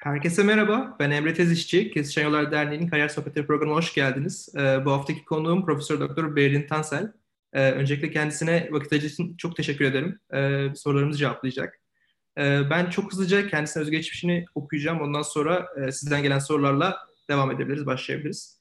Herkese 0.00 0.42
merhaba, 0.42 0.96
ben 1.00 1.10
Emre 1.10 1.34
Tezişçi. 1.34 1.90
Kesişen 1.90 2.24
Yollar 2.24 2.52
Derneği'nin 2.52 2.88
Kariyer 2.88 3.08
Sohbetleri 3.08 3.46
programına 3.46 3.76
hoş 3.76 3.94
geldiniz. 3.94 4.48
Ee, 4.56 4.84
bu 4.84 4.92
haftaki 4.92 5.24
konuğum 5.24 5.64
Profesör 5.64 6.00
Doktor 6.00 6.36
Berlin 6.36 6.66
Tansel. 6.66 7.12
Ee, 7.52 7.70
öncelikle 7.70 8.10
kendisine 8.10 8.68
vakit 8.70 8.92
ayırdığı 8.92 9.06
için 9.06 9.36
çok 9.36 9.56
teşekkür 9.56 9.84
ederim. 9.84 10.18
Ee, 10.34 10.74
sorularımızı 10.76 11.18
cevaplayacak. 11.18 11.80
Ee, 12.38 12.60
ben 12.70 12.90
çok 12.90 13.12
hızlıca 13.12 13.48
kendisine 13.48 13.82
özgeçmişini 13.82 14.44
okuyacağım. 14.54 15.00
Ondan 15.00 15.22
sonra 15.22 15.68
e, 15.76 15.92
sizden 15.92 16.22
gelen 16.22 16.38
sorularla 16.38 16.98
devam 17.30 17.50
edebiliriz, 17.50 17.86
başlayabiliriz. 17.86 18.60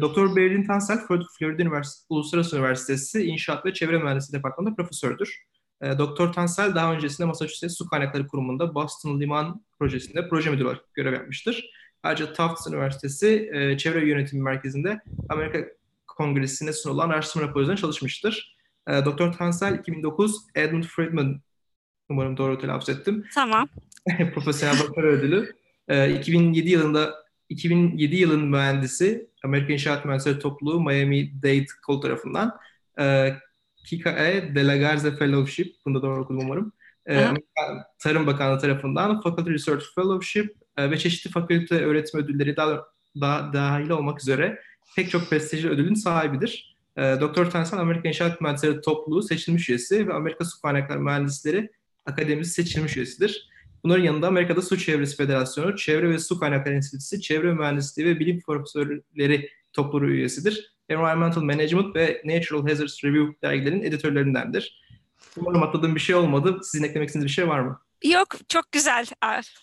Doktor 0.00 0.36
Berlin 0.36 0.66
Tansel, 0.66 0.98
Florida 1.38 1.62
Üniversitesi, 1.62 2.06
Uluslararası 2.08 2.56
Üniversitesi 2.56 3.22
İnşaat 3.22 3.66
ve 3.66 3.74
Çevre 3.74 3.98
Mühendisliği 3.98 4.38
Departmanı'nda 4.38 4.74
profesördür. 4.74 5.46
E, 5.82 5.98
Doktor 5.98 6.32
Tansel 6.32 6.74
daha 6.74 6.92
öncesinde 6.92 7.26
Massachusetts 7.26 7.76
Su 7.78 7.88
Kaynakları 7.88 8.26
Kurumu'nda 8.26 8.74
Boston 8.74 9.20
Liman 9.20 9.64
Projesi'nde 9.78 10.28
proje 10.28 10.50
müdürü 10.50 10.66
olarak 10.66 10.94
görev 10.94 11.12
yapmıştır. 11.12 11.70
Ayrıca 12.02 12.32
Tufts 12.32 12.66
Üniversitesi 12.66 13.50
e, 13.52 13.78
Çevre 13.78 14.08
Yönetimi 14.08 14.42
Merkezi'nde 14.42 15.00
Amerika 15.28 15.58
Kongresi'ne 16.06 16.72
sunulan 16.72 17.10
araştırma 17.10 17.46
raporu 17.46 17.76
çalışmıştır. 17.76 18.56
E, 18.88 19.04
Doktor 19.04 19.32
Tansel 19.32 19.78
2009 19.78 20.36
Edmund 20.54 20.84
Friedman 20.84 21.40
umarım 22.08 22.36
doğru 22.36 22.58
telaffuz 22.58 22.88
ettim. 22.88 23.24
Tamam. 23.34 23.68
Profesyonel 24.34 24.78
doktor 24.78 25.04
ödülü. 25.04 25.56
2007 26.18 26.70
yılında 26.70 27.14
2007 27.48 28.16
yılın 28.16 28.48
mühendisi 28.48 29.30
Amerika 29.44 29.72
İnşaat 29.72 30.04
Mühendisleri 30.04 30.38
Topluluğu 30.38 30.80
Miami 30.80 31.42
Dade 31.42 31.66
Kol 31.86 32.00
tarafından 32.00 32.58
Kikae 33.86 34.54
de 34.54 34.66
la 34.66 34.76
Garza 34.76 35.10
Fellowship, 35.16 35.74
bunu 35.86 35.94
da 35.94 36.02
doğru 36.02 36.22
okudum 36.22 36.40
umarım. 36.40 36.72
Ee, 37.08 37.28
Tarım 37.98 38.26
Bakanlığı 38.26 38.60
tarafından 38.60 39.20
Faculty 39.20 39.50
Research 39.50 39.84
Fellowship 39.94 40.56
e, 40.76 40.90
ve 40.90 40.98
çeşitli 40.98 41.30
fakülte 41.30 41.84
öğretim 41.84 42.20
ödülleri 42.20 42.56
daha, 42.56 42.84
daha 43.20 43.52
dahil 43.52 43.90
olmak 43.90 44.20
üzere 44.20 44.60
pek 44.96 45.10
çok 45.10 45.30
prestijli 45.30 45.68
ödülün 45.68 45.94
sahibidir. 45.94 46.76
E, 46.96 47.02
Doktor 47.20 47.50
Tansan 47.50 47.78
Amerika 47.78 48.08
İnşaat 48.08 48.40
Mühendisleri 48.40 48.80
Topluluğu 48.80 49.22
seçilmiş 49.22 49.68
üyesi 49.68 50.08
ve 50.08 50.12
Amerika 50.12 50.44
Su 50.44 50.60
Kaynakları 50.62 51.00
Mühendisleri 51.00 51.70
Akademisi 52.06 52.50
seçilmiş 52.50 52.96
üyesidir. 52.96 53.48
Bunların 53.84 54.04
yanında 54.04 54.28
Amerika'da 54.28 54.62
Su 54.62 54.78
Çevresi 54.78 55.16
Federasyonu, 55.16 55.76
Çevre 55.76 56.10
ve 56.10 56.18
Su 56.18 56.40
Kaynakları 56.40 56.74
Enstitüsü, 56.74 57.20
Çevre 57.20 57.52
Mühendisliği 57.52 58.08
ve 58.08 58.20
Bilim 58.20 58.40
Profesörleri 58.40 59.50
topluluğu 59.72 60.10
üyesidir. 60.10 60.75
Environmental 60.88 61.42
Management 61.42 61.96
ve 61.96 62.22
Natural 62.24 62.68
Hazards 62.68 63.04
Review 63.04 63.48
dergilerin 63.48 63.82
editörlerindendir. 63.82 64.82
Umarım 65.36 65.62
atladığım 65.62 65.94
bir 65.94 66.00
şey 66.00 66.14
olmadı. 66.14 66.60
Sizin 66.62 66.84
eklemek 66.84 67.08
istediğiniz 67.08 67.28
bir 67.28 67.34
şey 67.34 67.48
var 67.48 67.60
mı? 67.60 67.80
Yok, 68.04 68.28
çok 68.48 68.72
güzel. 68.72 69.06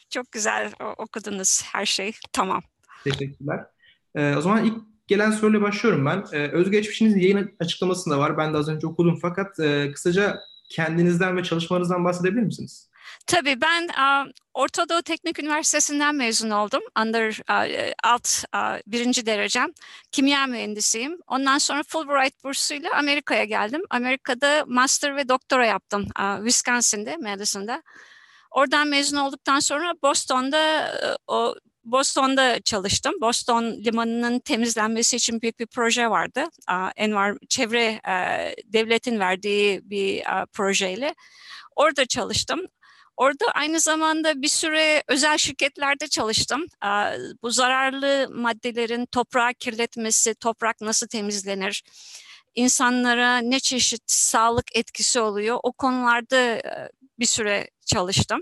Çok 0.10 0.32
güzel 0.32 0.72
okudunuz 0.98 1.64
her 1.64 1.86
şey. 1.86 2.14
Tamam. 2.34 2.62
Teşekkürler. 3.04 3.66
Ee, 4.16 4.36
o 4.36 4.42
zaman 4.42 4.66
ilk 4.66 4.78
gelen 5.08 5.32
soruyla 5.32 5.62
başlıyorum 5.62 6.06
ben. 6.06 6.24
Ee, 6.32 6.48
özgeçmişiniz 6.48 7.16
yayın 7.16 7.56
açıklamasında 7.60 8.20
var. 8.20 8.38
Ben 8.38 8.54
de 8.54 8.58
az 8.58 8.70
önce 8.70 8.88
okudum 8.88 9.20
fakat 9.22 9.60
e, 9.60 9.92
kısaca 9.92 10.40
kendinizden 10.70 11.38
ve 11.38 11.44
çalışmalarınızdan 11.44 12.06
bahsedebilir 12.06 12.44
misiniz? 12.44 12.90
Tabii 13.28 13.62
ben 13.62 13.90
Orta 14.54 14.90
Doğu 14.90 15.02
Teknik 15.02 15.40
Üniversitesi'nden 15.40 16.16
mezun 16.16 16.50
oldum. 16.50 16.82
Under 17.00 17.40
uh, 17.50 17.92
alt 18.04 18.44
birinci 18.88 19.26
derecem. 19.26 19.74
Kimya 20.12 20.48
mühendisiyim. 20.48 21.20
Ondan 21.28 21.58
sonra 21.58 21.84
Fulbright 21.84 22.44
bursuyla 22.44 22.90
Amerika'ya 22.94 23.44
geldim. 23.44 23.82
Amerika'da 23.90 24.64
master 24.68 25.16
ve 25.16 25.30
doktora 25.30 25.66
yaptım. 25.66 26.08
Wisconsin'de, 26.38 27.18
Madison'da. 27.18 27.84
Oradan 28.52 28.88
mezun 28.88 29.18
olduktan 29.18 29.60
sonra 29.60 29.94
Boston'da 30.04 30.92
uh, 31.04 31.36
o 31.36 31.56
Boston'da 31.84 32.62
çalıştım. 32.62 33.14
Boston 33.22 33.64
limanının 33.64 34.40
temizlenmesi 34.40 35.16
için 35.16 35.42
büyük 35.42 35.60
bir 35.60 35.68
proje 35.68 36.10
vardı. 36.10 36.44
Envar 36.96 37.38
çevre 37.50 38.00
uh, 38.08 38.64
devletin 38.73 39.20
verdiği 39.20 39.82
bir 39.83 40.23
projeyle. 40.54 41.16
Orada 41.76 42.06
çalıştım. 42.06 42.67
Orada 43.18 43.46
aynı 43.54 43.80
zamanda 43.80 44.42
bir 44.42 44.48
süre 44.48 45.04
özel 45.08 45.38
şirketlerde 45.38 46.08
çalıştım. 46.08 46.66
Bu 47.44 47.52
zararlı 47.52 48.28
maddelerin 48.32 49.06
toprağı 49.06 49.54
kirletmesi, 49.54 50.36
toprak 50.36 50.82
nasıl 50.82 51.08
temizlenir, 51.08 51.84
insanlara 52.56 53.38
ne 53.38 53.60
çeşit 53.60 54.12
sağlık 54.12 54.76
etkisi 54.76 55.20
oluyor 55.20 55.60
o 55.64 55.72
konularda 55.72 56.62
bir 57.20 57.26
süre 57.26 57.70
çalıştım. 57.86 58.42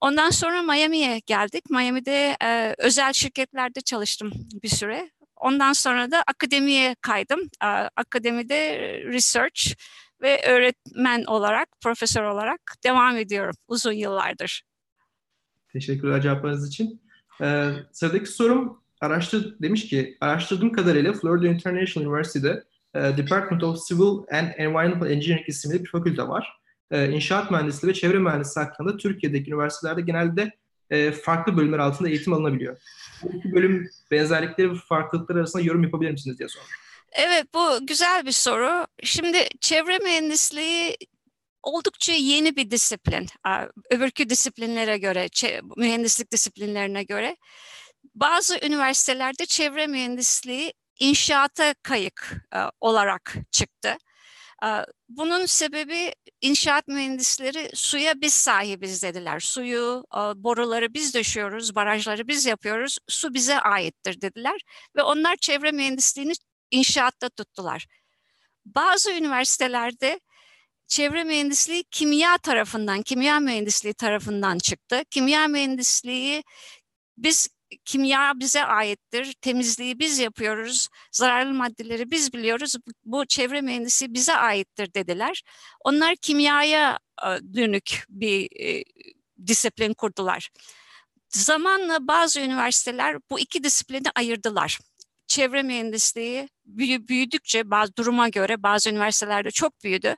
Ondan 0.00 0.30
sonra 0.30 0.62
Miami'ye 0.62 1.18
geldik. 1.26 1.70
Miami'de 1.70 2.36
özel 2.78 3.12
şirketlerde 3.12 3.80
çalıştım 3.80 4.32
bir 4.62 4.68
süre. 4.68 5.10
Ondan 5.36 5.72
sonra 5.72 6.10
da 6.10 6.22
akademiye 6.26 6.96
kaydım. 7.00 7.40
Akademide 7.96 8.78
research 9.04 9.74
ve 10.24 10.40
öğretmen 10.46 11.24
olarak, 11.24 11.68
profesör 11.82 12.22
olarak 12.22 12.60
devam 12.84 13.16
ediyorum 13.16 13.54
uzun 13.68 13.92
yıllardır. 13.92 14.62
Teşekkürler 15.72 16.22
cevaplarınız 16.22 16.68
için. 16.68 17.02
Ee, 17.40 17.70
sıradaki 17.92 18.26
sorum 18.26 18.82
araştır 19.00 19.56
demiş 19.62 19.88
ki 19.88 20.16
araştırdığım 20.20 20.72
kadarıyla 20.72 21.12
Florida 21.12 21.46
International 21.46 22.06
University'de 22.06 22.64
e, 22.94 23.00
Department 23.00 23.62
of 23.62 23.86
Civil 23.88 24.38
and 24.38 24.48
Environmental 24.56 25.10
Engineering 25.10 25.48
isimli 25.48 25.84
bir 25.84 25.88
fakülte 25.88 26.28
var. 26.28 26.48
E, 26.90 27.10
inşaat 27.10 27.50
mühendisliği 27.50 27.90
ve 27.90 27.94
çevre 27.94 28.18
mühendisliği 28.18 28.66
hakkında 28.66 28.96
Türkiye'deki 28.96 29.50
üniversitelerde 29.50 30.00
genelde 30.00 30.52
e, 30.90 31.12
farklı 31.12 31.56
bölümler 31.56 31.78
altında 31.78 32.08
eğitim 32.08 32.32
alınabiliyor. 32.32 32.76
Bu 33.22 33.32
iki 33.32 33.52
bölüm 33.52 33.90
benzerlikleri 34.10 34.70
ve 34.70 34.74
farklılıkları 34.88 35.38
arasında 35.38 35.62
yorum 35.62 35.82
yapabilir 35.82 36.10
misiniz 36.10 36.38
diye 36.38 36.48
sormuş. 36.48 36.83
Evet 37.14 37.54
bu 37.54 37.86
güzel 37.86 38.26
bir 38.26 38.32
soru. 38.32 38.86
Şimdi 39.04 39.48
çevre 39.60 39.98
mühendisliği 39.98 40.96
oldukça 41.62 42.12
yeni 42.12 42.56
bir 42.56 42.70
disiplin. 42.70 43.26
Öbürkü 43.90 44.30
disiplinlere 44.30 44.98
göre, 44.98 45.28
mühendislik 45.76 46.32
disiplinlerine 46.32 47.02
göre. 47.04 47.36
Bazı 48.14 48.58
üniversitelerde 48.66 49.46
çevre 49.46 49.86
mühendisliği 49.86 50.72
inşaata 51.00 51.74
kayık 51.82 52.32
olarak 52.80 53.34
çıktı. 53.50 53.96
Bunun 55.08 55.46
sebebi 55.46 56.12
inşaat 56.40 56.88
mühendisleri 56.88 57.70
suya 57.74 58.20
biz 58.20 58.34
sahibiz 58.34 59.02
dediler. 59.02 59.40
Suyu, 59.40 60.04
boruları 60.36 60.94
biz 60.94 61.14
döşüyoruz, 61.14 61.74
barajları 61.74 62.28
biz 62.28 62.46
yapıyoruz, 62.46 62.98
su 63.08 63.34
bize 63.34 63.60
aittir 63.60 64.20
dediler. 64.20 64.60
Ve 64.96 65.02
onlar 65.02 65.36
çevre 65.36 65.72
mühendisliğini 65.72 66.32
inşaatta 66.70 67.28
tuttular. 67.28 67.86
Bazı 68.64 69.12
üniversitelerde 69.12 70.20
çevre 70.86 71.24
mühendisliği 71.24 71.84
kimya 71.90 72.38
tarafından, 72.38 73.02
kimya 73.02 73.40
mühendisliği 73.40 73.94
tarafından 73.94 74.58
çıktı. 74.58 75.02
Kimya 75.10 75.48
mühendisliği 75.48 76.44
biz 77.18 77.48
kimya 77.84 78.32
bize 78.36 78.64
aittir, 78.64 79.32
temizliği 79.40 79.98
biz 79.98 80.18
yapıyoruz, 80.18 80.88
zararlı 81.12 81.54
maddeleri 81.54 82.10
biz 82.10 82.32
biliyoruz, 82.32 82.74
bu 83.04 83.26
çevre 83.26 83.60
mühendisi 83.60 84.14
bize 84.14 84.34
aittir 84.34 84.94
dediler. 84.94 85.42
Onlar 85.84 86.16
kimyaya 86.16 86.98
dönük 87.54 88.04
bir 88.08 88.60
e, 88.60 88.84
disiplin 89.46 89.94
kurdular. 89.94 90.50
Zamanla 91.28 92.08
bazı 92.08 92.40
üniversiteler 92.40 93.16
bu 93.30 93.40
iki 93.40 93.64
disiplini 93.64 94.10
ayırdılar 94.14 94.78
çevre 95.26 95.62
mühendisliği 95.62 96.48
büyüdükçe 97.08 97.70
bazı 97.70 97.96
duruma 97.96 98.28
göre 98.28 98.62
bazı 98.62 98.90
üniversitelerde 98.90 99.50
çok 99.50 99.84
büyüdü. 99.84 100.16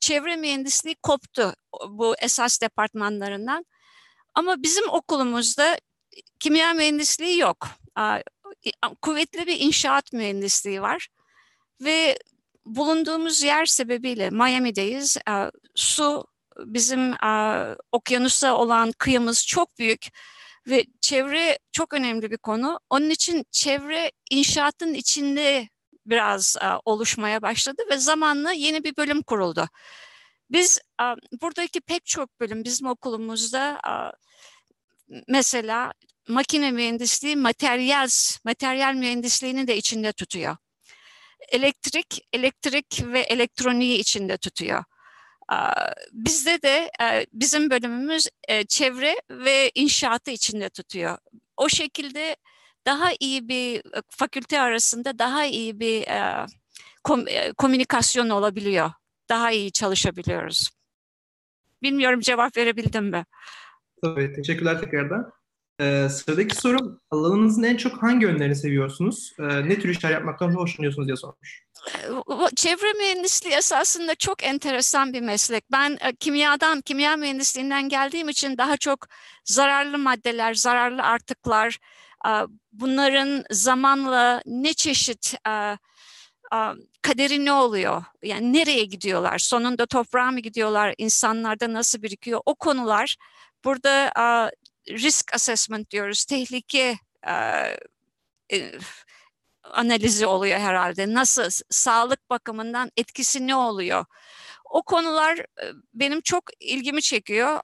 Çevre 0.00 0.36
mühendisliği 0.36 0.94
koptu 1.02 1.54
bu 1.88 2.14
esas 2.18 2.60
departmanlarından. 2.60 3.66
Ama 4.34 4.62
bizim 4.62 4.88
okulumuzda 4.88 5.78
kimya 6.40 6.74
mühendisliği 6.74 7.38
yok. 7.38 7.68
Kuvvetli 9.02 9.46
bir 9.46 9.60
inşaat 9.60 10.12
mühendisliği 10.12 10.82
var. 10.82 11.08
Ve 11.80 12.18
bulunduğumuz 12.64 13.42
yer 13.42 13.66
sebebiyle 13.66 14.30
Miami'deyiz. 14.30 15.16
Su 15.74 16.26
bizim 16.58 17.14
okyanusa 17.92 18.56
olan 18.56 18.92
kıyımız 18.98 19.46
çok 19.46 19.78
büyük 19.78 20.06
ve 20.68 20.84
çevre 21.00 21.58
çok 21.72 21.94
önemli 21.94 22.30
bir 22.30 22.36
konu. 22.36 22.80
Onun 22.90 23.10
için 23.10 23.44
çevre 23.50 24.12
inşaatın 24.30 24.94
içinde 24.94 25.68
biraz 26.06 26.56
a, 26.60 26.78
oluşmaya 26.84 27.42
başladı 27.42 27.82
ve 27.90 27.98
zamanla 27.98 28.52
yeni 28.52 28.84
bir 28.84 28.96
bölüm 28.96 29.22
kuruldu. 29.22 29.68
Biz 30.50 30.78
a, 30.98 31.14
buradaki 31.42 31.80
pek 31.80 32.06
çok 32.06 32.40
bölüm 32.40 32.64
bizim 32.64 32.86
okulumuzda 32.86 33.80
a, 33.84 34.12
mesela 35.28 35.92
makine 36.28 36.70
mühendisliği 36.70 37.36
materyal 37.36 38.08
materyal 38.44 38.94
mühendisliğini 38.94 39.68
de 39.68 39.76
içinde 39.76 40.12
tutuyor. 40.12 40.56
Elektrik, 41.48 42.28
elektrik 42.32 43.02
ve 43.06 43.20
elektroniği 43.20 43.98
içinde 43.98 44.36
tutuyor. 44.36 44.84
Bizde 46.12 46.62
de 46.62 46.90
bizim 47.32 47.70
bölümümüz 47.70 48.28
çevre 48.68 49.16
ve 49.30 49.70
inşaatı 49.74 50.30
içinde 50.30 50.68
tutuyor. 50.68 51.18
O 51.56 51.68
şekilde 51.68 52.36
daha 52.86 53.10
iyi 53.20 53.48
bir 53.48 53.82
fakülte 54.08 54.60
arasında 54.60 55.18
daha 55.18 55.44
iyi 55.44 55.80
bir 55.80 56.04
komünikasyon 57.58 58.28
olabiliyor. 58.28 58.90
Daha 59.28 59.50
iyi 59.50 59.72
çalışabiliyoruz. 59.72 60.70
Bilmiyorum 61.82 62.20
cevap 62.20 62.56
verebildim 62.56 63.04
mi? 63.04 63.24
Tabii, 64.02 64.32
teşekkürler 64.32 64.80
tekrardan. 64.80 65.32
Ee, 65.80 66.08
sıradaki 66.08 66.56
sorum, 66.56 67.00
alanınızın 67.10 67.62
en 67.62 67.76
çok 67.76 68.02
hangi 68.02 68.24
yönlerini 68.24 68.56
seviyorsunuz? 68.56 69.32
Ee, 69.38 69.68
ne 69.68 69.78
tür 69.78 69.88
işler 69.88 70.10
yapmaktan 70.10 70.54
hoşlanıyorsunuz 70.54 71.08
diye 71.08 71.16
sormuş. 71.16 71.66
Çevre 72.56 72.92
mühendisliği 72.92 73.54
esasında 73.54 74.14
çok 74.14 74.44
enteresan 74.44 75.12
bir 75.12 75.20
meslek. 75.20 75.72
Ben 75.72 75.98
e, 76.00 76.16
kimyadan, 76.16 76.80
kimya 76.80 77.16
mühendisliğinden 77.16 77.88
geldiğim 77.88 78.28
için 78.28 78.58
daha 78.58 78.76
çok 78.76 79.06
zararlı 79.44 79.98
maddeler, 79.98 80.54
zararlı 80.54 81.02
artıklar, 81.02 81.78
e, 82.28 82.30
bunların 82.72 83.44
zamanla 83.50 84.42
ne 84.46 84.74
çeşit 84.74 85.34
e, 85.48 85.76
kaderi 87.02 87.44
ne 87.44 87.52
oluyor? 87.52 88.02
Yani 88.22 88.52
nereye 88.52 88.84
gidiyorlar? 88.84 89.38
Sonunda 89.38 89.86
toprağa 89.86 90.30
mı 90.30 90.40
gidiyorlar? 90.40 90.94
İnsanlarda 90.98 91.72
nasıl 91.72 92.02
birikiyor? 92.02 92.40
O 92.46 92.54
konular 92.54 93.16
burada 93.64 94.12
risk 94.88 95.34
assessment 95.34 95.90
diyoruz. 95.90 96.24
Tehlike 96.24 96.98
analizi 99.62 100.26
oluyor 100.26 100.58
herhalde. 100.58 101.14
Nasıl 101.14 101.50
sağlık 101.70 102.30
bakımından 102.30 102.90
etkisi 102.96 103.46
ne 103.46 103.56
oluyor? 103.56 104.04
O 104.64 104.82
konular 104.82 105.46
benim 105.94 106.20
çok 106.20 106.44
ilgimi 106.60 107.02
çekiyor. 107.02 107.60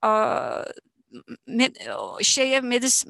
Şeye 2.22 2.60
medis 2.60 3.04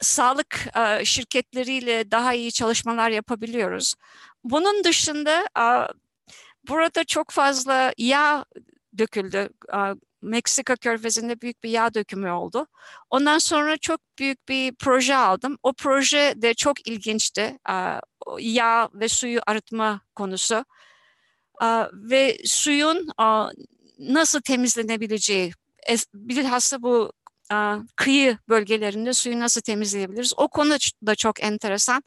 sağlık 0.00 0.66
şirketleriyle 1.04 2.10
daha 2.10 2.34
iyi 2.34 2.52
çalışmalar 2.52 3.10
yapabiliyoruz. 3.10 3.94
Bunun 4.44 4.84
dışında 4.84 5.46
burada 6.68 7.04
çok 7.04 7.30
fazla 7.30 7.92
yağ 7.98 8.44
döküldü. 8.98 9.48
Meksika 10.22 10.76
körfezinde 10.76 11.40
büyük 11.40 11.62
bir 11.62 11.70
yağ 11.70 11.94
dökümü 11.94 12.30
oldu. 12.30 12.66
Ondan 13.10 13.38
sonra 13.38 13.76
çok 13.76 14.00
büyük 14.18 14.48
bir 14.48 14.74
proje 14.74 15.16
aldım. 15.16 15.58
O 15.62 15.72
proje 15.72 16.34
de 16.36 16.54
çok 16.54 16.88
ilginçti. 16.88 17.58
Yağ 18.38 18.88
ve 18.94 19.08
suyu 19.08 19.40
arıtma 19.46 20.00
konusu. 20.14 20.64
Ve 21.92 22.38
suyun 22.44 23.08
nasıl 23.98 24.40
temizlenebileceği, 24.40 25.52
bilhassa 26.14 26.82
bu 26.82 27.12
kıyı 27.96 28.38
bölgelerinde 28.48 29.12
suyu 29.12 29.40
nasıl 29.40 29.60
temizleyebiliriz? 29.60 30.32
O 30.36 30.48
konu 30.48 30.76
da 31.06 31.14
çok 31.14 31.42
enteresan. 31.42 32.02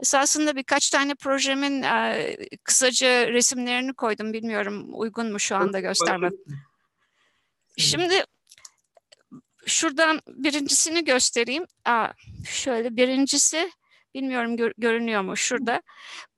Esasında 0.00 0.56
birkaç 0.56 0.90
tane 0.90 1.14
projemin 1.14 1.84
kısaca 2.64 3.28
resimlerini 3.28 3.94
koydum. 3.94 4.32
Bilmiyorum 4.32 4.88
uygun 4.92 5.32
mu 5.32 5.40
şu 5.40 5.56
anda 5.56 5.80
göstermek. 5.80 6.32
Şimdi 7.78 8.24
şuradan 9.66 10.20
birincisini 10.28 11.04
göstereyim. 11.04 11.66
Aa, 11.84 12.08
şöyle 12.50 12.96
birincisi 12.96 13.70
bilmiyorum 14.14 14.56
gör, 14.56 14.72
görünüyor 14.78 15.22
mu 15.22 15.36
şurada. 15.36 15.82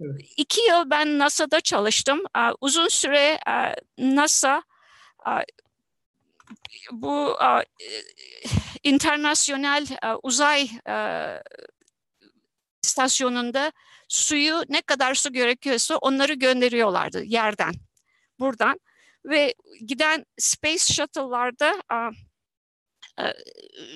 Evet. 0.00 0.20
İki 0.36 0.60
yıl 0.60 0.90
ben 0.90 1.18
NASA'da 1.18 1.60
çalıştım. 1.60 2.22
Aa, 2.34 2.52
uzun 2.60 2.88
süre 2.88 3.38
aa, 3.46 3.74
NASA 3.98 4.62
aa, 5.24 5.42
bu 6.92 7.36
aa, 7.42 7.62
internasyonel 8.84 9.86
aa, 10.02 10.16
uzay 10.22 10.68
aa, 10.86 11.36
istasyonunda 12.84 13.72
suyu 14.08 14.62
ne 14.68 14.82
kadar 14.82 15.14
su 15.14 15.32
gerekiyorsa 15.32 15.96
onları 15.96 16.34
gönderiyorlardı 16.34 17.24
yerden, 17.24 17.74
buradan 18.38 18.80
ve 19.24 19.54
giden 19.86 20.26
Space 20.38 20.94
Shuttle'larda 20.94 21.82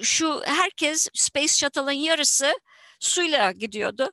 şu 0.03 0.43
herkes 0.45 1.09
Space 1.15 1.49
Shuttle'ın 1.49 1.91
yarısı 1.93 2.53
suyla 3.01 3.53
gidiyordu. 3.53 4.11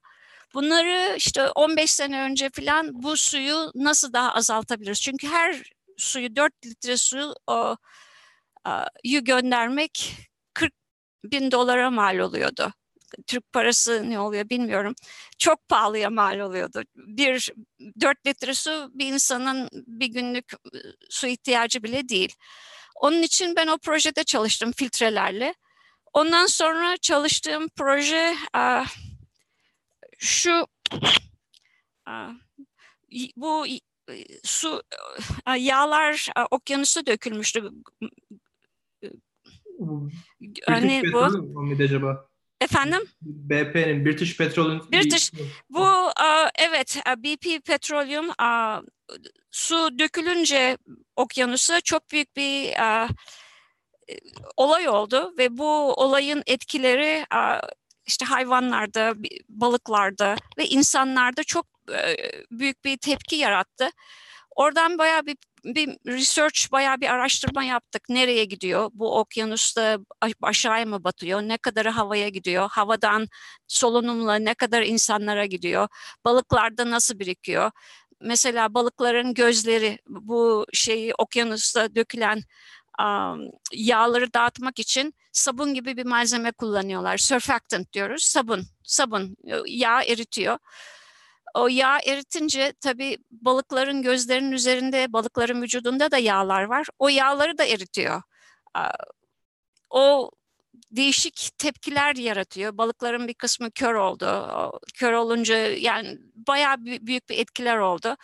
Bunları 0.54 1.16
işte 1.18 1.50
15 1.50 1.92
sene 1.92 2.22
önce 2.22 2.50
falan 2.50 3.04
bu 3.04 3.18
suyu 3.18 3.72
nasıl 3.76 4.14
daha 4.14 4.34
azaltabiliriz? 4.34 5.02
Çünkü 5.02 5.28
her 5.28 5.64
suyu 5.98 6.36
4 6.36 6.54
litre 6.66 6.98
suyu 6.98 7.34
o, 7.48 7.76
yu 9.04 9.24
göndermek 9.24 10.14
40 10.54 10.74
bin 11.24 11.52
dolara 11.52 11.92
mal 11.92 12.18
oluyordu. 12.18 12.74
Türk 13.28 13.52
parası 13.52 14.10
ne 14.10 14.20
oluyor 14.20 14.50
bilmiyorum. 14.50 14.96
Çok 15.38 15.70
pahalıya 15.70 16.10
mal 16.10 16.40
oluyordu. 16.40 16.84
Bir 16.96 17.52
dört 18.02 18.28
litre 18.28 18.54
su 18.54 18.92
bir 18.94 19.06
insanın 19.14 19.70
bir 19.74 20.08
günlük 20.08 20.54
su 21.10 21.28
ihtiyacı 21.28 21.84
bile 21.84 22.10
değil. 22.10 22.36
Onun 22.96 23.22
için 23.22 23.56
ben 23.56 23.68
o 23.68 23.78
projede 23.78 24.24
çalıştım 24.24 24.72
filtrelerle. 24.72 25.56
Ondan 26.14 26.46
sonra 26.46 26.98
çalıştığım 26.98 27.70
proje 27.70 28.36
şu 30.18 30.68
bu 33.36 33.66
su 34.44 34.84
yağlar 35.58 36.28
okyanusa 36.52 37.06
dökülmüştü. 37.06 37.72
Hani 40.66 41.02
bu 41.14 41.24
acaba? 41.84 42.31
Efendim? 42.62 43.02
BP'nin 43.22 44.06
British 44.06 44.38
Petroleum. 44.38 44.92
British. 44.92 45.32
Bu 45.70 45.88
evet 46.56 46.98
BP 47.18 47.66
Petroleum 47.66 48.30
su 49.52 50.00
dökülünce 50.00 50.78
okyanusa 51.16 51.82
çok 51.82 52.12
büyük 52.12 52.36
bir 52.36 52.74
olay 54.58 54.90
oldu 54.90 55.34
ve 55.38 55.58
bu 55.58 55.94
olayın 55.94 56.44
etkileri 56.48 57.26
işte 58.06 58.26
hayvanlarda, 58.26 59.14
balıklarda 59.50 60.36
ve 60.58 60.68
insanlarda 60.68 61.44
çok 61.44 61.68
büyük 62.52 62.86
bir 62.86 62.98
tepki 62.98 63.36
yarattı. 63.36 63.90
Oradan 64.56 64.98
bayağı 64.98 65.26
bir 65.26 65.38
bir 65.66 65.88
research, 66.08 66.72
bayağı 66.72 67.02
bir 67.02 67.08
araştırma 67.08 67.64
yaptık. 67.64 68.10
Nereye 68.10 68.46
gidiyor? 68.46 68.90
Bu 68.94 69.20
okyanusta 69.20 70.00
aşağıya 70.42 70.86
mı 70.86 71.04
batıyor? 71.04 71.42
Ne 71.42 71.58
kadarı 71.58 71.90
havaya 71.90 72.30
gidiyor? 72.30 72.70
Havadan 72.72 73.28
solunumla 73.68 74.36
ne 74.36 74.54
kadar 74.54 74.82
insanlara 74.82 75.46
gidiyor? 75.46 75.88
Balıklarda 76.26 76.90
nasıl 76.92 77.20
birikiyor? 77.20 77.72
Mesela 78.22 78.74
balıkların 78.74 79.34
gözleri 79.34 80.00
bu 80.08 80.66
şeyi 80.74 81.14
okyanusta 81.18 81.96
dökülen 81.96 82.42
yağları 83.74 84.34
dağıtmak 84.34 84.80
için 84.80 85.14
sabun 85.32 85.74
gibi 85.74 85.98
bir 85.98 86.06
malzeme 86.06 86.52
kullanıyorlar. 86.52 87.18
Surfactant 87.18 87.94
diyoruz. 87.94 88.24
Sabun, 88.24 88.64
sabun 88.84 89.38
yağ 89.68 90.04
eritiyor. 90.04 90.58
O 91.54 91.68
yağ 91.68 92.00
eritince 92.06 92.74
tabii 92.82 93.18
balıkların 93.32 94.02
gözlerinin 94.02 94.52
üzerinde, 94.52 95.14
balıkların 95.14 95.62
vücudunda 95.62 96.12
da 96.12 96.18
yağlar 96.18 96.64
var. 96.64 96.88
O 97.00 97.10
yağları 97.10 97.58
da 97.58 97.64
eritiyor. 97.66 98.22
O 99.90 100.32
değişik 100.92 101.50
tepkiler 101.58 102.16
yaratıyor. 102.16 102.78
Balıkların 102.78 103.28
bir 103.28 103.34
kısmı 103.34 103.72
kör 103.72 103.94
oldu. 103.94 104.50
Kör 104.94 105.14
olunca 105.14 105.58
yani 105.58 106.18
bayağı 106.36 106.86
büyük 106.86 107.30
bir 107.30 107.38
etkiler 107.38 107.78
oldu. 107.78 108.16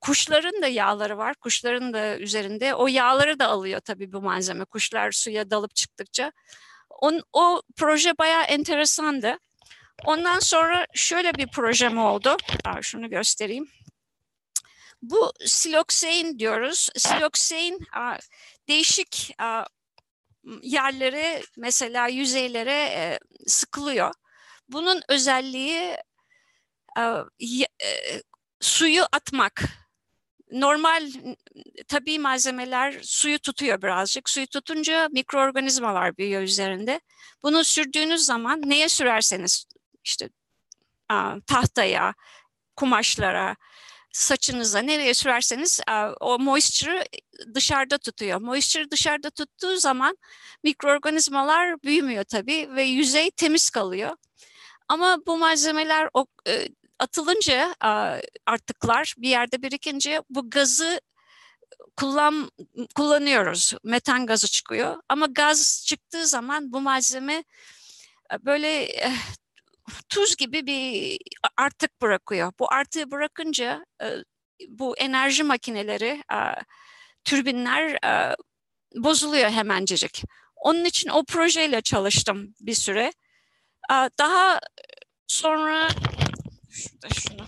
Kuşların 0.00 0.62
da 0.62 0.66
yağları 0.66 1.18
var. 1.18 1.34
Kuşların 1.34 1.92
da 1.92 2.18
üzerinde. 2.18 2.74
O 2.74 2.86
yağları 2.86 3.38
da 3.38 3.48
alıyor 3.48 3.80
tabii 3.80 4.12
bu 4.12 4.22
malzeme. 4.22 4.64
Kuşlar 4.64 5.12
suya 5.12 5.50
dalıp 5.50 5.74
çıktıkça. 5.74 6.32
On, 6.90 7.22
o 7.32 7.62
proje 7.76 8.18
bayağı 8.18 8.42
enteresandı. 8.42 9.38
Ondan 10.04 10.38
sonra 10.38 10.86
şöyle 10.94 11.34
bir 11.34 11.46
projem 11.46 11.98
oldu. 11.98 12.36
Şunu 12.82 13.10
göstereyim. 13.10 13.68
Bu 15.02 15.32
siloksein 15.46 16.38
diyoruz. 16.38 16.90
Siloksein 16.96 17.78
değişik 18.68 19.36
yerlere 20.62 21.42
mesela 21.56 22.08
yüzeylere 22.08 22.72
e, 22.72 23.18
sıkılıyor. 23.46 24.14
Bunun 24.68 25.02
özelliği 25.08 25.96
e, 26.98 27.06
suyu 28.60 29.04
atmak. 29.12 29.62
Normal 30.52 31.10
tabii 31.88 32.18
malzemeler 32.18 32.98
suyu 33.02 33.38
tutuyor 33.38 33.82
birazcık. 33.82 34.30
Suyu 34.30 34.46
tutunca 34.46 35.08
mikroorganizmalar 35.12 36.16
büyüyor 36.16 36.42
üzerinde. 36.42 37.00
Bunu 37.42 37.64
sürdüğünüz 37.64 38.24
zaman 38.24 38.62
neye 38.66 38.88
sürerseniz 38.88 39.66
işte 40.04 40.28
tahtaya, 41.46 42.14
kumaşlara, 42.76 43.56
saçınıza 44.12 44.78
nereye 44.78 45.14
sürerseniz 45.14 45.80
o 46.20 46.38
moisture'ı 46.38 47.04
dışarıda 47.54 47.98
tutuyor. 47.98 48.40
Moisture 48.40 48.90
dışarıda 48.90 49.30
tuttuğu 49.30 49.76
zaman 49.76 50.16
mikroorganizmalar 50.64 51.82
büyümüyor 51.82 52.24
tabii 52.24 52.68
ve 52.76 52.82
yüzey 52.82 53.30
temiz 53.30 53.70
kalıyor. 53.70 54.16
Ama 54.88 55.18
bu 55.26 55.38
malzemeler 55.38 56.08
atılınca 56.98 57.74
artıklar 58.46 59.14
bir 59.18 59.28
yerde 59.28 59.62
birikince 59.62 60.22
bu 60.30 60.50
gazı 60.50 61.00
kullan 61.96 62.50
kullanıyoruz. 62.94 63.74
Metan 63.84 64.26
gazı 64.26 64.48
çıkıyor. 64.48 64.96
Ama 65.08 65.26
gaz 65.26 65.84
çıktığı 65.86 66.26
zaman 66.26 66.72
bu 66.72 66.80
malzeme 66.80 67.44
böyle 68.40 68.82
eh, 68.82 69.12
tuz 70.08 70.36
gibi 70.36 70.66
bir 70.66 71.18
artık 71.56 72.02
bırakıyor. 72.02 72.52
Bu 72.58 72.72
artığı 72.72 73.10
bırakınca 73.10 73.84
bu 74.68 74.96
enerji 74.98 75.42
makineleri, 75.42 76.22
türbinler 77.24 77.98
bozuluyor 78.94 79.50
hemencecik. 79.50 80.22
Onun 80.56 80.84
için 80.84 81.08
o 81.08 81.24
projeyle 81.24 81.80
çalıştım 81.80 82.54
bir 82.60 82.74
süre. 82.74 83.12
Daha 84.18 84.60
sonra 85.26 85.88
şurada 86.70 87.08
şunu. 87.08 87.46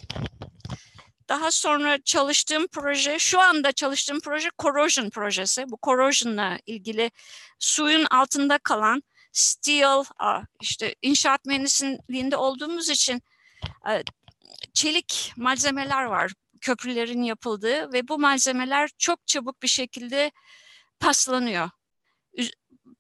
Daha 1.29 1.51
sonra 1.51 2.03
çalıştığım 2.03 2.67
proje, 2.67 3.19
şu 3.19 3.41
anda 3.41 3.73
çalıştığım 3.73 4.21
proje 4.21 4.49
corrosion 4.59 5.11
projesi. 5.11 5.65
Bu 5.69 5.79
corrosion'la 5.83 6.59
ilgili 6.67 7.11
suyun 7.59 8.07
altında 8.11 8.59
kalan 8.59 9.03
steel, 9.35 10.05
işte 10.61 10.95
inşaat 11.03 11.45
mühendisliğinde 11.45 12.37
olduğumuz 12.37 12.89
için 12.89 13.23
çelik 14.75 15.33
malzemeler 15.37 16.05
var 16.05 16.33
köprülerin 16.61 17.23
yapıldığı 17.23 17.93
ve 17.93 18.09
bu 18.09 18.19
malzemeler 18.19 18.91
çok 18.99 19.27
çabuk 19.27 19.63
bir 19.63 19.69
şekilde 19.69 20.31
paslanıyor. 21.01 21.71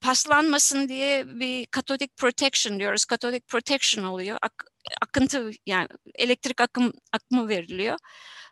Paslanmasın 0.00 0.88
diye 0.88 1.26
bir 1.26 1.66
katodik 1.66 2.16
protection 2.16 2.80
diyoruz. 2.80 3.04
Katodik 3.04 3.48
protection 3.48 4.04
oluyor. 4.04 4.38
Ak 4.42 4.64
akıntı 5.02 5.50
yani 5.66 5.88
elektrik 6.14 6.60
akım 6.60 6.92
akımı 7.12 7.48
veriliyor. 7.48 7.98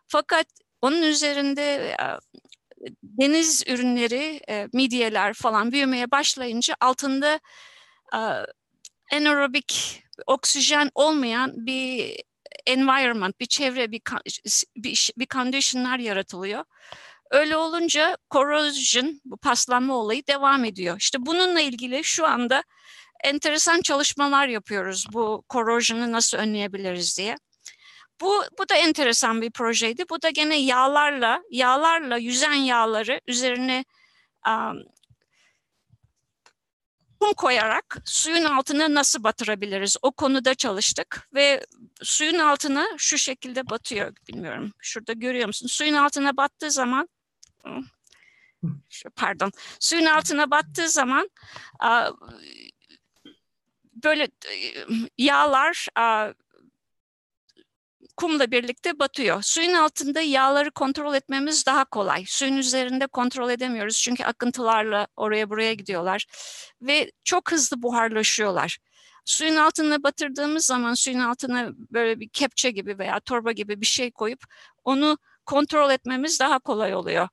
Fakat 0.09 0.47
onun 0.83 1.03
üzerinde 1.03 1.97
deniz 3.03 3.63
ürünleri, 3.67 4.41
midyeler 4.73 5.35
falan 5.35 5.73
büyümeye 5.73 6.11
başlayınca 6.11 6.77
altında 6.81 7.41
anaerobik 9.13 10.03
oksijen 10.27 10.91
olmayan 10.95 11.67
bir 11.67 12.17
environment, 12.67 13.41
bir 13.41 13.47
çevre, 13.47 13.93
bir, 13.93 14.03
bir, 14.77 15.11
bir 15.17 15.27
conditionlar 15.27 15.99
yaratılıyor. 15.99 16.65
Öyle 17.31 17.57
olunca 17.57 18.17
corrosion, 18.31 19.21
bu 19.25 19.37
paslanma 19.37 19.95
olayı 19.95 20.27
devam 20.27 20.65
ediyor. 20.65 20.97
İşte 20.99 21.27
bununla 21.27 21.61
ilgili 21.61 22.05
şu 22.05 22.27
anda 22.27 22.65
enteresan 23.25 23.81
çalışmalar 23.81 24.49
yapıyoruz 24.49 25.07
bu 25.13 25.45
corrosion'ı 25.51 26.13
nasıl 26.13 26.39
önleyebiliriz 26.39 27.19
diye. 27.19 27.37
Bu, 28.21 28.43
bu 28.59 28.69
da 28.69 28.75
enteresan 28.75 29.43
bir 29.43 29.51
projeydi. 29.51 30.05
Bu 30.11 30.23
da 30.23 30.31
gene 30.31 30.63
yağlarla, 30.63 31.43
yağlarla 31.51 32.17
yüzen 32.17 32.55
yağları 32.55 33.21
üzerine 33.27 33.85
um, 34.49 34.83
kum 37.23 37.33
koyarak 37.33 37.97
suyun 38.05 38.45
altına 38.45 38.95
nasıl 38.95 39.23
batırabiliriz? 39.23 39.97
O 40.03 40.13
konuda 40.13 40.55
çalıştık 40.55 41.29
ve 41.35 41.67
suyun 42.03 42.39
altına 42.39 42.87
şu 42.97 43.19
şekilde 43.19 43.71
batıyor. 43.71 44.17
Bilmiyorum 44.29 44.73
şurada 44.79 45.13
görüyor 45.13 45.47
musun? 45.47 45.67
Suyun 45.67 45.95
altına 45.95 46.37
battığı 46.37 46.71
zaman 46.71 47.09
pardon 49.17 49.53
suyun 49.81 50.05
altına 50.05 50.51
battığı 50.51 50.89
zaman 50.89 51.31
böyle 54.05 54.29
yağlar 55.19 55.87
kumla 58.17 58.51
birlikte 58.51 58.99
batıyor. 58.99 59.43
Suyun 59.43 59.75
altında 59.75 60.21
yağları 60.21 60.71
kontrol 60.71 61.15
etmemiz 61.15 61.67
daha 61.67 61.85
kolay. 61.85 62.25
Suyun 62.27 62.57
üzerinde 62.57 63.07
kontrol 63.07 63.51
edemiyoruz 63.51 64.01
çünkü 64.03 64.25
akıntılarla 64.25 65.07
oraya 65.17 65.51
buraya 65.51 65.75
gidiyorlar 65.75 66.27
ve 66.83 67.13
çok 67.25 67.53
hızlı 67.53 67.83
buharlaşıyorlar. 67.83 68.79
Suyun 69.25 69.57
altına 69.57 70.03
batırdığımız 70.03 70.65
zaman 70.67 70.95
suyun 70.95 71.19
altına 71.19 71.71
böyle 71.77 72.21
bir 72.21 72.29
kepçe 72.29 72.71
gibi 72.71 72.99
veya 72.99 73.21
torba 73.21 73.53
gibi 73.53 73.81
bir 73.81 73.87
şey 73.87 74.11
koyup 74.11 74.45
onu 74.85 75.19
kontrol 75.47 75.91
etmemiz 75.91 76.41
daha 76.41 76.59
kolay 76.59 76.95
oluyor. 76.95 77.29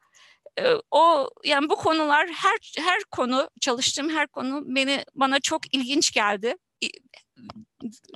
O 0.91 1.29
yani 1.43 1.69
bu 1.69 1.75
konular 1.75 2.27
her 2.27 2.57
her 2.77 3.03
konu 3.03 3.49
çalıştığım 3.61 4.09
her 4.09 4.27
konu 4.27 4.63
beni 4.65 5.05
bana 5.15 5.39
çok 5.39 5.75
ilginç 5.75 6.11
geldi 6.11 6.55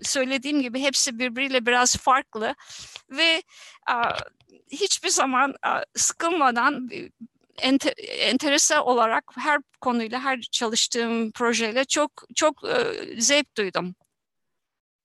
söylediğim 0.01 0.61
gibi 0.61 0.79
hepsi 0.79 1.19
birbiriyle 1.19 1.65
biraz 1.65 1.95
farklı 1.95 2.55
ve 3.09 3.43
a, 3.87 4.15
hiçbir 4.71 5.09
zaman 5.09 5.53
a, 5.63 5.81
sıkılmadan 5.95 6.89
enter, 7.57 7.93
enteresa 8.19 8.83
olarak 8.83 9.23
her 9.35 9.61
konuyla 9.81 10.19
her 10.19 10.41
çalıştığım 10.41 11.31
projeyle 11.31 11.85
çok 11.85 12.11
çok 12.35 12.63
e, 12.67 13.21
zevk 13.21 13.57
duydum. 13.57 13.95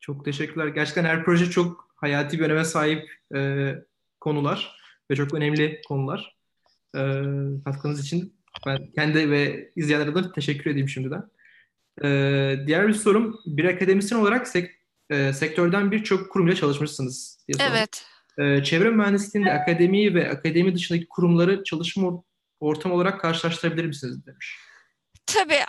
Çok 0.01 0.25
teşekkürler. 0.25 0.67
Gerçekten 0.67 1.05
her 1.05 1.25
proje 1.25 1.51
çok 1.51 1.89
hayati 1.97 2.39
bir 2.39 2.45
öneme 2.45 2.65
sahip 2.65 3.11
e, 3.35 3.73
konular 4.21 4.79
ve 5.11 5.17
çok 5.17 5.35
önemli 5.35 5.83
konular. 5.89 6.37
E, 6.97 7.01
katkınız 7.65 8.05
için 8.05 8.39
ben 8.67 8.91
kendi 8.95 9.31
ve 9.31 9.73
izleyenlere 9.77 10.15
de 10.15 10.33
teşekkür 10.33 10.71
edeyim 10.71 10.89
şimdiden. 10.89 11.31
Ee, 12.05 12.57
diğer 12.67 12.89
bir 12.89 12.95
sorum, 12.95 13.41
bir 13.47 13.65
akademisyen 13.65 14.19
olarak 14.19 14.49
sek, 14.49 14.71
e, 15.11 15.33
sektörden 15.33 15.91
birçok 15.91 16.33
kurumla 16.33 16.55
çalışmışsınız 16.55 17.45
diye. 17.49 17.69
Evet. 17.71 18.05
Ee, 18.39 18.65
çevre 18.65 18.91
mühendisliğinde 18.91 19.53
akademiyi 19.53 20.15
ve 20.15 20.31
akademi 20.31 20.75
dışındaki 20.75 21.09
kurumları 21.09 21.65
çalışma 21.65 22.23
ortamı 22.61 22.95
olarak 22.95 23.21
karşılaştırabilir 23.21 23.85
misiniz 23.85 24.27
demiş. 24.27 24.59
Tabii. 25.27 25.61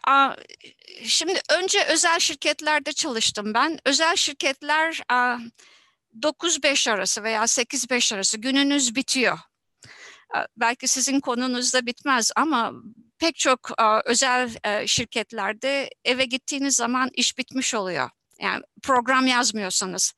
Şimdi 1.04 1.42
önce 1.60 1.84
özel 1.84 2.20
şirketlerde 2.20 2.94
çalıştım 2.94 3.54
ben. 3.54 3.80
Özel 3.86 4.16
şirketler 4.16 5.02
9-5 6.22 6.92
arası 6.92 7.24
veya 7.24 7.44
8-5 7.44 8.16
arası 8.16 8.38
gününüz 8.38 8.96
bitiyor. 8.96 9.38
Belki 10.58 10.88
sizin 10.88 11.20
konunuzda 11.20 11.86
bitmez 11.86 12.32
ama 12.36 12.74
pek 13.20 13.36
çok 13.36 13.72
özel 14.06 14.50
şirketlerde 14.88 15.90
eve 16.06 16.26
gittiğiniz 16.26 16.76
zaman 16.76 17.10
iş 17.14 17.38
bitmiş 17.38 17.74
oluyor. 17.74 18.10
Yani 18.40 18.64
program 18.84 19.28
yazmıyorsanız. 19.28 20.14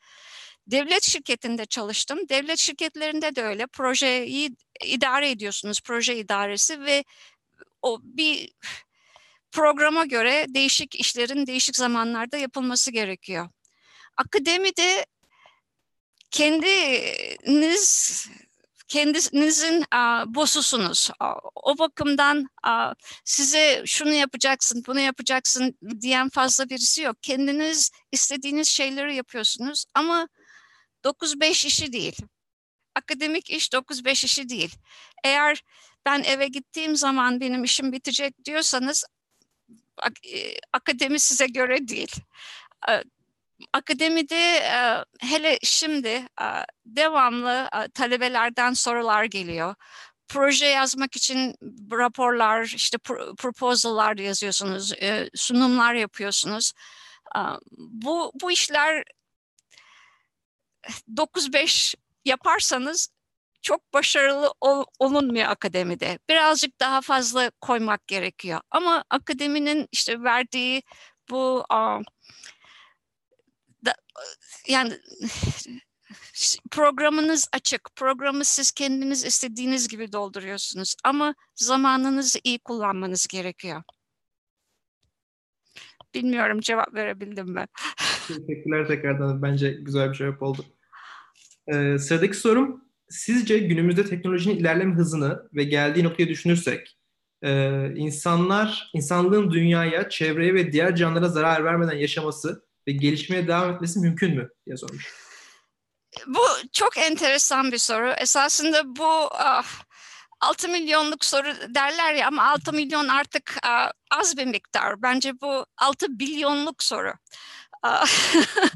Devlet 0.67 1.03
şirketinde 1.03 1.65
çalıştım. 1.65 2.19
Devlet 2.29 2.59
şirketlerinde 2.59 3.35
de 3.35 3.43
öyle. 3.43 3.67
Projeyi 3.67 4.55
idare 4.85 5.29
ediyorsunuz, 5.29 5.81
proje 5.81 6.17
idaresi 6.17 6.81
ve 6.81 7.03
o 7.81 7.99
bir 8.03 8.51
programa 9.51 10.05
göre 10.05 10.45
değişik 10.49 10.95
işlerin 10.95 11.47
değişik 11.47 11.75
zamanlarda 11.75 12.37
yapılması 12.37 12.91
gerekiyor. 12.91 13.49
Akademide 14.17 15.05
kendiniz 16.31 18.27
kendinizin 18.91 19.85
a, 19.91 20.25
bossusunuz. 20.35 21.09
A, 21.19 21.35
o 21.55 21.77
bakımdan 21.77 22.47
a, 22.63 22.93
size 23.25 23.83
şunu 23.85 24.13
yapacaksın, 24.13 24.83
bunu 24.87 24.99
yapacaksın 24.99 25.77
diyen 26.01 26.29
fazla 26.29 26.69
birisi 26.69 27.01
yok. 27.01 27.17
Kendiniz 27.21 27.91
istediğiniz 28.11 28.67
şeyleri 28.67 29.15
yapıyorsunuz 29.15 29.85
ama 29.93 30.27
9-5 31.05 31.67
işi 31.67 31.93
değil. 31.93 32.17
Akademik 32.95 33.49
iş 33.49 33.67
9-5 33.67 34.25
işi 34.25 34.49
değil. 34.49 34.75
Eğer 35.23 35.63
ben 36.05 36.23
eve 36.23 36.47
gittiğim 36.47 36.95
zaman 36.95 37.39
benim 37.39 37.63
işim 37.63 37.91
bitecek 37.91 38.45
diyorsanız 38.45 39.05
e, 40.33 40.53
akademi 40.73 41.19
size 41.19 41.45
göre 41.45 41.87
değil 41.87 42.15
akademide 43.73 44.63
hele 45.19 45.57
şimdi 45.63 46.27
devamlı 46.85 47.69
talebelerden 47.93 48.73
sorular 48.73 49.23
geliyor. 49.23 49.75
Proje 50.27 50.65
yazmak 50.65 51.15
için 51.15 51.55
raporlar, 51.91 52.73
işte 52.75 52.97
proposal'lar 53.37 54.17
yazıyorsunuz, 54.17 54.93
sunumlar 55.35 55.93
yapıyorsunuz. 55.93 56.73
Bu, 57.77 58.31
bu 58.41 58.51
işler 58.51 59.03
9-5 61.15 61.95
yaparsanız 62.25 63.09
çok 63.61 63.93
başarılı 63.93 64.53
ol, 64.61 64.83
olunmuyor 64.99 65.49
akademide. 65.49 66.19
Birazcık 66.29 66.79
daha 66.79 67.01
fazla 67.01 67.51
koymak 67.61 68.07
gerekiyor. 68.07 68.61
Ama 68.71 69.03
akademinin 69.09 69.87
işte 69.91 70.23
verdiği 70.23 70.83
bu 71.29 71.65
yani 74.67 74.93
programınız 76.71 77.49
açık. 77.53 77.89
Programı 77.95 78.45
siz 78.45 78.71
kendiniz 78.71 79.25
istediğiniz 79.25 79.87
gibi 79.87 80.11
dolduruyorsunuz. 80.11 80.95
Ama 81.03 81.35
zamanınızı 81.55 82.39
iyi 82.43 82.59
kullanmanız 82.59 83.27
gerekiyor. 83.27 83.83
Bilmiyorum 86.15 86.59
cevap 86.59 86.93
verebildim 86.93 87.53
mi? 87.53 87.65
Teşekkürler 88.27 88.87
tekrardan. 88.87 89.41
Bence 89.41 89.71
güzel 89.71 90.09
bir 90.09 90.17
cevap 90.17 90.41
oldu. 90.41 90.65
Ee, 91.67 91.97
sıradaki 91.97 92.37
sorum, 92.37 92.85
sizce 93.09 93.57
günümüzde 93.57 94.05
teknolojinin 94.05 94.55
ilerleme 94.55 94.95
hızını 94.95 95.49
ve 95.53 95.63
geldiği 95.63 96.03
noktayı 96.03 96.29
düşünürsek, 96.29 96.97
e, 97.41 97.85
insanlar, 97.95 98.91
insanlığın 98.93 99.51
dünyaya, 99.51 100.09
çevreye 100.09 100.53
ve 100.53 100.71
diğer 100.71 100.95
canlılara 100.95 101.29
zarar 101.29 101.63
vermeden 101.63 101.97
yaşaması 101.97 102.65
ve 102.87 102.91
gelişmeye 102.91 103.47
devam 103.47 103.75
etmesi 103.75 103.99
mümkün 103.99 104.35
mü 104.35 104.49
diye 104.65 104.77
sormuş. 104.77 105.13
Bu 106.27 106.41
çok 106.73 106.97
enteresan 106.97 107.71
bir 107.71 107.77
soru. 107.77 108.11
Esasında 108.11 108.95
bu 108.95 109.29
ah, 109.31 109.83
6 110.39 110.69
milyonluk 110.69 111.25
soru 111.25 111.75
derler 111.75 112.13
ya 112.13 112.27
ama 112.27 112.51
6 112.51 112.73
milyon 112.73 113.07
artık 113.07 113.57
ah, 113.63 113.91
az 114.11 114.37
bir 114.37 114.45
miktar. 114.45 115.01
Bence 115.01 115.41
bu 115.41 115.65
6 115.77 116.19
bilyonluk 116.19 116.83
soru. 116.83 117.13
Ah, 117.83 118.07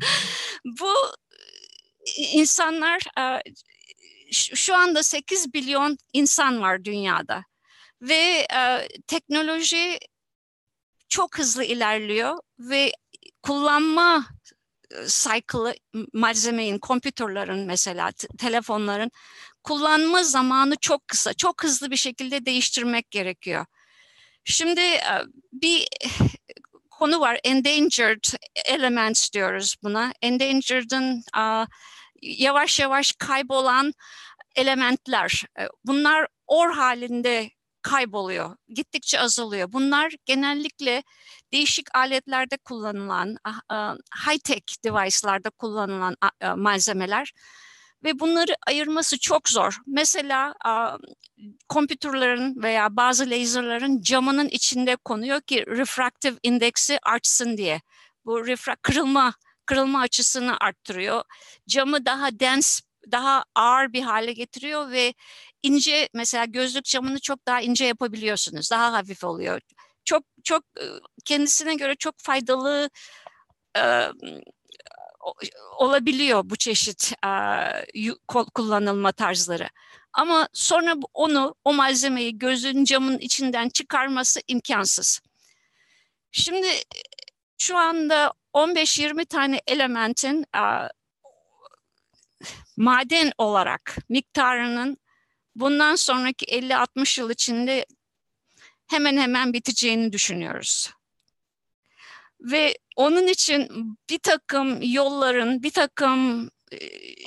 bu 0.65 0.93
insanlar 2.33 3.01
ah, 3.17 3.39
şu 4.31 4.75
anda 4.75 5.03
8 5.03 5.53
milyon 5.53 5.97
insan 6.13 6.61
var 6.61 6.85
dünyada 6.85 7.43
ve 8.01 8.47
e, 8.55 8.87
teknoloji 9.07 9.99
çok 11.09 11.37
hızlı 11.37 11.63
ilerliyor 11.63 12.37
ve 12.59 12.91
kullanma 13.43 14.25
cycle'ı 15.07 15.75
malzemenin, 16.13 16.79
kompütürlerin 16.79 17.59
mesela 17.59 18.11
telefonların 18.37 19.11
kullanma 19.63 20.23
zamanı 20.23 20.75
çok 20.81 21.07
kısa. 21.07 21.33
Çok 21.33 21.63
hızlı 21.63 21.91
bir 21.91 21.95
şekilde 21.95 22.45
değiştirmek 22.45 23.11
gerekiyor. 23.11 23.65
Şimdi 24.43 24.81
bir 25.53 25.87
konu 26.89 27.19
var 27.19 27.39
endangered 27.43 28.23
elements 28.65 29.33
diyoruz 29.33 29.75
buna. 29.83 30.13
Endangered'ın 30.21 31.23
yavaş 32.21 32.79
yavaş 32.79 33.11
kaybolan 33.11 33.93
elementler. 34.55 35.43
Bunlar 35.85 36.27
or 36.47 36.73
halinde 36.73 37.49
kayboluyor, 37.85 38.55
gittikçe 38.69 39.19
azalıyor. 39.19 39.73
Bunlar 39.73 40.13
genellikle 40.25 41.03
değişik 41.53 41.95
aletlerde 41.95 42.57
kullanılan, 42.57 43.37
ah, 43.43 43.59
ah, 43.69 43.95
high-tech 44.27 44.83
device'larda 44.83 45.49
kullanılan 45.49 46.15
ah, 46.21 46.55
malzemeler 46.55 47.33
ve 48.03 48.19
bunları 48.19 48.55
ayırması 48.67 49.19
çok 49.19 49.49
zor. 49.49 49.77
Mesela 49.87 50.53
kompütürlerin 51.69 52.63
veya 52.63 52.95
bazı 52.95 53.29
laserların 53.29 54.01
camının 54.01 54.49
içinde 54.49 54.95
konuyor 54.95 55.41
ki 55.41 55.65
refractive 55.67 56.35
indeksi 56.43 56.99
artsın 57.03 57.57
diye. 57.57 57.81
Bu 58.25 58.47
refra 58.47 58.75
kırılma 58.75 59.33
kırılma 59.65 59.99
açısını 59.99 60.57
arttırıyor. 60.61 61.23
Camı 61.67 62.05
daha 62.05 62.39
dense 62.39 62.83
daha 63.11 63.43
ağır 63.55 63.93
bir 63.93 64.01
hale 64.01 64.33
getiriyor 64.33 64.91
ve 64.91 65.13
ince 65.65 66.09
mesela 66.13 66.45
gözlük 66.45 66.85
camını 66.85 67.19
çok 67.19 67.47
daha 67.47 67.61
ince 67.61 67.85
yapabiliyorsunuz. 67.85 68.71
Daha 68.71 68.93
hafif 68.93 69.23
oluyor. 69.23 69.61
Çok 70.05 70.23
çok 70.43 70.63
kendisine 71.25 71.75
göre 71.75 71.95
çok 71.95 72.15
faydalı 72.17 72.89
e, 73.77 74.09
olabiliyor 75.77 76.41
bu 76.45 76.55
çeşit 76.55 77.13
e, 77.25 78.11
kullanılma 78.53 79.11
tarzları. 79.11 79.69
Ama 80.13 80.47
sonra 80.53 80.95
onu, 81.13 81.55
o 81.63 81.73
malzemeyi 81.73 82.37
gözün 82.37 82.83
camın 82.83 83.17
içinden 83.17 83.69
çıkarması 83.69 84.41
imkansız. 84.47 85.21
Şimdi 86.31 86.67
şu 87.57 87.77
anda 87.77 88.33
15-20 88.53 89.25
tane 89.25 89.61
elementin 89.67 90.45
maden 92.77 93.31
olarak 93.37 93.97
miktarının 94.09 94.97
bundan 95.55 95.95
sonraki 95.95 96.45
50-60 96.45 97.19
yıl 97.19 97.29
içinde 97.29 97.85
hemen 98.87 99.17
hemen 99.17 99.53
biteceğini 99.53 100.13
düşünüyoruz. 100.13 100.89
Ve 102.41 102.77
onun 102.95 103.27
için 103.27 103.69
bir 104.09 104.19
takım 104.19 104.81
yolların, 104.81 105.63
bir 105.63 105.71
takım 105.71 106.49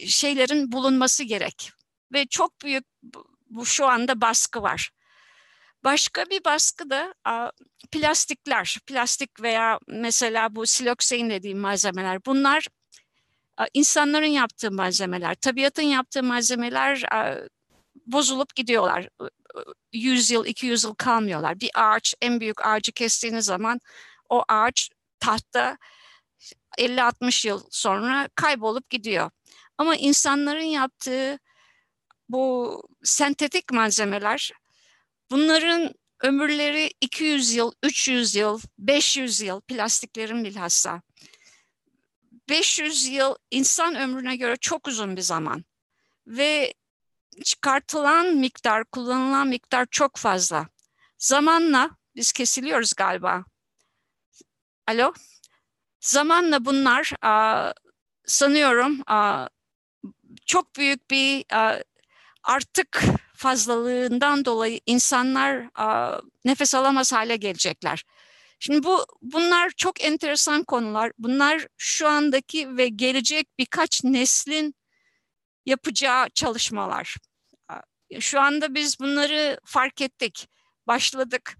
şeylerin 0.07 0.73
bulunması 0.73 1.25
gerek. 1.25 1.71
Ve 2.13 2.27
çok 2.27 2.63
büyük 2.63 2.85
bu 3.51 3.67
şu 3.67 3.87
anda 3.87 4.21
baskı 4.21 4.63
var. 4.63 4.91
Başka 5.85 6.25
bir 6.31 6.45
baskı 6.45 6.91
da 6.91 7.15
plastikler, 7.91 8.79
plastik 8.87 9.43
veya 9.43 9.79
mesela 9.87 10.57
bu 10.57 10.67
siloksein 10.67 11.31
dediğim 11.31 11.59
malzemeler. 11.59 12.25
Bunlar 12.27 12.67
insanların 13.75 14.27
yaptığı 14.27 14.71
malzemeler, 14.71 15.35
tabiatın 15.35 15.83
yaptığı 15.83 16.23
malzemeler 16.23 17.03
bozulup 18.13 18.55
gidiyorlar. 18.55 19.09
100 19.93 20.31
yıl, 20.31 20.47
200 20.47 20.85
yıl 20.85 20.95
kalmıyorlar. 20.95 21.61
Bir 21.61 21.71
ağaç, 21.75 22.15
en 22.23 22.41
büyük 22.41 22.67
ağacı 22.67 22.93
kestiğiniz 22.93 23.45
zaman 23.45 23.81
o 24.29 24.45
ağaç 24.49 24.91
tahta 25.21 25.79
50-60 26.79 27.49
yıl 27.49 27.63
sonra 27.71 28.29
kaybolup 28.35 28.91
gidiyor. 28.91 29.31
Ama 29.79 29.97
insanların 29.97 30.61
yaptığı 30.61 31.39
bu 32.29 32.83
sentetik 33.05 33.73
malzemeler 33.73 34.53
bunların 35.31 35.95
ömürleri 36.21 36.91
200 37.01 37.55
yıl, 37.55 37.73
300 37.83 38.35
yıl, 38.35 38.61
500 38.79 39.41
yıl 39.41 39.61
plastiklerin 39.61 40.45
bilhassa. 40.45 41.03
500 42.49 43.09
yıl 43.09 43.35
insan 43.51 43.95
ömrüne 43.95 44.37
göre 44.37 44.57
çok 44.57 44.89
uzun 44.89 45.17
bir 45.17 45.21
zaman 45.23 45.65
ve 46.27 46.75
çıkartılan 47.45 48.27
miktar, 48.27 48.85
kullanılan 48.85 49.49
miktar 49.49 49.87
çok 49.91 50.17
fazla. 50.17 50.69
Zamanla 51.19 51.91
biz 52.17 52.33
kesiliyoruz 52.33 52.93
galiba. 52.93 53.45
Alo? 54.87 55.13
Zamanla 56.01 56.65
bunlar 56.65 57.13
a, 57.23 57.73
sanıyorum 58.27 59.03
a, 59.07 59.49
çok 60.47 60.77
büyük 60.77 61.11
bir 61.11 61.45
a, 61.53 61.83
artık 62.43 63.03
fazlalığından 63.37 64.45
dolayı 64.45 64.81
insanlar 64.87 65.71
a, 65.75 66.19
nefes 66.45 66.75
alamaz 66.75 67.13
hale 67.13 67.37
gelecekler. 67.37 68.05
Şimdi 68.59 68.83
bu 68.83 69.07
bunlar 69.23 69.71
çok 69.71 70.05
enteresan 70.05 70.65
konular. 70.65 71.13
Bunlar 71.19 71.67
şu 71.77 72.09
andaki 72.09 72.77
ve 72.77 72.89
gelecek 72.89 73.59
birkaç 73.59 74.05
neslin 74.05 74.75
yapacağı 75.67 76.31
çalışmalar. 76.31 77.17
Şu 78.21 78.41
anda 78.41 78.75
biz 78.75 79.01
bunları 79.01 79.61
fark 79.65 80.01
ettik, 80.01 80.49
başladık. 80.87 81.57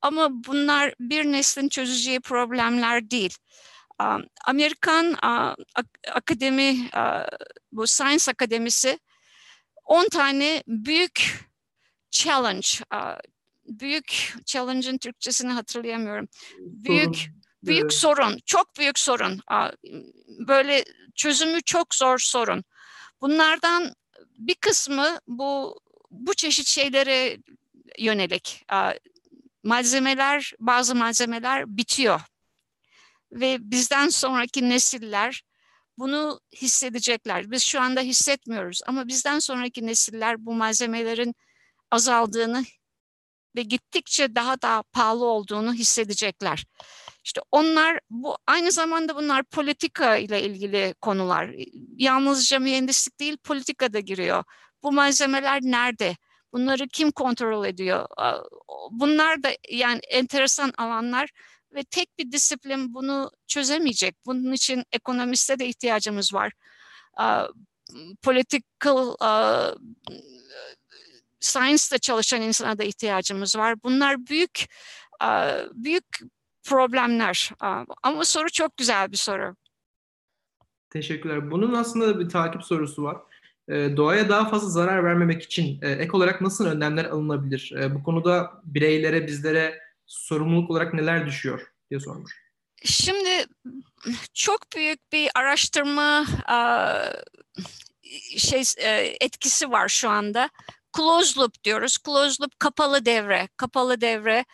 Ama 0.00 0.44
bunlar 0.44 0.94
bir 1.00 1.24
neslin 1.24 1.68
çözeceği 1.68 2.20
problemler 2.20 3.10
değil. 3.10 3.36
Amerikan 4.46 5.16
Akademi, 6.12 6.90
bu 7.72 7.86
Science 7.86 8.30
Akademisi 8.30 8.98
10 9.84 10.08
tane 10.08 10.62
büyük 10.66 11.48
challenge, 12.10 12.68
büyük 13.64 14.34
challenge'ın 14.44 14.98
Türkçesini 14.98 15.52
hatırlayamıyorum. 15.52 16.28
Büyük 16.58 17.16
sorun. 17.16 17.42
büyük 17.62 17.82
evet. 17.82 17.92
sorun, 17.92 18.38
çok 18.46 18.76
büyük 18.78 18.98
sorun. 18.98 19.40
Böyle 20.28 20.84
çözümü 21.14 21.62
çok 21.62 21.94
zor 21.94 22.18
sorun. 22.18 22.64
Bunlardan 23.20 23.94
bir 24.38 24.54
kısmı 24.54 25.18
bu 25.26 25.80
bu 26.12 26.34
çeşit 26.34 26.66
şeylere 26.66 27.38
yönelik. 27.98 28.64
Malzemeler, 29.62 30.52
bazı 30.60 30.94
malzemeler 30.94 31.76
bitiyor. 31.76 32.20
Ve 33.32 33.56
bizden 33.60 34.08
sonraki 34.08 34.68
nesiller 34.68 35.42
bunu 35.98 36.40
hissedecekler. 36.54 37.50
Biz 37.50 37.62
şu 37.62 37.80
anda 37.80 38.00
hissetmiyoruz 38.00 38.80
ama 38.86 39.08
bizden 39.08 39.38
sonraki 39.38 39.86
nesiller 39.86 40.46
bu 40.46 40.54
malzemelerin 40.54 41.34
azaldığını 41.90 42.64
ve 43.56 43.62
gittikçe 43.62 44.34
daha 44.34 44.62
da 44.62 44.82
pahalı 44.92 45.24
olduğunu 45.24 45.74
hissedecekler. 45.74 46.64
İşte 47.24 47.40
onlar 47.50 48.00
bu 48.10 48.36
aynı 48.46 48.72
zamanda 48.72 49.16
bunlar 49.16 49.44
politika 49.44 50.16
ile 50.16 50.42
ilgili 50.42 50.94
konular. 51.00 51.50
Yalnızca 51.96 52.58
mühendislik 52.58 53.20
değil 53.20 53.36
politika 53.36 53.92
da 53.92 54.00
giriyor. 54.00 54.44
Bu 54.82 54.92
malzemeler 54.92 55.60
nerede? 55.62 56.16
Bunları 56.52 56.88
kim 56.88 57.10
kontrol 57.10 57.64
ediyor? 57.64 58.06
Bunlar 58.90 59.42
da 59.42 59.50
yani 59.70 60.00
enteresan 60.10 60.72
alanlar 60.78 61.30
ve 61.74 61.84
tek 61.84 62.18
bir 62.18 62.32
disiplin 62.32 62.94
bunu 62.94 63.30
çözemeyecek. 63.46 64.16
Bunun 64.26 64.52
için 64.52 64.84
ekonomiste 64.92 65.58
de 65.58 65.66
ihtiyacımız 65.66 66.34
var. 66.34 66.52
political 68.22 69.16
science'da 71.40 71.98
çalışan 71.98 72.42
insana 72.42 72.78
da 72.78 72.84
ihtiyacımız 72.84 73.56
var. 73.56 73.82
Bunlar 73.82 74.26
büyük 74.26 74.66
büyük 75.72 76.04
problemler. 76.62 77.50
Ama 78.02 78.24
soru 78.24 78.50
çok 78.50 78.76
güzel 78.76 79.12
bir 79.12 79.16
soru. 79.16 79.56
Teşekkürler. 80.90 81.50
Bunun 81.50 81.74
aslında 81.74 82.20
bir 82.20 82.28
takip 82.28 82.64
sorusu 82.64 83.02
var. 83.02 83.16
E, 83.68 83.96
doğaya 83.96 84.28
daha 84.28 84.48
fazla 84.48 84.68
zarar 84.68 85.04
vermemek 85.04 85.42
için 85.42 85.82
e, 85.82 85.90
ek 85.90 86.10
olarak 86.12 86.40
nasıl 86.40 86.66
önlemler 86.66 87.04
alınabilir? 87.04 87.72
E, 87.80 87.94
bu 87.94 88.02
konuda 88.02 88.52
bireylere, 88.64 89.26
bizlere 89.26 89.78
sorumluluk 90.06 90.70
olarak 90.70 90.94
neler 90.94 91.26
düşüyor 91.26 91.72
diye 91.90 92.00
sormuş. 92.00 92.42
Şimdi 92.84 93.46
çok 94.34 94.60
büyük 94.76 95.12
bir 95.12 95.30
araştırma 95.34 96.26
şey 98.36 98.62
etkisi 99.20 99.70
var 99.70 99.88
şu 99.88 100.10
anda. 100.10 100.50
Closed 100.96 101.36
loop 101.36 101.64
diyoruz. 101.64 101.98
Closed 102.06 102.42
loop 102.42 102.60
kapalı 102.60 103.04
devre. 103.04 103.48
Kapalı 103.56 104.00
devre. 104.00 104.44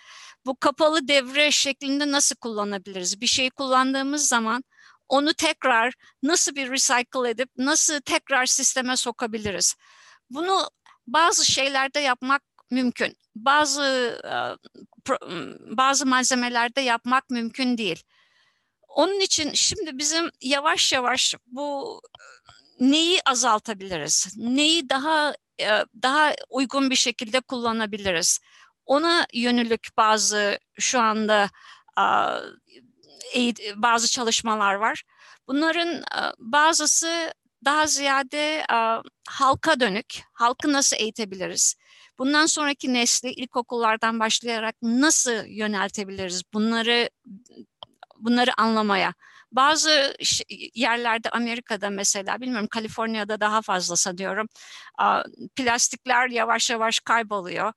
Bu 0.47 0.57
kapalı 0.61 1.09
devre 1.09 1.51
şeklinde 1.51 2.11
nasıl 2.11 2.37
kullanabiliriz? 2.37 3.21
Bir 3.21 3.27
şeyi 3.27 3.51
kullandığımız 3.51 4.29
zaman 4.29 4.65
onu 5.09 5.35
tekrar 5.35 5.95
nasıl 6.23 6.55
bir 6.55 6.71
recycle 6.71 7.31
edip 7.31 7.51
nasıl 7.57 8.01
tekrar 8.01 8.47
sisteme 8.47 8.97
sokabiliriz? 8.97 9.75
Bunu 10.31 10.71
bazı 11.07 11.45
şeylerde 11.53 12.01
yapmak 12.01 12.43
mümkün. 12.71 13.17
Bazı 13.35 14.21
bazı 15.71 16.07
malzemelerde 16.07 16.81
yapmak 16.81 17.31
mümkün 17.31 17.79
değil. 17.79 18.03
Onun 18.89 19.21
için 19.21 19.53
şimdi 19.53 19.99
bizim 19.99 20.31
yavaş 20.41 20.93
yavaş 20.93 21.35
bu 21.47 22.01
neyi 22.81 23.21
azaltabiliriz? 23.27 24.35
Neyi 24.37 24.89
daha 24.89 25.35
daha 26.03 26.35
uygun 26.51 26.91
bir 26.91 26.97
şekilde 26.97 27.41
kullanabiliriz? 27.41 28.39
Ona 28.87 29.27
yönelik 29.33 29.97
bazı 29.97 30.59
şu 30.79 31.01
anda 31.01 31.51
bazı 33.77 34.09
çalışmalar 34.11 34.75
var. 34.75 35.03
Bunların 35.49 36.05
bazısı 36.39 37.33
daha 37.65 37.87
ziyade 37.87 38.65
halka 39.29 39.81
dönük, 39.81 40.23
halkı 40.33 40.73
nasıl 40.73 40.97
eğitebiliriz? 40.97 41.75
Bundan 42.19 42.47
sonraki 42.47 42.95
nesli 42.95 43.31
ilkokullardan 43.31 44.21
başlayarak 44.21 44.75
nasıl 44.83 45.45
yöneltebiliriz? 45.47 46.43
Bunları 46.53 47.11
bunları 48.17 48.61
anlamaya. 48.61 49.15
Bazı 49.53 50.17
yerlerde 50.75 51.31
Amerika'da 51.31 51.91
mesela 51.91 52.41
bilmiyorum 52.41 52.69
Kaliforniya'da 52.71 53.41
daha 53.41 53.63
fazla 53.63 53.97
sanıyorum 53.97 54.47
plastikler 55.57 56.29
yavaş 56.29 56.71
yavaş 56.71 57.01
kayboluyor 57.01 57.73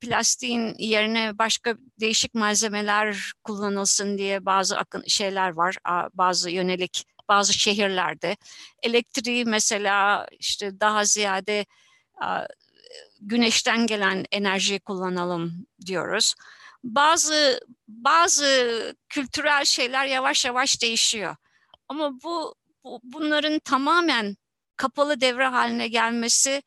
plastiğin 0.00 0.74
yerine 0.78 1.38
başka 1.38 1.74
değişik 2.00 2.34
malzemeler 2.34 3.32
kullanılsın 3.44 4.18
diye 4.18 4.46
bazı 4.46 4.78
akın 4.78 5.04
şeyler 5.06 5.52
var, 5.52 5.76
bazı 6.14 6.50
yönelik 6.50 7.04
bazı 7.28 7.54
şehirlerde. 7.54 8.36
Elektriği 8.82 9.44
mesela 9.44 10.26
işte 10.38 10.80
daha 10.80 11.04
ziyade 11.04 11.66
güneşten 13.20 13.86
gelen 13.86 14.24
enerjiyi 14.32 14.80
kullanalım 14.80 15.66
diyoruz. 15.86 16.34
Bazı 16.84 17.60
bazı 17.88 18.96
kültürel 19.08 19.64
şeyler 19.64 20.06
yavaş 20.06 20.44
yavaş 20.44 20.82
değişiyor. 20.82 21.36
Ama 21.88 22.22
bu, 22.22 22.54
bu 22.84 23.00
bunların 23.02 23.58
tamamen 23.58 24.36
kapalı 24.76 25.20
devre 25.20 25.46
haline 25.46 25.88
gelmesi 25.88 26.62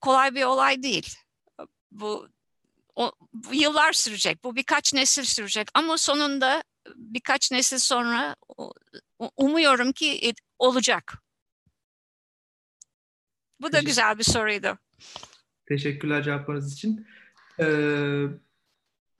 kolay 0.00 0.34
bir 0.34 0.44
olay 0.44 0.82
değil 0.82 1.16
bu, 1.90 2.28
o, 2.96 3.12
bu 3.32 3.54
yıllar 3.54 3.92
sürecek, 3.92 4.44
bu 4.44 4.56
birkaç 4.56 4.94
nesil 4.94 5.24
sürecek 5.24 5.68
ama 5.74 5.98
sonunda 5.98 6.62
birkaç 6.94 7.52
nesil 7.52 7.78
sonra 7.78 8.36
umuyorum 9.36 9.92
ki 9.92 10.34
olacak. 10.58 11.14
Bu 13.60 13.72
da 13.72 13.80
güzel 13.80 14.18
bir 14.18 14.24
soruydu. 14.24 14.78
Teşekkürler 15.68 16.22
cevaplarınız 16.22 16.74
için. 16.74 17.06
Ee, 17.60 18.24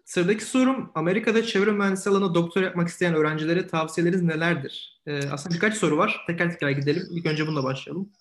sıradaki 0.04 0.44
sorum 0.44 0.92
Amerika'da 0.94 1.46
çevre 1.46 1.70
mühendisliği 1.70 2.16
alanında 2.16 2.34
doktor 2.34 2.62
yapmak 2.62 2.88
isteyen 2.88 3.14
öğrencilere 3.14 3.66
tavsiyeleriniz 3.66 4.22
nelerdir? 4.22 5.02
Ee, 5.06 5.28
aslında 5.30 5.54
birkaç 5.54 5.74
soru 5.74 5.96
var. 5.96 6.24
Teker 6.26 6.50
teker 6.50 6.70
gidelim. 6.70 7.08
İlk 7.10 7.26
önce 7.26 7.46
bununla 7.46 7.64
başlayalım. 7.64 8.12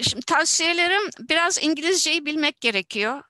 Şimdi 0.00 0.24
tavsiyelerim 0.24 1.10
biraz 1.30 1.62
İngilizceyi 1.62 2.26
bilmek 2.26 2.60
gerekiyor 2.60 3.22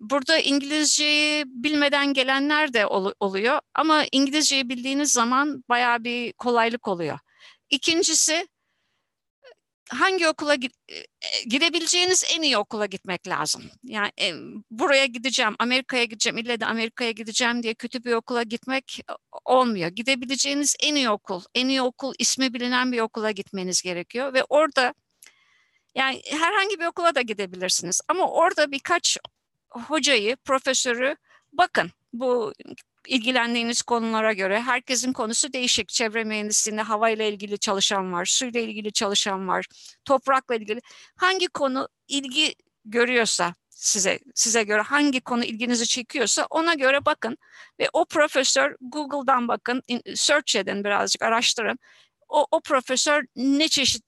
burada 0.00 0.38
İngilizceyi 0.38 1.44
bilmeden 1.46 2.14
gelenler 2.14 2.72
de 2.72 2.86
ol, 2.86 3.12
oluyor 3.20 3.60
ama 3.74 4.04
İngilizceyi 4.12 4.68
bildiğiniz 4.68 5.12
zaman 5.12 5.64
bayağı 5.68 6.04
bir 6.04 6.32
kolaylık 6.32 6.88
oluyor. 6.88 7.18
İkincisi 7.70 8.48
hangi 9.90 10.28
okula 10.28 10.54
e, 10.54 11.44
gidebileceğiniz 11.46 12.24
en 12.36 12.42
iyi 12.42 12.58
okula 12.58 12.86
gitmek 12.86 13.28
lazım. 13.28 13.62
Yani 13.82 14.10
e, 14.20 14.32
buraya 14.70 15.06
gideceğim, 15.06 15.54
Amerika'ya 15.58 16.04
gideceğim, 16.04 16.38
ille 16.38 16.60
de 16.60 16.66
Amerika'ya 16.66 17.10
gideceğim 17.10 17.62
diye 17.62 17.74
kötü 17.74 18.04
bir 18.04 18.12
okula 18.12 18.42
gitmek 18.42 19.00
e, 19.10 19.12
olmuyor. 19.44 19.88
Gidebileceğiniz 19.88 20.76
en 20.80 20.94
iyi 20.94 21.10
okul, 21.10 21.42
en 21.54 21.68
iyi 21.68 21.82
okul 21.82 22.14
ismi 22.18 22.54
bilinen 22.54 22.92
bir 22.92 23.00
okula 23.00 23.30
gitmeniz 23.30 23.82
gerekiyor 23.82 24.34
ve 24.34 24.44
orada 24.44 24.94
yani 25.94 26.22
herhangi 26.30 26.80
bir 26.80 26.86
okula 26.86 27.14
da 27.14 27.20
gidebilirsiniz 27.22 28.00
ama 28.08 28.30
orada 28.30 28.72
birkaç 28.72 29.18
hocayı, 29.80 30.36
profesörü 30.36 31.16
bakın 31.52 31.90
bu 32.12 32.52
ilgilendiğiniz 33.06 33.82
konulara 33.82 34.32
göre 34.32 34.60
herkesin 34.60 35.12
konusu 35.12 35.52
değişik. 35.52 35.88
Çevre 35.88 36.24
mühendisliğinde 36.24 36.82
havayla 36.82 37.24
ilgili 37.24 37.58
çalışan 37.58 38.12
var, 38.12 38.24
suyla 38.24 38.60
ilgili 38.60 38.92
çalışan 38.92 39.48
var, 39.48 39.66
toprakla 40.04 40.54
ilgili. 40.54 40.80
Hangi 41.16 41.46
konu 41.46 41.88
ilgi 42.08 42.54
görüyorsa 42.84 43.54
size 43.70 44.18
size 44.34 44.62
göre 44.62 44.82
hangi 44.82 45.20
konu 45.20 45.44
ilginizi 45.44 45.86
çekiyorsa 45.86 46.46
ona 46.50 46.74
göre 46.74 47.04
bakın 47.04 47.38
ve 47.80 47.88
o 47.92 48.04
profesör 48.04 48.76
Google'dan 48.80 49.48
bakın, 49.48 49.82
search 50.14 50.56
edin 50.56 50.84
birazcık 50.84 51.22
araştırın. 51.22 51.78
O, 52.28 52.46
o 52.50 52.60
profesör 52.60 53.24
ne 53.36 53.68
çeşit 53.68 54.04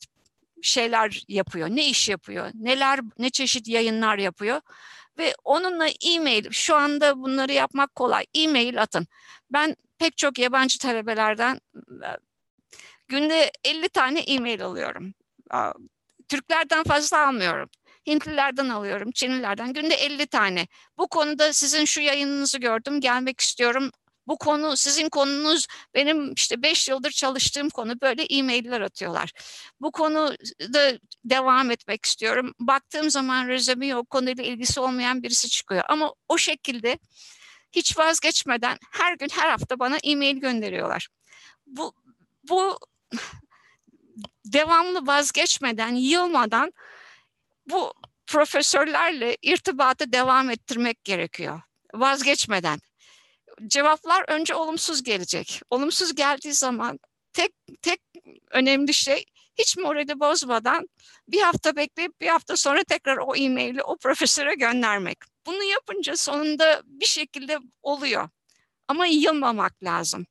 şeyler 0.63 1.23
yapıyor, 1.29 1.69
ne 1.69 1.89
iş 1.89 2.09
yapıyor, 2.09 2.51
neler 2.55 3.01
ne 3.19 3.31
çeşit 3.31 3.69
yayınlar 3.69 4.19
yapıyor 4.19 4.61
ve 5.19 5.35
onunla 5.45 5.89
e-mail 5.89 6.51
şu 6.51 6.75
anda 6.75 7.19
bunları 7.23 7.53
yapmak 7.53 7.95
kolay. 7.95 8.27
E-mail 8.35 8.83
atın. 8.83 9.07
Ben 9.51 9.77
pek 9.99 10.19
çok 10.19 10.39
yabancı 10.39 10.79
talebelerden 10.79 11.61
e, 11.77 12.11
günde 13.09 13.51
50 13.65 13.89
tane 13.89 14.21
e-mail 14.21 14.65
alıyorum. 14.65 15.15
Türklerden 16.29 16.85
fazla 16.85 17.27
almıyorum. 17.27 17.71
Hintlilerden 18.07 18.69
alıyorum, 18.69 19.11
Çinlilerden 19.11 19.73
günde 19.73 19.95
50 19.95 20.27
tane. 20.27 20.67
Bu 20.99 21.09
konuda 21.09 21.53
sizin 21.53 21.85
şu 21.85 22.01
yayınınızı 22.01 22.59
gördüm, 22.59 23.01
gelmek 23.01 23.41
istiyorum 23.41 23.91
bu 24.29 24.39
konu 24.39 24.77
sizin 24.77 25.09
konunuz 25.09 25.67
benim 25.95 26.33
işte 26.33 26.63
beş 26.63 26.89
yıldır 26.89 27.11
çalıştığım 27.11 27.71
konu 27.71 28.01
böyle 28.01 28.23
e-mailler 28.23 28.81
atıyorlar. 28.81 29.33
Bu 29.81 29.93
konuda 29.93 30.99
devam 31.25 31.71
etmek 31.71 32.07
istiyorum. 32.07 32.55
Baktığım 32.61 33.11
zaman 33.11 33.49
rezemi 33.49 33.97
o 33.97 34.05
konuyla 34.05 34.45
ilgisi 34.45 34.81
olmayan 34.81 35.23
birisi 35.23 35.49
çıkıyor. 35.49 35.85
Ama 35.89 36.15
o 36.29 36.39
şekilde 36.39 36.99
hiç 37.73 37.99
vazgeçmeden 37.99 38.79
her 38.93 39.17
gün 39.17 39.29
her 39.33 39.51
hafta 39.51 39.79
bana 39.79 39.97
e-mail 40.03 40.37
gönderiyorlar. 40.37 41.09
Bu 41.67 41.95
bu 42.49 42.79
devamlı 44.45 45.07
vazgeçmeden, 45.07 45.95
yılmadan 45.95 46.73
bu 47.67 47.93
profesörlerle 48.27 49.37
irtibatı 49.43 50.13
devam 50.13 50.51
ettirmek 50.51 51.05
gerekiyor. 51.05 51.61
Vazgeçmeden 51.95 52.81
cevaplar 53.67 54.25
önce 54.29 54.55
olumsuz 54.55 55.03
gelecek. 55.03 55.61
Olumsuz 55.71 56.15
geldiği 56.15 56.53
zaman 56.53 56.99
tek 57.33 57.53
tek 57.83 58.01
önemli 58.51 58.95
şey 58.95 59.25
hiç 59.59 59.77
morali 59.77 60.21
bozmadan 60.21 60.89
bir 61.29 61.41
hafta 61.41 61.77
bekleyip 61.77 62.21
bir 62.21 62.29
hafta 62.29 62.57
sonra 62.57 62.85
tekrar 62.85 63.17
o 63.17 63.37
e-maili 63.37 63.83
o 63.83 63.97
profesöre 63.97 64.55
göndermek. 64.55 65.19
Bunu 65.47 65.63
yapınca 65.63 66.17
sonunda 66.17 66.83
bir 66.85 67.07
şekilde 67.07 67.59
oluyor. 67.83 68.29
Ama 68.89 69.07
yılmamak 69.07 69.83
lazım. 69.83 70.27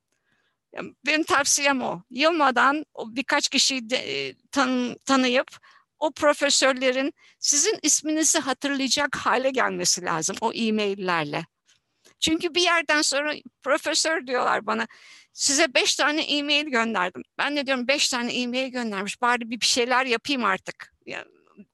Benim 1.05 1.23
tavsiyem 1.23 1.81
o. 1.81 2.01
Yılmadan 2.09 2.85
birkaç 3.05 3.49
kişiyi 3.49 3.89
de, 3.89 3.97
e, 3.97 4.35
tan, 4.51 4.95
tanıyıp 5.05 5.57
o 5.99 6.11
profesörlerin 6.11 7.13
sizin 7.39 7.79
isminizi 7.83 8.39
hatırlayacak 8.39 9.15
hale 9.15 9.49
gelmesi 9.49 10.01
lazım 10.05 10.35
o 10.41 10.53
e-maillerle. 10.53 11.45
Çünkü 12.19 12.55
bir 12.55 12.61
yerden 12.61 13.01
sonra 13.01 13.33
profesör 13.63 14.27
diyorlar 14.27 14.65
bana 14.65 14.87
size 15.33 15.73
beş 15.73 15.95
tane 15.95 16.21
e-mail 16.21 16.65
gönderdim. 16.65 17.21
Ben 17.37 17.55
de 17.55 17.65
diyorum 17.65 17.87
beş 17.87 18.09
tane 18.09 18.33
e-mail 18.33 18.71
göndermiş 18.71 19.21
bari 19.21 19.49
bir 19.49 19.65
şeyler 19.65 20.05
yapayım 20.05 20.43
artık. 20.43 20.93
Yani 21.05 21.25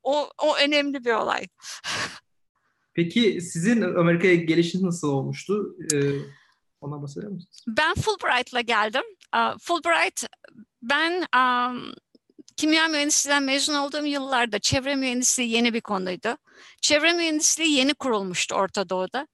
o, 0.03 0.29
o 0.43 0.57
önemli 0.57 1.05
bir 1.05 1.11
olay. 1.11 1.47
Peki 2.93 3.41
sizin 3.41 3.81
Amerika'ya 3.81 4.35
gelişiniz 4.35 4.83
nasıl 4.83 5.07
olmuştu? 5.07 5.75
Ee, 5.93 5.97
ona 6.81 7.01
bahseder 7.01 7.29
misiniz? 7.29 7.63
Ben 7.67 7.93
Fulbright'la 7.93 8.61
geldim. 8.61 9.03
Fulbright 9.59 10.25
ben 10.81 11.25
um, 11.35 11.93
kimya 12.55 12.87
mühendisliğinden 12.87 13.43
mezun 13.43 13.73
olduğum 13.73 14.05
yıllarda 14.05 14.59
çevre 14.59 14.95
mühendisliği 14.95 15.49
yeni 15.49 15.73
bir 15.73 15.81
konuydu. 15.81 16.37
Çevre 16.81 17.13
mühendisliği 17.13 17.77
yeni 17.77 17.93
kurulmuştu 17.93 18.55
Orta 18.55 18.89
Doğu'da. 18.89 19.27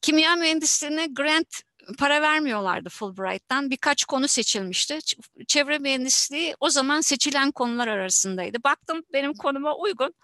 Kimya 0.00 0.36
mühendisliğine 0.36 1.06
grant 1.06 1.62
para 1.98 2.22
vermiyorlardı 2.22 2.88
Fulbright'tan. 2.88 3.70
Birkaç 3.70 4.04
konu 4.04 4.28
seçilmişti. 4.28 4.98
Çevre 5.46 5.78
mühendisliği 5.78 6.54
o 6.60 6.70
zaman 6.70 7.00
seçilen 7.00 7.50
konular 7.50 7.88
arasındaydı. 7.88 8.58
Baktım 8.64 9.02
benim 9.12 9.34
konuma 9.34 9.76
uygun. 9.76 10.14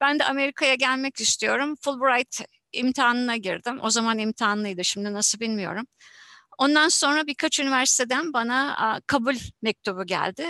Ben 0.00 0.18
de 0.18 0.24
Amerika'ya 0.24 0.74
gelmek 0.74 1.20
istiyorum. 1.20 1.74
Fulbright 1.80 2.40
imtihanına 2.72 3.36
girdim. 3.36 3.78
O 3.82 3.90
zaman 3.90 4.18
imtihanlıydı, 4.18 4.84
şimdi 4.84 5.12
nasıl 5.12 5.40
bilmiyorum. 5.40 5.86
Ondan 6.58 6.88
sonra 6.88 7.26
birkaç 7.26 7.60
üniversiteden 7.60 8.32
bana 8.32 9.00
kabul 9.06 9.34
mektubu 9.62 10.06
geldi. 10.06 10.46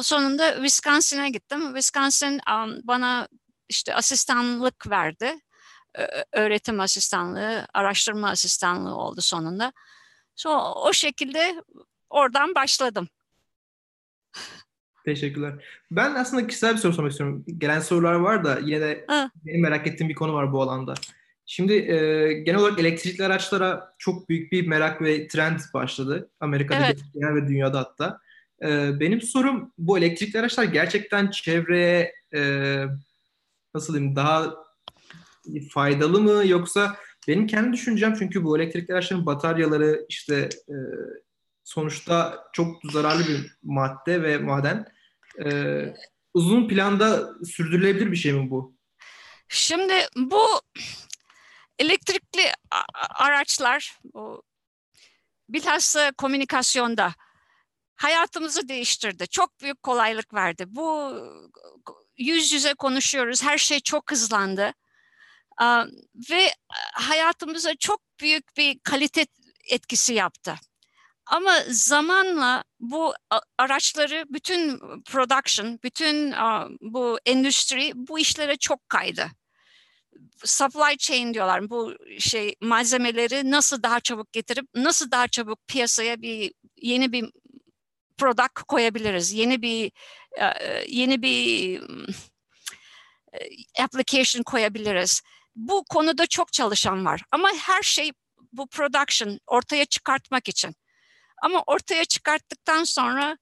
Sonunda 0.00 0.54
Wisconsin'e 0.54 1.30
gittim. 1.30 1.66
Wisconsin 1.66 2.40
bana 2.82 3.28
işte 3.68 3.94
asistanlık 3.94 4.90
verdi. 4.90 5.34
Öğretim 6.32 6.80
asistanlığı, 6.80 7.66
araştırma 7.74 8.28
asistanlığı 8.28 8.96
oldu 8.96 9.20
sonunda. 9.20 9.72
So, 10.34 10.50
o 10.74 10.92
şekilde 10.92 11.62
oradan 12.10 12.54
başladım. 12.54 13.08
Teşekkürler. 15.04 15.64
Ben 15.90 16.14
aslında 16.14 16.46
kişisel 16.46 16.74
bir 16.74 16.78
soru 16.78 16.92
sormak 16.92 17.12
istiyorum. 17.12 17.44
Gelen 17.58 17.80
sorular 17.80 18.14
var 18.14 18.44
da 18.44 18.58
yine 18.58 18.80
de 18.80 19.04
ha. 19.08 19.30
benim 19.44 19.62
merak 19.62 19.86
ettiğim 19.86 20.08
bir 20.08 20.14
konu 20.14 20.34
var 20.34 20.52
bu 20.52 20.62
alanda. 20.62 20.94
Şimdi 21.46 21.72
e, 21.72 22.32
genel 22.32 22.60
olarak 22.60 22.78
elektrikli 22.78 23.24
araçlara 23.24 23.94
çok 23.98 24.28
büyük 24.28 24.52
bir 24.52 24.66
merak 24.66 25.02
ve 25.02 25.28
trend 25.28 25.60
başladı. 25.74 26.30
Amerika'da 26.40 26.86
evet. 26.86 26.98
ve 27.14 27.48
dünyada 27.48 27.78
hatta. 27.78 28.20
E, 28.62 29.00
benim 29.00 29.22
sorum 29.22 29.72
bu 29.78 29.98
elektrikli 29.98 30.38
araçlar 30.38 30.64
gerçekten 30.64 31.30
çevreye 31.30 32.14
e, 32.34 32.40
nasıl 33.74 33.94
diyeyim 33.94 34.16
daha 34.16 34.54
faydalı 35.70 36.20
mı 36.20 36.46
yoksa 36.46 36.96
benim 37.28 37.46
kendi 37.46 37.72
düşüncem 37.72 38.14
çünkü 38.18 38.44
bu 38.44 38.58
elektrikli 38.58 38.92
araçların 38.92 39.26
bataryaları 39.26 40.06
işte 40.08 40.48
e, 40.68 40.76
sonuçta 41.64 42.44
çok 42.52 42.82
zararlı 42.92 43.28
bir 43.28 43.56
madde 43.62 44.22
ve 44.22 44.38
maden. 44.38 44.86
E, 45.44 45.48
uzun 46.34 46.68
planda 46.68 47.30
sürdürülebilir 47.44 48.10
bir 48.12 48.16
şey 48.16 48.32
mi 48.32 48.50
bu? 48.50 48.76
Şimdi 49.48 49.94
bu 50.16 50.60
elektrikli 51.78 52.42
araçlar 53.14 53.98
bu 54.04 54.42
bilhassa 55.48 56.12
komünikasyonda 56.12 57.14
hayatımızı 57.96 58.68
değiştirdi. 58.68 59.28
Çok 59.28 59.60
büyük 59.60 59.82
kolaylık 59.82 60.34
verdi. 60.34 60.64
Bu 60.68 61.14
yüz 62.16 62.52
yüze 62.52 62.74
konuşuyoruz. 62.74 63.42
Her 63.42 63.58
şey 63.58 63.80
çok 63.80 64.10
hızlandı. 64.10 64.72
Ve 66.30 66.54
hayatımıza 66.92 67.74
çok 67.74 68.00
büyük 68.20 68.56
bir 68.56 68.78
kalite 68.78 69.26
etkisi 69.70 70.14
yaptı. 70.14 70.54
Ama 71.26 71.58
zamanla 71.68 72.64
bu 72.80 73.14
araçları 73.58 74.24
bütün 74.28 74.78
production, 75.02 75.78
bütün 75.84 76.32
bu 76.80 77.18
endüstri 77.26 77.92
bu 77.94 78.18
işlere 78.18 78.56
çok 78.56 78.88
kaydı. 78.88 79.26
Supply 80.44 80.96
chain 80.98 81.34
diyorlar. 81.34 81.70
Bu 81.70 81.94
şey 82.18 82.54
malzemeleri 82.60 83.50
nasıl 83.50 83.82
daha 83.82 84.00
çabuk 84.00 84.32
getirip 84.32 84.66
nasıl 84.74 85.10
daha 85.10 85.28
çabuk 85.28 85.66
piyasaya 85.66 86.22
bir 86.22 86.52
yeni 86.76 87.12
bir 87.12 87.30
product 88.16 88.62
koyabiliriz. 88.68 89.32
Yeni 89.32 89.62
bir 89.62 89.92
yeni 90.88 91.22
bir 91.22 91.82
application 93.78 94.42
koyabiliriz. 94.42 95.22
Bu 95.56 95.84
konuda 95.84 96.26
çok 96.26 96.52
çalışan 96.52 97.04
var. 97.04 97.22
Ama 97.30 97.48
her 97.58 97.82
şey 97.82 98.12
bu 98.52 98.66
production 98.68 99.40
ortaya 99.46 99.84
çıkartmak 99.84 100.48
için. 100.48 100.74
Ama 101.42 101.62
ortaya 101.66 102.04
çıkarttıktan 102.04 102.84
sonra 102.84 103.38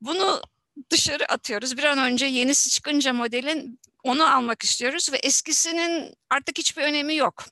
bunu 0.00 0.42
dışarı 0.90 1.32
atıyoruz. 1.32 1.76
Bir 1.76 1.84
an 1.84 1.98
önce 1.98 2.26
yenisi 2.26 2.70
çıkınca 2.70 3.12
modelin 3.12 3.80
onu 4.02 4.34
almak 4.34 4.62
istiyoruz 4.62 5.12
ve 5.12 5.16
eskisinin 5.16 6.14
artık 6.30 6.58
hiçbir 6.58 6.82
önemi 6.82 7.16
yok. 7.16 7.44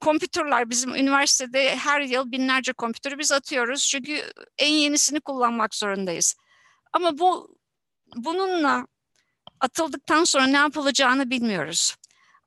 Kompütürler 0.00 0.70
bizim 0.70 0.94
üniversitede 0.94 1.76
her 1.76 2.00
yıl 2.00 2.32
binlerce 2.32 2.72
kompütürü 2.72 3.18
biz 3.18 3.32
atıyoruz 3.32 3.88
çünkü 3.88 4.32
en 4.58 4.72
yenisini 4.72 5.20
kullanmak 5.20 5.74
zorundayız. 5.74 6.34
Ama 6.92 7.18
bu 7.18 7.56
bununla 8.16 8.86
atıldıktan 9.60 10.24
sonra 10.24 10.46
ne 10.46 10.56
yapılacağını 10.56 11.30
bilmiyoruz. 11.30 11.96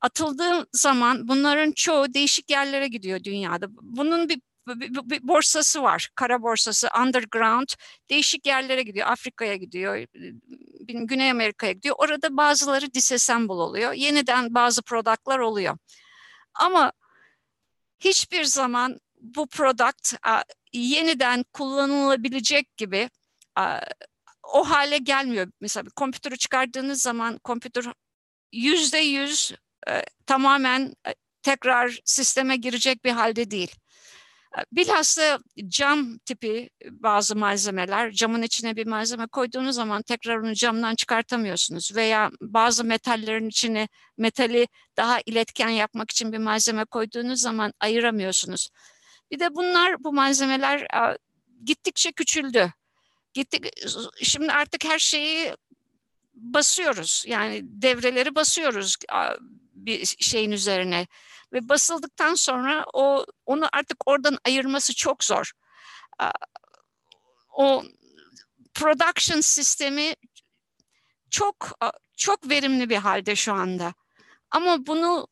Atıldığı 0.02 0.68
zaman 0.74 1.28
bunların 1.28 1.72
çoğu 1.72 2.14
değişik 2.14 2.50
yerlere 2.50 2.88
gidiyor 2.88 3.24
dünyada. 3.24 3.68
Bunun 3.70 4.30
bir 4.30 4.42
bir, 4.68 5.10
bir 5.10 5.28
borsası 5.28 5.84
var. 5.84 6.10
Kara 6.16 6.42
borsası, 6.42 6.90
underground. 7.02 7.68
Değişik 8.10 8.46
yerlere 8.46 8.84
gidiyor. 8.84 9.08
Afrika'ya 9.08 9.56
gidiyor. 9.56 10.06
Güney 10.88 11.32
Amerika'ya 11.32 11.72
gidiyor. 11.72 11.96
Orada 12.00 12.38
bazıları 12.38 12.94
disassemble 12.94 13.54
oluyor. 13.54 13.94
Yeniden 13.94 14.56
bazı 14.56 14.82
productlar 14.82 15.40
oluyor. 15.40 15.78
Ama 16.54 16.92
hiçbir 18.00 18.44
zaman 18.44 19.00
bu 19.22 19.48
product 19.48 20.14
yeniden 20.74 21.46
kullanılabilecek 21.54 22.78
gibi 22.78 23.10
o 24.44 24.70
hale 24.70 24.98
gelmiyor. 24.98 25.52
Mesela 25.62 25.86
bir 25.86 25.92
kompütürü 25.92 26.38
çıkardığınız 26.38 27.02
zaman 27.02 27.38
kompütür 27.38 27.88
yüzde 28.52 28.98
yüz 28.98 29.54
tamamen 30.26 30.94
e, 31.08 31.14
tekrar 31.42 32.00
sisteme 32.06 32.56
girecek 32.56 33.06
bir 33.06 33.12
halde 33.12 33.52
değil. 33.52 33.76
Bilhassa 34.72 35.40
cam 35.68 36.18
tipi 36.18 36.70
bazı 36.90 37.36
malzemeler, 37.36 38.12
camın 38.12 38.42
içine 38.42 38.76
bir 38.76 38.88
malzeme 38.88 39.28
koyduğunuz 39.28 39.76
zaman 39.76 40.02
tekrar 40.02 40.38
onu 40.38 40.54
camdan 40.54 40.96
çıkartamıyorsunuz. 40.96 41.96
Veya 41.96 42.32
bazı 42.42 42.84
metallerin 42.84 43.50
içine 43.50 43.88
metali 44.18 44.68
daha 44.98 45.20
iletken 45.26 45.70
yapmak 45.70 46.12
için 46.12 46.34
bir 46.34 46.38
malzeme 46.38 46.86
koyduğunuz 46.86 47.42
zaman 47.42 47.74
ayıramıyorsunuz. 47.80 48.70
Bir 49.32 49.40
de 49.40 49.56
bunlar, 49.56 50.04
bu 50.04 50.14
malzemeler 50.14 50.88
gittikçe 51.66 52.12
küçüldü. 52.12 52.74
Gittik, 53.34 53.66
şimdi 54.22 54.52
artık 54.52 54.86
her 54.86 55.00
şeyi 55.00 55.56
basıyoruz. 56.34 57.24
Yani 57.28 57.62
devreleri 57.64 58.36
basıyoruz 58.36 58.96
bir 59.86 60.06
şeyin 60.06 60.52
üzerine 60.52 61.08
ve 61.54 61.70
basıldıktan 61.70 62.36
sonra 62.36 62.86
o 62.94 63.26
onu 63.46 63.70
artık 63.74 63.98
oradan 64.08 64.38
ayırması 64.46 64.96
çok 64.96 65.24
zor. 65.24 65.52
O 67.54 67.84
production 68.74 69.42
sistemi 69.42 70.16
çok 71.30 71.80
çok 72.18 72.50
verimli 72.50 72.90
bir 72.90 72.98
halde 72.98 73.36
şu 73.36 73.54
anda. 73.54 73.94
Ama 74.52 74.86
bunu 74.86 75.28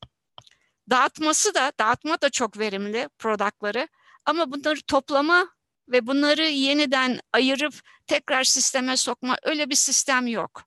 dağıtması 0.90 1.54
da 1.54 1.72
dağıtma 1.80 2.20
da 2.20 2.30
çok 2.30 2.58
verimli 2.58 3.08
productları 3.18 3.88
ama 4.24 4.52
bunları 4.52 4.82
toplama 4.82 5.48
ve 5.88 6.06
bunları 6.06 6.42
yeniden 6.42 7.20
ayırıp 7.32 7.74
tekrar 8.06 8.44
sisteme 8.44 8.96
sokma 8.96 9.36
öyle 9.42 9.70
bir 9.70 9.74
sistem 9.74 10.26
yok. 10.26 10.62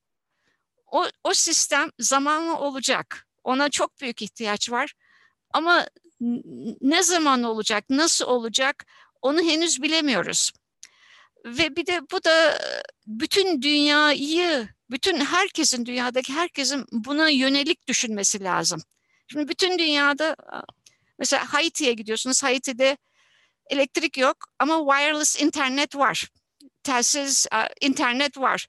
O, 0.92 1.06
o 1.24 1.34
sistem 1.34 1.90
zamanla 2.00 2.60
olacak. 2.60 3.29
Ona 3.50 3.70
çok 3.70 4.02
büyük 4.02 4.22
ihtiyaç 4.22 4.72
var. 4.72 4.94
Ama 5.54 5.88
ne 6.82 7.04
zaman 7.04 7.44
olacak, 7.44 7.86
nasıl 7.90 8.26
olacak 8.26 8.86
onu 9.22 9.42
henüz 9.42 9.82
bilemiyoruz. 9.82 10.52
Ve 11.46 11.76
bir 11.76 11.86
de 11.86 12.02
bu 12.12 12.24
da 12.24 12.62
bütün 13.08 13.62
dünyayı, 13.62 14.70
bütün 14.92 15.18
herkesin 15.26 15.86
dünyadaki 15.86 16.34
herkesin 16.34 16.86
buna 16.92 17.30
yönelik 17.30 17.88
düşünmesi 17.88 18.44
lazım. 18.44 18.82
Şimdi 19.28 19.48
bütün 19.48 19.80
dünyada 19.80 20.36
mesela 21.20 21.54
Haiti'ye 21.54 21.94
gidiyorsunuz. 21.94 22.44
Haiti'de 22.44 22.98
elektrik 23.70 24.18
yok 24.18 24.38
ama 24.60 24.94
wireless 24.94 25.42
internet 25.42 25.96
var. 25.96 26.28
Telsiz 26.84 27.48
internet 27.82 28.38
var. 28.38 28.68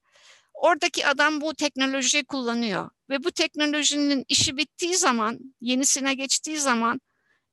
Oradaki 0.55 1.07
adam 1.07 1.41
bu 1.41 1.55
teknolojiyi 1.55 2.25
kullanıyor 2.25 2.91
ve 3.11 3.25
bu 3.25 3.31
teknolojinin 3.33 4.25
işi 4.29 4.57
bittiği 4.57 4.97
zaman, 4.97 5.39
yenisine 5.61 6.15
geçtiği 6.15 6.59
zaman 6.59 7.01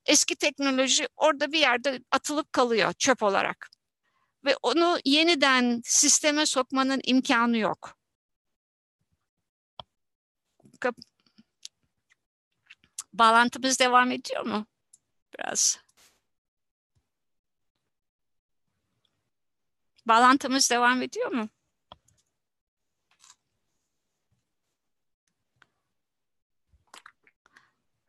eski 0.06 0.36
teknoloji 0.36 1.08
orada 1.16 1.52
bir 1.52 1.58
yerde 1.58 2.00
atılıp 2.10 2.52
kalıyor 2.52 2.92
çöp 2.92 3.22
olarak. 3.22 3.70
Ve 4.44 4.56
onu 4.62 4.98
yeniden 5.04 5.80
sisteme 5.84 6.46
sokmanın 6.46 7.00
imkanı 7.04 7.58
yok. 7.58 7.98
Kap 10.80 10.96
Bağlantımız 13.12 13.80
devam 13.80 14.10
ediyor 14.10 14.46
mu? 14.46 14.66
Biraz. 15.38 15.78
Bağlantımız 20.06 20.70
devam 20.70 21.02
ediyor 21.02 21.32
mu? 21.32 21.48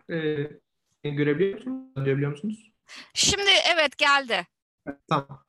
Ee, 0.10 0.50
görebiliyor 1.04 1.58
musunuz? 1.58 1.94
Görebiliyor 1.96 2.32
musunuz? 2.32 2.72
Şimdi 3.14 3.50
evet 3.76 3.98
geldi. 3.98 4.48
Tamam. 5.10 5.46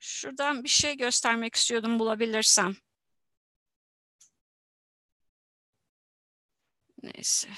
Şuradan 0.00 0.64
bir 0.64 0.68
şey 0.68 0.96
göstermek 0.96 1.54
istiyordum 1.54 1.98
bulabilirsem. 1.98 2.76
Neyse. 7.02 7.48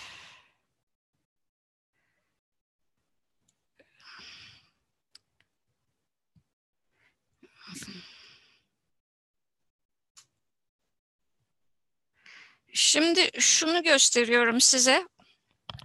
Şimdi 12.80 13.30
şunu 13.38 13.82
gösteriyorum 13.82 14.60
size. 14.60 15.08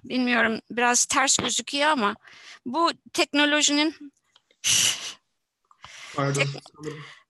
Bilmiyorum 0.04 0.60
biraz 0.72 1.06
ters 1.06 1.38
gözüküyor 1.38 1.90
ama 1.90 2.16
bu 2.66 2.92
teknolojinin 3.14 3.96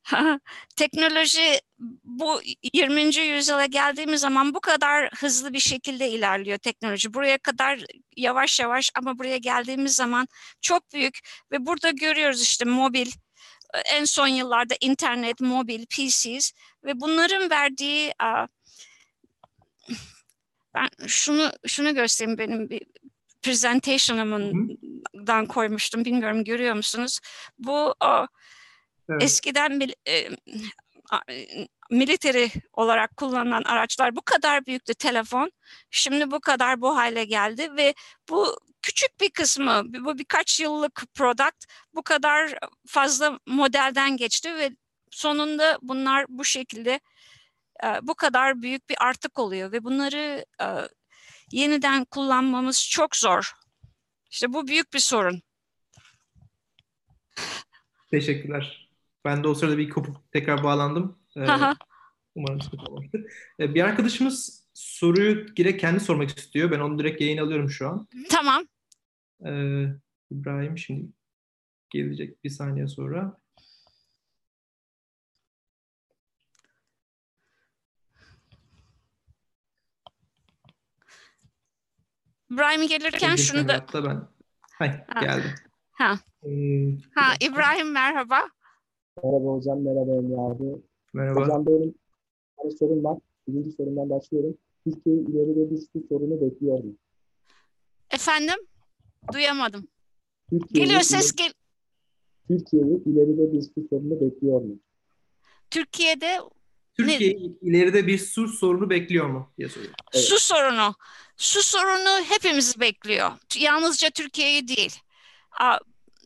teknoloji 0.75 1.61
bu 2.03 2.41
20. 2.73 3.15
yüzyıla 3.15 3.65
geldiğimiz 3.65 4.21
zaman 4.21 4.53
bu 4.53 4.61
kadar 4.61 5.09
hızlı 5.17 5.53
bir 5.53 5.59
şekilde 5.59 6.09
ilerliyor 6.09 6.57
teknoloji. 6.57 7.13
Buraya 7.13 7.37
kadar 7.37 7.79
yavaş 8.17 8.59
yavaş 8.59 8.91
ama 8.95 9.19
buraya 9.19 9.37
geldiğimiz 9.37 9.95
zaman 9.95 10.27
çok 10.61 10.93
büyük 10.93 11.19
ve 11.51 11.65
burada 11.65 11.89
görüyoruz 11.89 12.41
işte 12.41 12.65
mobil 12.65 13.11
en 13.85 14.05
son 14.05 14.27
yıllarda 14.27 14.75
internet, 14.79 15.41
mobil, 15.41 15.85
PCs 15.85 16.51
ve 16.83 17.01
bunların 17.01 17.49
verdiği 17.49 18.13
ben 20.75 20.89
şunu 21.07 21.51
şunu 21.67 21.95
göstereyim 21.95 22.37
benim 22.37 22.69
bir 22.69 22.81
presentation'ımdan 23.41 25.45
koymuştum. 25.45 26.05
Bilmiyorum 26.05 26.43
görüyor 26.43 26.75
musunuz? 26.75 27.19
Bu 27.57 27.95
o, 28.01 28.27
evet. 29.09 29.23
eskiden 29.23 29.81
e, 30.07 30.29
military 31.91 32.47
olarak 32.73 33.17
kullanılan 33.17 33.63
araçlar 33.63 34.15
bu 34.15 34.21
kadar 34.21 34.65
büyüktü 34.65 34.93
telefon. 34.93 35.51
Şimdi 35.91 36.31
bu 36.31 36.39
kadar 36.39 36.81
bu 36.81 36.95
hale 36.95 37.25
geldi 37.25 37.69
ve 37.77 37.93
bu 38.29 38.57
küçük 38.81 39.21
bir 39.21 39.29
kısmı, 39.29 39.83
bu 39.85 40.17
birkaç 40.17 40.59
yıllık 40.59 41.03
product 41.13 41.65
bu 41.93 42.03
kadar 42.03 42.53
fazla 42.87 43.39
modelden 43.45 44.17
geçti 44.17 44.55
ve 44.55 44.71
sonunda 45.11 45.77
bunlar 45.81 46.25
bu 46.29 46.45
şekilde 46.45 46.99
bu 48.01 48.15
kadar 48.15 48.61
büyük 48.61 48.89
bir 48.89 48.97
artık 48.99 49.39
oluyor 49.39 49.71
ve 49.71 49.83
bunları 49.83 50.45
yeniden 51.51 52.05
kullanmamız 52.05 52.89
çok 52.89 53.15
zor. 53.15 53.53
İşte 54.29 54.53
bu 54.53 54.67
büyük 54.67 54.93
bir 54.93 54.99
sorun. 54.99 55.41
Teşekkürler. 58.11 58.89
Ben 59.25 59.43
de 59.43 59.47
o 59.47 59.55
sırada 59.55 59.77
bir 59.77 59.89
kopuk 59.89 60.31
tekrar 60.31 60.63
bağlandım. 60.63 61.19
Ee, 61.37 61.45
umarım 62.35 62.61
sıkıntı 62.61 62.83
olmamıştır. 62.83 63.31
Ee, 63.59 63.75
bir 63.75 63.83
arkadaşımız 63.83 64.65
soruyu 64.73 65.55
direkt 65.55 65.81
kendi 65.81 65.99
sormak 65.99 66.37
istiyor. 66.37 66.71
Ben 66.71 66.79
onu 66.79 66.99
direkt 66.99 67.21
yayın 67.21 67.37
alıyorum 67.37 67.69
şu 67.69 67.87
an. 67.87 68.07
Tamam. 68.29 68.63
Ee, 69.45 69.85
İbrahim 70.31 70.77
şimdi 70.77 71.07
gelecek 71.89 72.43
bir 72.43 72.49
saniye 72.49 72.87
sonra. 72.87 73.37
İbrahim 82.55 82.87
gelirken 82.87 83.35
şunu 83.35 83.67
da... 83.67 83.73
Hatta 83.73 84.03
ben... 84.03 84.27
Hay, 84.61 84.89
ha. 85.07 85.19
geldim. 85.21 85.51
Ha. 85.91 86.19
Ee, 86.43 86.49
ha, 87.15 87.33
İbrahim 87.41 87.91
merhaba. 87.91 88.39
Merhaba 89.23 89.45
hocam, 89.45 89.81
merhaba 89.81 90.11
Emre 90.11 90.35
abi. 90.35 90.81
Merhaba. 91.13 91.41
Hocam 91.41 91.65
benim 91.65 91.95
bir 92.65 92.77
sorum 92.77 93.03
var. 93.03 93.17
Birinci 93.47 93.71
sorumdan 93.71 94.09
başlıyorum. 94.09 94.57
Türkiye 94.83 95.15
ileride 95.15 95.71
bir 95.71 95.77
su 95.77 96.07
sorunu 96.09 96.41
bekliyor 96.41 96.83
mu? 96.83 96.95
Efendim? 98.11 98.55
Duyamadım. 99.33 99.87
Türkiye'yi 100.49 100.85
Geliyor 100.85 101.01
ses 101.01 101.35
gel. 101.35 101.53
Türkiye'yi 102.47 103.03
ileride 103.05 103.53
bir 103.53 103.61
su 103.61 103.87
sorunu 103.89 104.21
bekliyor 104.21 104.61
mu? 104.61 104.79
Türkiye'de 105.71 106.39
Türkiye 106.97 107.29
ne? 107.29 107.35
ileride 107.61 108.07
bir 108.07 108.17
su 108.17 108.47
sorunu 108.47 108.89
bekliyor 108.89 109.25
mu 109.25 109.53
diye 109.57 109.69
soruyorum. 109.69 109.95
Evet. 110.13 110.25
Su 110.25 110.39
sorunu. 110.39 110.95
Su 111.37 111.63
sorunu 111.63 112.25
hepimizi 112.29 112.79
bekliyor. 112.79 113.31
Yalnızca 113.57 114.09
Türkiye'yi 114.09 114.67
değil. 114.67 114.99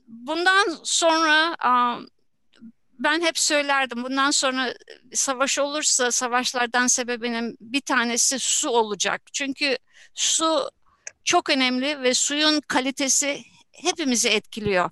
Bundan 0.08 0.78
sonra 0.84 1.58
ben 3.00 3.22
hep 3.22 3.40
söylerdim 3.40 4.04
bundan 4.04 4.32
sonra 4.32 4.74
savaş 5.14 5.60
olursa 5.60 6.12
savaşlardan 6.12 6.88
sebebinin 6.88 7.58
bir 7.62 7.82
tanesi 7.82 8.40
su 8.40 8.70
olacak. 8.70 9.22
Çünkü 9.34 9.78
su 10.14 10.70
çok 11.24 11.50
önemli 11.50 12.02
ve 12.02 12.14
suyun 12.14 12.62
kalitesi 12.62 13.42
hepimizi 13.72 14.30
etkiliyor. 14.30 14.90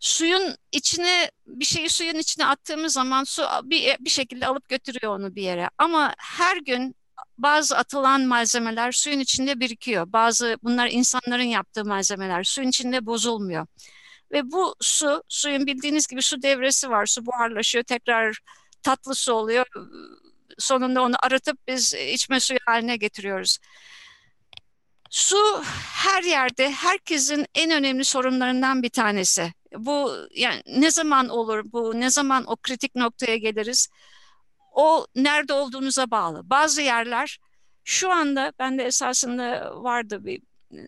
Suyun 0.00 0.56
içine 0.72 1.30
bir 1.46 1.64
şeyi 1.64 1.90
suyun 1.90 2.14
içine 2.14 2.46
attığımız 2.46 2.92
zaman 2.92 3.24
su 3.24 3.42
bir, 3.64 3.96
bir 4.00 4.10
şekilde 4.10 4.46
alıp 4.46 4.68
götürüyor 4.68 5.18
onu 5.18 5.34
bir 5.34 5.42
yere. 5.42 5.70
Ama 5.78 6.14
her 6.18 6.56
gün 6.56 6.96
bazı 7.38 7.76
atılan 7.76 8.20
malzemeler 8.22 8.92
suyun 8.92 9.20
içinde 9.20 9.60
birikiyor. 9.60 10.12
Bazı 10.12 10.56
bunlar 10.62 10.88
insanların 10.90 11.42
yaptığı 11.42 11.84
malzemeler 11.84 12.44
suyun 12.44 12.68
içinde 12.68 13.06
bozulmuyor. 13.06 13.66
Ve 14.32 14.52
bu 14.52 14.74
su, 14.80 15.22
suyun 15.28 15.66
bildiğiniz 15.66 16.06
gibi 16.06 16.22
su 16.22 16.42
devresi 16.42 16.90
var. 16.90 17.06
Su 17.06 17.26
buharlaşıyor, 17.26 17.84
tekrar 17.84 18.38
tatlı 18.82 19.14
su 19.14 19.32
oluyor. 19.32 19.66
Sonunda 20.58 21.02
onu 21.02 21.14
arıtıp 21.22 21.58
biz 21.68 21.94
içme 21.94 22.40
suyu 22.40 22.58
haline 22.66 22.96
getiriyoruz. 22.96 23.58
Su 25.10 25.62
her 25.94 26.22
yerde 26.22 26.70
herkesin 26.70 27.46
en 27.54 27.70
önemli 27.70 28.04
sorunlarından 28.04 28.82
bir 28.82 28.88
tanesi. 28.88 29.52
Bu 29.76 30.12
yani 30.34 30.62
ne 30.66 30.90
zaman 30.90 31.28
olur 31.28 31.72
bu, 31.72 32.00
ne 32.00 32.10
zaman 32.10 32.44
o 32.46 32.56
kritik 32.56 32.94
noktaya 32.94 33.36
geliriz? 33.36 33.88
O 34.72 35.06
nerede 35.16 35.52
olduğunuza 35.52 36.10
bağlı. 36.10 36.50
Bazı 36.50 36.82
yerler 36.82 37.38
şu 37.84 38.12
anda 38.12 38.52
ben 38.58 38.78
de 38.78 38.84
esasında 38.84 39.72
vardı 39.82 40.24
bir 40.24 40.42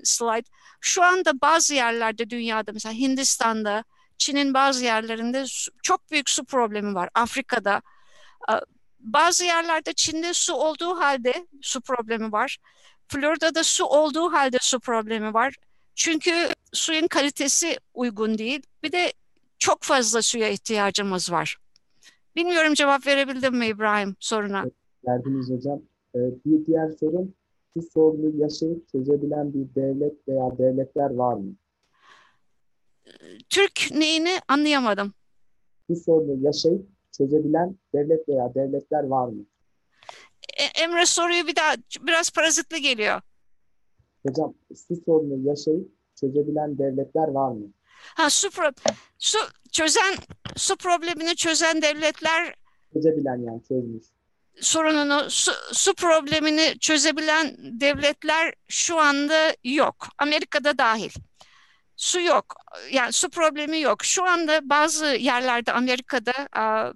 slide. 0.04 0.48
Şu 0.80 1.02
anda 1.04 1.40
bazı 1.40 1.74
yerlerde 1.74 2.30
dünyada 2.30 2.72
mesela 2.72 2.94
Hindistan'da, 2.94 3.84
Çin'in 4.18 4.54
bazı 4.54 4.84
yerlerinde 4.84 5.44
çok 5.82 6.10
büyük 6.10 6.30
su 6.30 6.44
problemi 6.44 6.94
var. 6.94 7.10
Afrika'da 7.14 7.82
bazı 9.00 9.44
yerlerde 9.44 9.92
Çin'de 9.92 10.34
su 10.34 10.54
olduğu 10.54 11.00
halde 11.00 11.46
su 11.62 11.80
problemi 11.80 12.32
var. 12.32 12.58
Florida'da 13.08 13.64
su 13.64 13.84
olduğu 13.84 14.32
halde 14.32 14.58
su 14.60 14.80
problemi 14.80 15.34
var. 15.34 15.54
Çünkü 15.94 16.48
suyun 16.72 17.06
kalitesi 17.06 17.78
uygun 17.94 18.38
değil. 18.38 18.62
Bir 18.82 18.92
de 18.92 19.12
çok 19.58 19.82
fazla 19.82 20.22
suya 20.22 20.48
ihtiyacımız 20.48 21.32
var. 21.32 21.56
Bilmiyorum 22.36 22.74
cevap 22.74 23.06
verebildim 23.06 23.56
mi 23.58 23.66
İbrahim 23.66 24.16
soruna? 24.20 24.64
Verdiniz 25.06 25.50
hocam. 25.50 25.83
Ee, 26.14 26.18
bir 26.46 26.66
diğer 26.66 26.90
sorum 27.00 27.35
bu 27.76 27.83
sorunu 27.83 28.42
yaşayıp 28.42 28.88
çözebilen 28.88 29.54
bir 29.54 29.74
devlet 29.74 30.28
veya 30.28 30.58
devletler 30.58 31.10
var 31.14 31.35
mı? 31.35 31.54
Türk 33.50 33.90
neyini 33.94 34.40
anlayamadım. 34.48 35.14
Bu 35.88 35.96
sorunu 35.96 36.44
yaşayıp 36.44 36.87
çözebilen 37.12 37.76
devlet 37.94 38.28
veya 38.28 38.54
devletler 38.54 39.04
var 39.04 39.28
mı? 39.28 39.44
E, 40.58 40.83
Emre 40.83 41.06
soruyu 41.06 41.46
bir 41.46 41.56
daha 41.56 41.74
biraz 42.06 42.30
parazitli 42.30 42.80
geliyor. 42.80 43.20
Hocam 44.26 44.54
su 44.74 44.96
sorunu 45.06 45.48
yaşayıp 45.48 45.88
çözebilen 46.20 46.78
devletler 46.78 47.28
var 47.28 47.52
mı? 47.52 47.72
Ha 48.15 48.31
su, 48.31 48.50
pro 48.50 48.71
su 49.19 49.38
çözen 49.73 50.17
su 50.56 50.77
problemini 50.77 51.37
çözen 51.37 51.83
devletler 51.83 52.54
çözebilen 52.92 53.37
yani 53.46 53.63
çözmüş. 53.69 54.04
sorununu, 54.60 55.31
su, 55.31 55.52
su 55.73 55.94
problemini 55.94 56.79
çözebilen 56.81 57.56
devletler 57.58 58.54
şu 58.69 58.98
anda 59.00 59.56
yok. 59.65 60.08
Amerika'da 60.19 60.79
dahil. 60.79 61.10
Su 61.96 62.21
yok. 62.21 62.56
Yani 62.90 63.13
su 63.13 63.31
problemi 63.31 63.81
yok. 63.81 64.04
Şu 64.04 64.25
anda 64.25 64.71
bazı 64.71 65.06
yerlerde 65.06 65.73
Amerika'da 65.73 66.48
a, 66.52 66.92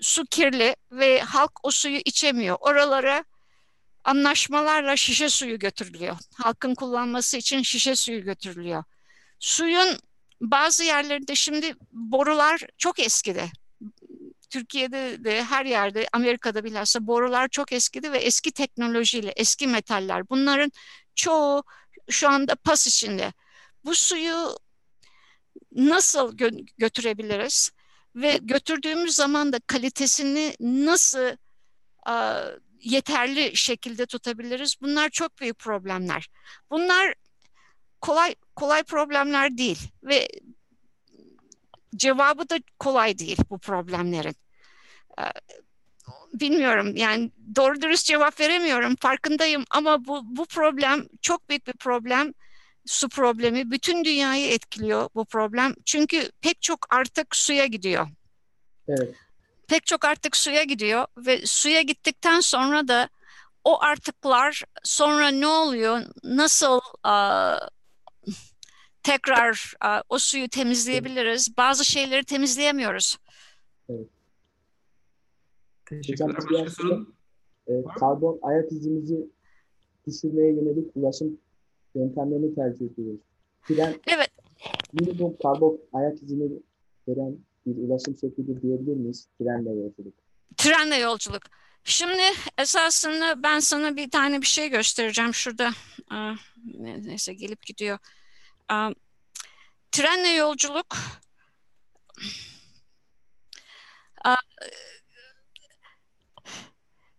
su 0.00 0.24
kirli 0.24 0.76
ve 0.92 1.20
halk 1.20 1.52
o 1.62 1.70
suyu 1.70 1.98
içemiyor. 2.04 2.56
Oralara 2.60 3.24
anlaşmalarla 4.04 4.96
şişe 4.96 5.28
suyu 5.28 5.58
götürülüyor. 5.58 6.16
Halkın 6.34 6.74
kullanması 6.74 7.36
için 7.36 7.62
şişe 7.62 7.96
suyu 7.96 8.24
götürülüyor. 8.24 8.84
Suyun 9.38 9.98
bazı 10.40 10.84
yerlerinde 10.84 11.34
şimdi 11.34 11.74
borular 11.92 12.66
çok 12.78 12.98
eskidi. 13.00 13.50
Türkiye'de 14.50 15.24
de 15.24 15.44
her 15.44 15.66
yerde 15.66 16.08
Amerika'da 16.12 16.64
bilhassa 16.64 17.06
borular 17.06 17.48
çok 17.48 17.72
eskidi 17.72 18.12
ve 18.12 18.18
eski 18.18 18.52
teknolojiyle 18.52 19.32
eski 19.36 19.66
metaller 19.66 20.28
bunların 20.28 20.72
çoğu 21.14 21.64
şu 22.10 22.28
anda 22.28 22.54
pas 22.54 22.86
içinde. 22.86 23.32
Bu 23.84 23.94
suyu 23.94 24.56
nasıl 25.72 26.36
gö 26.36 26.50
götürebiliriz 26.78 27.70
ve 28.16 28.38
götürdüğümüz 28.42 29.14
zaman 29.14 29.52
da 29.52 29.58
kalitesini 29.66 30.54
nasıl 30.60 31.36
a, 32.06 32.44
yeterli 32.80 33.56
şekilde 33.56 34.06
tutabiliriz? 34.06 34.76
Bunlar 34.80 35.10
çok 35.10 35.38
büyük 35.40 35.58
problemler. 35.58 36.28
Bunlar 36.70 37.14
kolay 38.00 38.34
kolay 38.60 38.82
problemler 38.82 39.58
değil 39.58 39.78
ve 40.02 40.28
cevabı 41.96 42.48
da 42.48 42.58
kolay 42.78 43.18
değil 43.18 43.38
bu 43.50 43.58
problemlerin. 43.58 44.36
Ee, 45.20 45.22
bilmiyorum 46.32 46.96
yani 46.96 47.30
doğru 47.56 47.80
dürüst 47.80 48.06
cevap 48.06 48.40
veremiyorum 48.40 48.96
farkındayım 48.96 49.64
ama 49.70 50.06
bu, 50.06 50.36
bu 50.36 50.46
problem 50.46 51.06
çok 51.22 51.48
büyük 51.48 51.66
bir 51.66 51.72
problem 51.72 52.34
su 52.86 53.08
problemi 53.08 53.70
bütün 53.70 54.04
dünyayı 54.04 54.52
etkiliyor 54.52 55.08
bu 55.14 55.24
problem 55.24 55.74
çünkü 55.86 56.30
pek 56.40 56.62
çok 56.62 56.94
artık 56.94 57.36
suya 57.36 57.66
gidiyor. 57.66 58.08
Evet. 58.88 59.14
Pek 59.68 59.86
çok 59.86 60.04
artık 60.04 60.36
suya 60.36 60.62
gidiyor 60.62 61.06
ve 61.16 61.46
suya 61.46 61.80
gittikten 61.82 62.40
sonra 62.40 62.88
da 62.88 63.08
o 63.64 63.82
artıklar 63.82 64.62
sonra 64.84 65.28
ne 65.28 65.46
oluyor 65.46 66.02
nasıl 66.24 66.80
uh, 67.06 67.68
tekrar 69.02 69.74
o 70.08 70.18
suyu 70.18 70.48
temizleyebiliriz 70.48 71.56
bazı 71.56 71.84
şeyleri 71.84 72.24
temizleyemiyoruz. 72.24 73.18
Evet. 73.88 74.08
Teşekkürler. 75.86 76.26
Hocam, 76.28 76.36
Başka 76.36 76.64
bir 76.64 76.70
sorun? 76.70 77.14
e, 77.66 77.72
karbon 77.98 78.38
ayak 78.42 78.72
izimizi 78.72 79.26
düşürmeye 80.06 80.52
yönelik 80.52 80.90
ulaşım 80.96 81.40
yöntemlerini 81.94 82.54
tercih 82.54 82.86
ediyoruz. 82.86 83.20
Tren 83.68 83.94
Evet. 84.06 84.30
minimum 84.92 85.36
karbon 85.42 85.80
ayak 85.92 86.22
izini 86.22 86.50
veren 87.08 87.36
bir 87.66 87.76
ulaşım 87.88 88.16
şekli 88.18 88.62
diyebilir 88.62 88.96
miyiz? 88.96 89.28
Trenle 89.38 89.70
yolculuk. 89.70 90.14
Trenle 90.56 90.96
yolculuk. 90.96 91.42
Şimdi 91.84 92.22
esasında 92.58 93.42
ben 93.42 93.58
sana 93.60 93.96
bir 93.96 94.10
tane 94.10 94.40
bir 94.40 94.46
şey 94.46 94.68
göstereceğim 94.68 95.34
şurada. 95.34 95.70
Aa, 96.10 96.34
neyse 96.78 97.34
gelip 97.34 97.62
gidiyor. 97.66 97.98
Trenle 99.92 100.28
yolculuk 100.28 100.96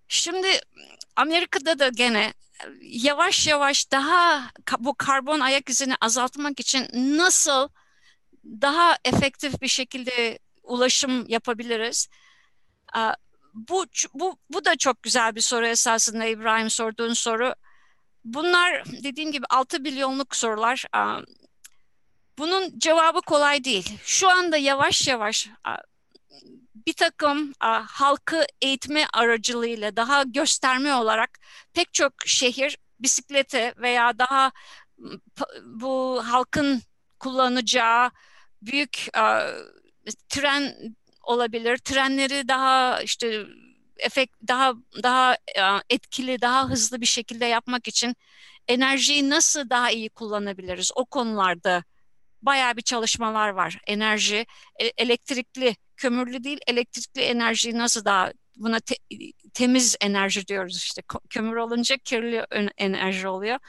Şimdi 0.08 0.48
Amerika'da 1.16 1.80
da 1.80 1.90
gene 1.90 2.34
yavaş 2.82 3.48
yavaş 3.48 3.92
daha 3.92 4.52
bu 4.80 4.96
karbon 4.96 5.40
ayak 5.40 5.70
izini 5.70 5.96
azaltmak 6.02 6.60
için 6.60 6.88
nasıl 7.18 7.70
daha 8.46 8.98
efektif 9.06 9.62
bir 9.62 9.68
şekilde 9.68 10.40
ulaşım 10.64 11.28
yapabiliriz? 11.28 12.08
Bu, 13.54 13.86
bu, 14.14 14.38
bu 14.50 14.66
da 14.66 14.76
çok 14.76 15.04
güzel 15.04 15.36
bir 15.36 15.42
soru 15.42 15.68
esasında 15.68 16.26
İbrahim 16.26 16.70
sorduğun 16.70 17.14
soru. 17.14 17.54
Bunlar 18.26 18.86
dediğim 18.86 19.32
gibi 19.32 19.46
6 19.50 19.80
milyonluk 19.80 20.36
sorular. 20.36 20.86
Bunun 22.38 22.80
cevabı 22.80 23.22
kolay 23.22 23.64
değil. 23.64 24.00
Şu 24.04 24.30
anda 24.30 24.58
yavaş 24.58 25.08
yavaş 25.08 25.50
bir 26.88 26.94
takım 26.94 27.54
a, 27.60 27.84
halkı 27.88 28.46
eğitme 28.62 29.06
aracılığıyla 29.14 29.96
daha 29.96 30.24
gösterme 30.24 30.96
olarak 30.96 31.40
pek 31.74 31.94
çok 31.94 32.14
şehir 32.26 32.78
bisiklete 33.00 33.74
veya 33.78 34.20
daha 34.20 34.52
bu 35.64 36.24
halkın 36.26 36.82
kullanacağı 37.20 38.12
büyük 38.62 39.08
a, 39.14 39.48
tren 40.30 40.96
olabilir. 41.24 41.78
Trenleri 41.78 42.48
daha 42.48 43.02
işte 43.02 43.46
efekt 43.98 44.36
daha 44.48 44.74
daha 45.04 45.38
etkili, 45.90 46.42
daha 46.42 46.70
hızlı 46.70 47.02
bir 47.02 47.06
şekilde 47.06 47.46
yapmak 47.46 47.88
için 47.88 48.16
enerjiyi 48.68 49.30
nasıl 49.30 49.70
daha 49.70 49.92
iyi 49.92 50.10
kullanabiliriz? 50.10 50.92
O 50.96 51.06
konularda 51.06 51.84
bayağı 52.42 52.78
bir 52.78 52.82
çalışmalar 52.82 53.50
var. 53.50 53.78
Enerji, 53.88 54.46
e, 54.80 54.86
elektrikli 54.86 55.76
kömürlü 55.98 56.44
değil 56.44 56.60
elektrikli 56.68 57.22
enerjiyi 57.22 57.78
nasıl 57.78 58.06
daha 58.06 58.32
buna 58.56 58.80
te, 58.80 58.96
temiz 59.54 59.96
enerji 60.02 60.48
diyoruz 60.48 60.78
işte 60.78 61.02
kömür 61.30 61.56
olunca 61.56 61.98
kirli 61.98 62.46
enerji 62.78 63.28
oluyor. 63.28 63.60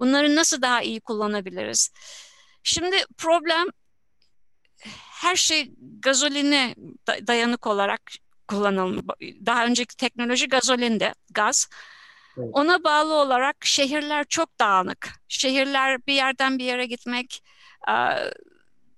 Bunları 0.00 0.36
nasıl 0.36 0.62
daha 0.62 0.82
iyi 0.82 1.00
kullanabiliriz? 1.00 1.90
Şimdi 2.62 2.96
problem 3.18 3.66
her 5.22 5.36
şey 5.36 5.72
gazoline 5.78 6.74
dayanık 7.26 7.66
olarak 7.66 8.12
kullanılmış. 8.48 9.04
Daha 9.46 9.66
önceki 9.66 9.96
teknoloji 9.96 10.48
gazolinde, 10.48 11.14
gaz. 11.30 11.68
Evet. 12.38 12.48
Ona 12.52 12.84
bağlı 12.84 13.14
olarak 13.14 13.56
şehirler 13.64 14.24
çok 14.28 14.58
dağınık. 14.60 15.10
Şehirler 15.28 16.06
bir 16.06 16.14
yerden 16.14 16.58
bir 16.58 16.64
yere 16.64 16.86
gitmek, 16.86 17.42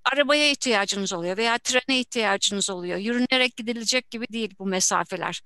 arabaya 0.05 0.51
ihtiyacınız 0.51 1.13
oluyor 1.13 1.37
veya 1.37 1.59
trene 1.59 2.01
ihtiyacınız 2.01 2.71
oluyor. 2.71 2.99
Yürünerek 2.99 3.57
gidilecek 3.57 4.11
gibi 4.11 4.27
değil 4.33 4.55
bu 4.59 4.67
mesafeler. 4.67 5.43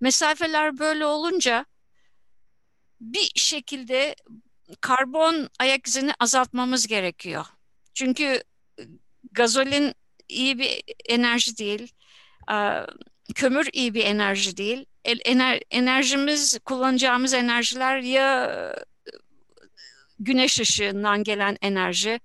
Mesafeler 0.00 0.78
böyle 0.78 1.06
olunca 1.06 1.66
bir 3.00 3.30
şekilde 3.34 4.16
karbon 4.80 5.48
ayak 5.58 5.86
izini 5.86 6.12
azaltmamız 6.20 6.86
gerekiyor. 6.86 7.46
Çünkü 7.94 8.42
gazolin 9.32 9.94
iyi 10.28 10.58
bir 10.58 10.82
enerji 11.08 11.58
değil, 11.58 11.92
kömür 13.34 13.68
iyi 13.72 13.94
bir 13.94 14.04
enerji 14.04 14.56
değil. 14.56 14.86
Ener, 15.04 15.60
enerjimiz, 15.70 16.58
kullanacağımız 16.64 17.34
enerjiler 17.34 17.98
ya 17.98 18.76
güneş 20.18 20.60
ışığından 20.60 21.24
gelen 21.24 21.56
enerji 21.62 22.20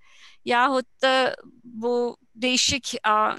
yahut 0.45 1.01
da 1.01 1.35
bu 1.63 2.17
değişik 2.35 2.95
uh, 3.07 3.35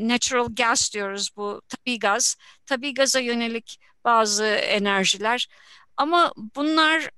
natural 0.00 0.48
gas 0.56 0.92
diyoruz 0.94 1.30
bu 1.36 1.62
tabi 1.68 1.98
gaz. 1.98 2.36
Tabi 2.66 2.94
gaza 2.94 3.20
yönelik 3.20 3.80
bazı 4.04 4.44
enerjiler. 4.46 5.48
Ama 5.96 6.32
bunlar 6.56 7.10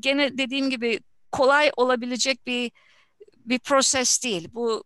gene 0.00 0.38
dediğim 0.38 0.70
gibi 0.70 1.00
kolay 1.32 1.70
olabilecek 1.76 2.46
bir 2.46 2.70
bir 3.36 3.58
proses 3.58 4.24
değil. 4.24 4.48
Bu 4.52 4.84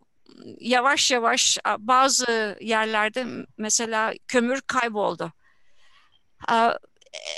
yavaş 0.61 1.11
yavaş 1.11 1.59
bazı 1.79 2.59
yerlerde 2.61 3.27
mesela 3.59 4.13
kömür 4.29 4.61
kayboldu. 4.61 5.33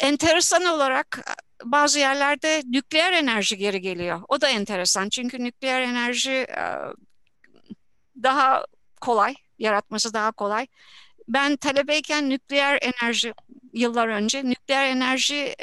Enteresan 0.03 0.65
olarak 0.65 1.37
bazı 1.65 1.99
yerlerde 1.99 2.63
nükleer 2.67 3.13
enerji 3.13 3.57
geri 3.57 3.81
geliyor. 3.81 4.23
O 4.29 4.41
da 4.41 4.49
enteresan 4.49 5.09
çünkü 5.09 5.45
nükleer 5.45 5.83
enerji 5.83 6.33
e, 6.33 6.65
daha 8.23 8.65
kolay, 9.01 9.35
yaratması 9.59 10.15
daha 10.15 10.33
kolay. 10.33 10.67
Ben 11.29 11.57
talebeyken 11.57 12.31
nükleer 12.31 12.79
enerji 12.83 13.35
yıllar 13.73 14.09
önce 14.09 14.45
nükleer 14.45 14.87
enerji 14.87 15.55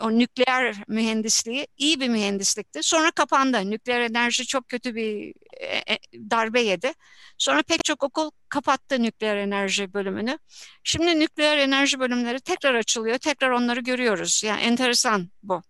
o 0.00 0.10
nükleer 0.10 0.84
mühendisliği 0.88 1.66
iyi 1.76 2.00
bir 2.00 2.08
mühendislikti. 2.08 2.82
Sonra 2.82 3.10
kapandı. 3.10 3.70
Nükleer 3.70 4.00
enerji 4.00 4.46
çok 4.46 4.68
kötü 4.68 4.94
bir 4.94 5.34
e, 5.60 5.94
e, 5.94 5.98
darbe 6.30 6.60
yedi. 6.60 6.92
Sonra 7.38 7.62
pek 7.62 7.84
çok 7.84 8.02
okul 8.02 8.30
kapattı 8.48 9.02
nükleer 9.02 9.36
enerji 9.36 9.94
bölümünü. 9.94 10.38
Şimdi 10.84 11.20
nükleer 11.20 11.58
enerji 11.58 12.00
bölümleri 12.00 12.40
tekrar 12.40 12.74
açılıyor. 12.74 13.18
Tekrar 13.18 13.50
onları 13.50 13.80
görüyoruz. 13.80 14.42
Yani 14.44 14.60
enteresan 14.60 15.28
bu. 15.42 15.62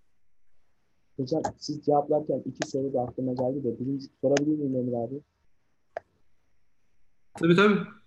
Hocam 1.16 1.42
siz 1.58 1.84
cevaplarken 1.84 2.42
iki 2.46 2.68
soru 2.70 2.92
da 2.94 3.00
aklıma 3.00 3.32
geldi 3.32 3.64
de 3.64 3.78
birinci 3.78 4.06
sorabilir 4.20 4.56
miyim 4.58 4.76
Emre 4.76 4.96
abi? 4.96 5.20
Tabii 7.34 7.56
tabii. 7.56 8.03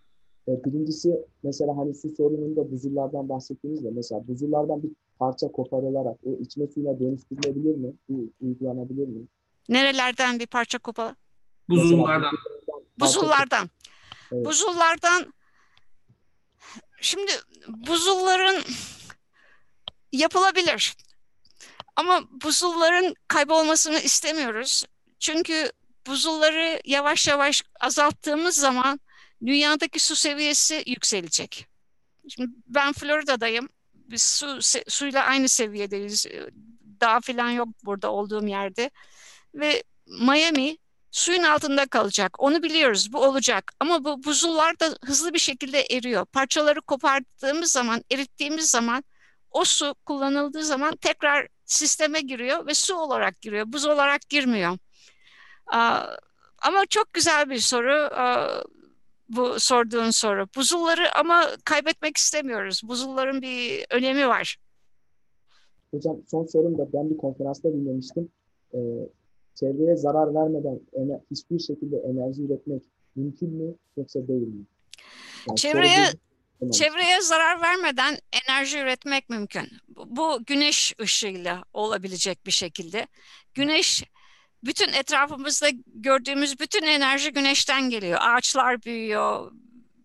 E, 0.48 0.64
birincisi 0.64 1.26
mesela 1.43 1.78
hani 1.78 1.95
su 1.95 2.10
sorununda 2.10 2.72
buzullardan 2.72 3.30
bahsettiğinizde 3.30 3.89
mesela 3.91 4.28
buzullardan 4.28 4.84
bir 4.84 4.91
parça 5.20 5.48
koparılarak 5.48 6.18
o 6.24 6.32
içme 6.32 6.68
suyuna 6.68 7.00
dönüştürülebilir 7.00 7.76
mi? 7.76 7.93
Bu 8.10 8.30
uygulanabilir 8.41 9.08
mi? 9.08 9.28
Nerelerden 9.70 10.39
bir 10.39 10.48
parça 10.48 10.80
kopar? 10.80 11.16
Buzullardan. 11.70 12.34
Buzullardan. 13.00 13.70
Evet. 14.32 14.45
Buzullardan 14.45 15.34
şimdi 17.02 17.32
buzulların 17.68 18.64
yapılabilir. 20.12 20.95
Ama 21.95 22.22
buzulların 22.43 23.14
kaybolmasını 23.28 24.00
istemiyoruz. 24.00 24.86
Çünkü 25.20 25.72
buzulları 26.08 26.82
yavaş 26.86 27.28
yavaş 27.28 27.64
azalttığımız 27.80 28.56
zaman 28.56 29.00
dünyadaki 29.45 29.99
su 29.99 30.15
seviyesi 30.15 30.83
yükselecek. 30.88 31.67
Şimdi 32.29 32.51
ben 32.67 32.93
Florida'dayım. 32.93 33.69
Biz 33.93 34.23
su 34.23 34.59
suyla 34.88 35.23
aynı 35.23 35.49
seviyedeyiz. 35.49 36.25
Dağ 37.01 37.19
falan 37.19 37.49
yok 37.49 37.67
burada 37.83 38.11
olduğum 38.11 38.47
yerde. 38.47 38.91
Ve 39.55 39.83
Miami 40.07 40.77
suyun 41.11 41.43
altında 41.43 41.85
kalacak. 41.85 42.35
Onu 42.39 42.63
biliyoruz. 42.63 43.13
Bu 43.13 43.19
olacak. 43.19 43.71
Ama 43.79 44.03
bu 44.03 44.23
buzullar 44.23 44.79
da 44.79 44.95
hızlı 45.05 45.33
bir 45.33 45.39
şekilde 45.39 45.81
eriyor. 45.81 46.25
Parçaları 46.25 46.81
kopardığımız 46.81 47.71
zaman, 47.71 48.03
erittiğimiz 48.11 48.71
zaman 48.71 49.03
o 49.51 49.65
su 49.65 49.95
kullanıldığı 50.05 50.63
zaman 50.63 50.95
tekrar 50.95 51.47
sisteme 51.65 52.21
giriyor 52.21 52.67
ve 52.67 52.73
su 52.73 52.95
olarak 52.95 53.41
giriyor. 53.41 53.65
Buz 53.67 53.85
olarak 53.85 54.29
girmiyor. 54.29 54.77
Ama 56.61 56.85
çok 56.89 57.13
güzel 57.13 57.49
bir 57.49 57.59
soru 57.59 58.09
bu 59.30 59.59
sorduğun 59.59 60.09
soru. 60.09 60.47
Buzulları 60.55 61.15
ama 61.19 61.47
kaybetmek 61.65 62.17
istemiyoruz. 62.17 62.82
Buzulların 62.84 63.41
bir 63.41 63.86
önemi 63.89 64.28
var. 64.28 64.57
Hocam 65.91 66.17
son 66.28 66.45
sorum 66.45 66.78
da 66.78 66.93
ben 66.93 67.09
bir 67.09 67.17
konferansta 67.17 67.73
dinlemiştim. 67.73 68.30
Ee, 68.73 68.78
çevreye 69.55 69.95
zarar 69.95 70.36
vermeden 70.36 70.80
hiçbir 71.32 71.59
şekilde 71.59 71.97
enerji 71.97 72.43
üretmek 72.43 72.84
mümkün 73.15 73.49
mü 73.49 73.75
yoksa 73.97 74.28
değil 74.28 74.47
mi? 74.47 74.65
Yani 75.47 75.57
çevreye 75.57 76.05
çevreye 76.71 77.21
zarar 77.21 77.61
vermeden 77.61 78.17
enerji 78.32 78.80
üretmek 78.80 79.30
mümkün. 79.30 79.67
Bu 80.05 80.39
güneş 80.45 80.93
ışığıyla 81.01 81.63
olabilecek 81.73 82.45
bir 82.45 82.51
şekilde. 82.51 83.07
Güneş 83.53 84.03
bütün 84.64 84.93
etrafımızda 84.93 85.70
gördüğümüz 85.86 86.60
bütün 86.60 86.84
enerji 86.84 87.32
güneşten 87.32 87.89
geliyor. 87.89 88.20
Ağaçlar 88.22 88.84
büyüyor. 88.84 89.51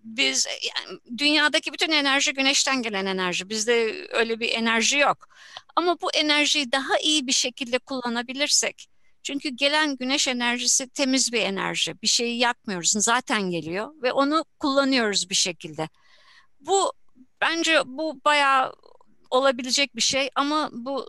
Biz 0.04 0.46
yani 0.46 0.98
dünyadaki 1.18 1.72
bütün 1.72 1.90
enerji 1.90 2.32
güneşten 2.34 2.82
gelen 2.82 3.06
enerji. 3.06 3.48
Bizde 3.48 4.06
öyle 4.10 4.40
bir 4.40 4.48
enerji 4.48 4.98
yok. 4.98 5.28
Ama 5.76 6.00
bu 6.00 6.12
enerjiyi 6.12 6.72
daha 6.72 6.98
iyi 6.98 7.26
bir 7.26 7.32
şekilde 7.32 7.78
kullanabilirsek 7.78 8.88
çünkü 9.22 9.48
gelen 9.48 9.96
güneş 9.96 10.28
enerjisi 10.28 10.88
temiz 10.88 11.32
bir 11.32 11.40
enerji. 11.40 12.02
Bir 12.02 12.06
şeyi 12.06 12.38
yakmıyoruz. 12.38 12.90
Zaten 12.90 13.50
geliyor 13.50 14.02
ve 14.02 14.12
onu 14.12 14.44
kullanıyoruz 14.58 15.30
bir 15.30 15.34
şekilde. 15.34 15.88
Bu 16.60 16.92
bence 17.40 17.82
bu 17.86 18.20
bayağı 18.24 18.72
olabilecek 19.30 19.96
bir 19.96 20.00
şey 20.00 20.30
ama 20.34 20.70
bu 20.72 21.08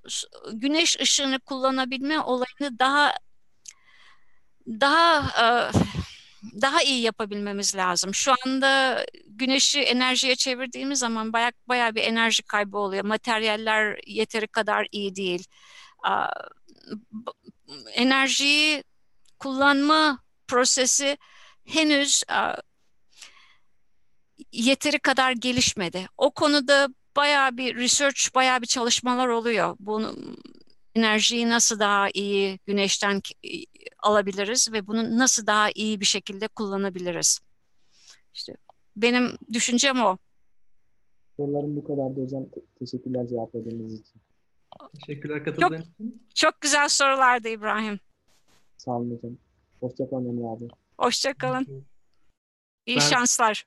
güneş 0.53 0.99
ışığını 1.01 1.39
kullanabilme 1.39 2.19
olayını 2.19 2.79
daha 2.79 3.13
daha 4.67 5.71
daha 6.61 6.83
iyi 6.83 7.01
yapabilmemiz 7.01 7.75
lazım. 7.75 8.13
Şu 8.15 8.33
anda 8.45 9.05
güneşi 9.27 9.81
enerjiye 9.81 10.35
çevirdiğimiz 10.35 10.99
zaman 10.99 11.33
bayağı, 11.33 11.51
bayağı 11.67 11.95
bir 11.95 12.03
enerji 12.03 12.43
kaybı 12.43 12.77
oluyor. 12.77 13.05
Materyaller 13.05 13.99
yeteri 14.07 14.47
kadar 14.47 14.87
iyi 14.91 15.15
değil. 15.15 15.45
Enerjiyi 17.93 18.83
kullanma 19.39 20.19
prosesi 20.47 21.17
henüz 21.65 22.23
yeteri 24.51 24.99
kadar 24.99 25.31
gelişmedi. 25.31 26.07
O 26.17 26.31
konuda 26.31 26.87
bayağı 27.15 27.57
bir 27.57 27.75
research, 27.75 28.35
bayağı 28.35 28.61
bir 28.61 28.67
çalışmalar 28.67 29.27
oluyor. 29.27 29.75
Bunu 29.79 30.15
enerjiyi 30.95 31.49
nasıl 31.49 31.79
daha 31.79 32.09
iyi 32.13 32.59
güneşten 32.65 33.21
alabiliriz 33.99 34.71
ve 34.71 34.87
bunu 34.87 35.17
nasıl 35.17 35.47
daha 35.47 35.69
iyi 35.75 35.99
bir 35.99 36.05
şekilde 36.05 36.47
kullanabiliriz? 36.47 37.39
İşte 38.33 38.55
benim 38.95 39.37
düşüncem 39.53 40.01
o. 40.01 40.17
Sorularım 41.37 41.75
bu 41.75 41.83
kadardı 41.83 42.23
hocam. 42.23 42.45
Teşekkürler 42.79 43.27
cevapladığınız 43.27 43.93
için. 43.99 44.21
Teşekkürler 44.99 45.45
katıldığınız 45.45 45.89
için. 45.89 46.27
Çok 46.35 46.61
güzel 46.61 46.89
sorulardı 46.89 47.49
İbrahim. 47.49 47.99
Sağ 48.77 48.91
olun 48.91 49.15
hocam. 49.17 49.37
Hoşçakalın 49.79 50.29
Emre 50.29 50.47
abi. 50.47 50.67
Hoşçakalın. 50.97 51.85
İyi 52.85 52.97
ben 52.97 53.01
şanslar. 53.01 53.65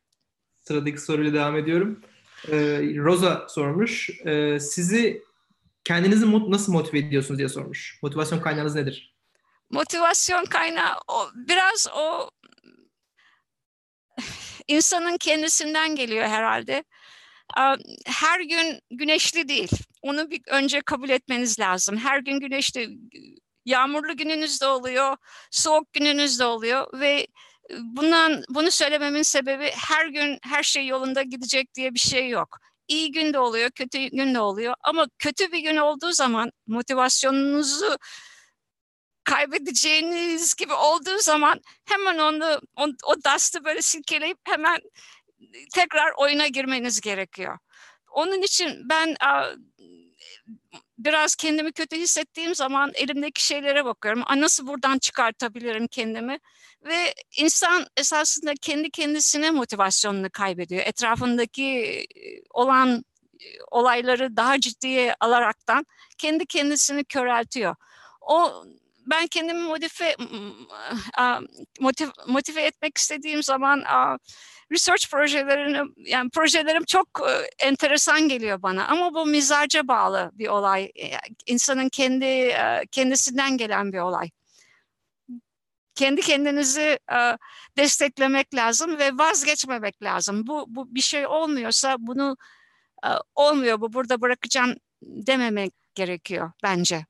Sıradaki 0.57 1.01
soruyla 1.01 1.33
devam 1.33 1.57
ediyorum. 1.57 2.01
Ee, 2.49 2.81
Rosa 2.97 3.47
sormuş. 3.49 4.11
Ee, 4.27 4.61
sizi 4.61 5.23
kendinizi 5.87 6.51
nasıl 6.51 6.73
motive 6.73 6.99
ediyorsunuz 6.99 7.39
diye 7.39 7.49
sormuş. 7.49 7.99
Motivasyon 8.03 8.41
kaynağınız 8.41 8.75
nedir? 8.75 9.15
Motivasyon 9.71 10.45
kaynağı 10.45 10.97
o 11.09 11.31
biraz 11.35 11.89
o 11.97 12.31
insanın 14.69 15.17
kendisinden 15.17 15.97
geliyor 15.97 16.25
herhalde. 16.25 16.85
Her 18.07 18.41
gün 18.41 18.81
güneşli 18.91 19.49
değil. 19.49 19.71
Onu 20.03 20.31
bir 20.31 20.41
önce 20.47 20.81
kabul 20.81 21.09
etmeniz 21.09 21.61
lazım. 21.61 21.97
Her 21.97 22.19
gün 22.19 22.41
güneşli, 22.41 22.99
yağmurlu 23.65 24.17
gününüz 24.17 24.61
de 24.61 24.67
oluyor, 24.67 25.17
soğuk 25.51 25.93
gününüz 25.93 26.41
de 26.41 26.45
oluyor 26.45 27.01
ve 27.01 27.27
bundan 27.81 28.45
bunu 28.49 28.71
söylememin 28.71 29.23
sebebi 29.23 29.71
her 29.75 30.07
gün 30.07 30.39
her 30.43 30.63
şey 30.63 30.87
yolunda 30.87 31.23
gidecek 31.23 31.75
diye 31.75 31.95
bir 31.95 31.99
şey 31.99 32.29
yok 32.29 32.59
iyi 32.89 33.13
gün 33.13 33.33
de 33.33 33.39
oluyor, 33.39 33.71
kötü 33.71 33.99
gün 33.99 34.35
de 34.35 34.41
oluyor. 34.41 34.75
Ama 34.81 35.07
kötü 35.19 35.53
bir 35.53 35.59
gün 35.59 35.77
olduğu 35.77 36.13
zaman 36.13 36.53
motivasyonunuzu 36.67 37.99
kaybedeceğiniz 39.25 40.55
gibi 40.55 40.73
olduğu 40.73 41.19
zaman 41.19 41.61
hemen 41.85 42.19
onu 42.19 42.61
o, 42.77 42.87
o 43.05 43.17
dust'ı 43.17 43.65
böyle 43.65 43.83
silkeleyip 43.83 44.39
hemen 44.45 44.79
tekrar 45.75 46.13
oyuna 46.17 46.47
girmeniz 46.47 47.01
gerekiyor. 47.01 47.59
Onun 48.11 48.43
için 48.43 48.89
ben 48.89 49.17
biraz 50.99 51.35
kendimi 51.35 51.73
kötü 51.73 51.97
hissettiğim 51.97 52.55
zaman 52.55 52.93
elimdeki 52.95 53.47
şeylere 53.47 53.85
bakıyorum. 53.85 54.23
Nasıl 54.37 54.67
buradan 54.67 54.99
çıkartabilirim 54.99 55.87
kendimi? 55.87 56.39
Ve 56.85 57.15
insan 57.37 57.87
esasında 57.97 58.53
kendi 58.63 58.91
kendisine 58.91 59.51
motivasyonunu 59.51 60.31
kaybediyor. 60.31 60.83
Etrafındaki 60.87 62.07
olan 62.51 63.05
olayları 63.71 64.37
daha 64.37 64.61
ciddiye 64.61 65.15
alaraktan 65.21 65.87
kendi 66.19 66.47
kendisini 66.47 67.05
köreltiyor. 67.05 67.75
O 68.21 68.65
ben 69.07 69.27
kendimi 69.27 69.61
motive 69.61 70.17
motive, 71.81 72.11
motive 72.27 72.63
etmek 72.63 72.99
istediğim 72.99 73.43
zaman 73.43 73.85
research 74.73 75.11
projelerini 75.11 75.93
yani 75.97 76.31
projelerim 76.31 76.85
çok 76.85 77.09
e, 77.29 77.67
enteresan 77.67 78.29
geliyor 78.29 78.63
bana 78.63 78.87
ama 78.87 79.15
bu 79.15 79.27
mizaca 79.27 79.89
bağlı 79.89 80.31
bir 80.35 80.49
olay. 80.49 80.85
E, 80.85 81.11
insanın 81.47 81.89
kendi 81.89 82.25
e, 82.25 82.83
kendisinden 82.91 83.57
gelen 83.57 83.93
bir 83.93 83.99
olay. 83.99 84.31
Kendi 85.95 86.21
kendinizi 86.21 86.99
desteklemek 87.77 88.55
lazım 88.55 88.99
ve 88.99 89.11
vazgeçmemek 89.13 90.03
lazım. 90.03 90.47
Bu, 90.47 90.65
bu 90.69 90.95
bir 90.95 91.01
şey 91.01 91.27
olmuyorsa 91.27 91.97
bunu 91.99 92.37
olmuyor 93.35 93.81
bu 93.81 93.93
burada 93.93 94.21
bırakacağım 94.21 94.75
dememek 95.03 95.73
gerekiyor 95.95 96.53
bence. 96.63 97.07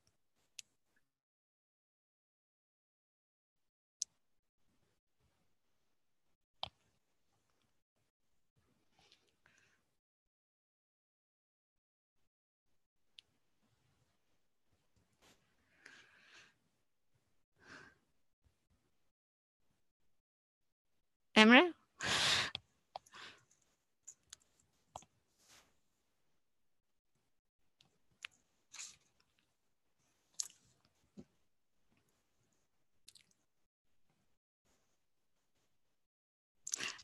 Emre? 21.37 21.73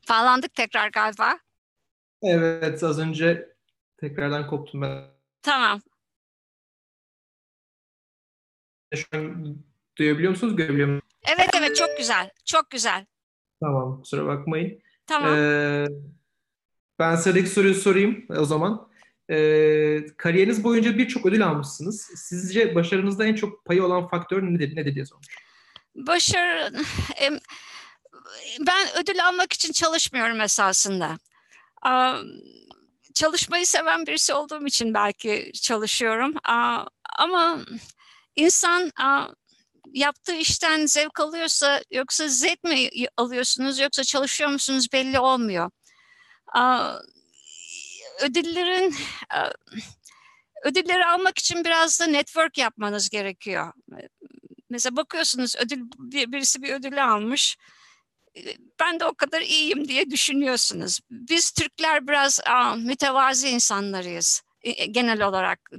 Bağlandık 0.08 0.54
tekrar 0.54 0.88
galiba. 0.88 1.38
Evet 2.22 2.82
az 2.82 2.98
önce 2.98 3.48
tekrardan 3.96 4.46
koptum 4.46 4.82
ben. 4.82 5.04
Tamam. 5.42 5.80
Şu 8.94 9.06
an 9.12 9.56
duyabiliyor 9.98 10.30
musunuz? 10.30 10.56
Görebiliyor 10.56 10.88
musunuz? 10.88 11.12
Evet 11.26 11.50
evet 11.58 11.76
çok 11.76 11.96
güzel. 11.98 12.30
Çok 12.44 12.70
güzel. 12.70 13.06
Tamam 13.60 14.00
kusura 14.00 14.26
bakmayın. 14.26 14.80
Tamam. 15.06 15.34
Ee, 15.34 15.86
ben 16.98 17.16
sıradaki 17.16 17.48
soruyu 17.48 17.74
sorayım 17.74 18.26
o 18.28 18.44
zaman. 18.44 18.88
Ee, 19.30 20.06
kariyeriniz 20.16 20.64
boyunca 20.64 20.98
birçok 20.98 21.26
ödül 21.26 21.46
almışsınız. 21.46 22.00
Sizce 22.16 22.74
başarınızda 22.74 23.24
en 23.24 23.34
çok 23.34 23.64
payı 23.64 23.84
olan 23.84 24.08
faktör 24.08 24.42
nedir, 24.42 24.76
nedir 24.76 24.94
diye 24.94 25.06
sormuş. 25.06 25.26
Başarı... 25.94 26.72
Ben 28.60 28.86
ödül 29.02 29.26
almak 29.26 29.52
için 29.52 29.72
çalışmıyorum 29.72 30.40
esasında. 30.40 31.18
Çalışmayı 33.14 33.66
seven 33.66 34.06
birisi 34.06 34.34
olduğum 34.34 34.66
için 34.66 34.94
belki 34.94 35.52
çalışıyorum. 35.52 36.34
Ama 37.18 37.58
insan 38.36 38.90
yaptığı 39.92 40.34
işten 40.34 40.86
zevk 40.86 41.20
alıyorsa 41.20 41.82
yoksa 41.90 42.28
zevk 42.28 42.64
mi 42.64 42.88
alıyorsunuz 43.16 43.78
yoksa 43.78 44.04
çalışıyor 44.04 44.50
musunuz 44.50 44.86
belli 44.92 45.18
olmuyor. 45.18 45.70
Aa, 46.54 46.98
Ödüllerin 48.22 48.94
aa, 49.30 49.50
ödülleri 50.64 51.06
almak 51.06 51.38
için 51.38 51.64
biraz 51.64 52.00
da 52.00 52.06
network 52.06 52.58
yapmanız 52.58 53.08
gerekiyor. 53.08 53.72
Mesela 54.70 54.96
bakıyorsunuz 54.96 55.56
ödül 55.56 55.78
bir- 55.98 56.32
birisi 56.32 56.62
bir 56.62 56.72
ödül 56.72 57.04
almış. 57.04 57.56
Ben 58.80 59.00
de 59.00 59.04
o 59.04 59.14
kadar 59.14 59.40
iyiyim 59.40 59.88
diye 59.88 60.10
düşünüyorsunuz. 60.10 61.00
Biz 61.10 61.50
Türkler 61.50 62.08
biraz 62.08 62.40
aa, 62.46 62.74
mütevazi 62.76 63.48
insanlarıyız 63.48 64.42
e, 64.46 64.53
genel 64.72 65.22
olarak. 65.22 65.70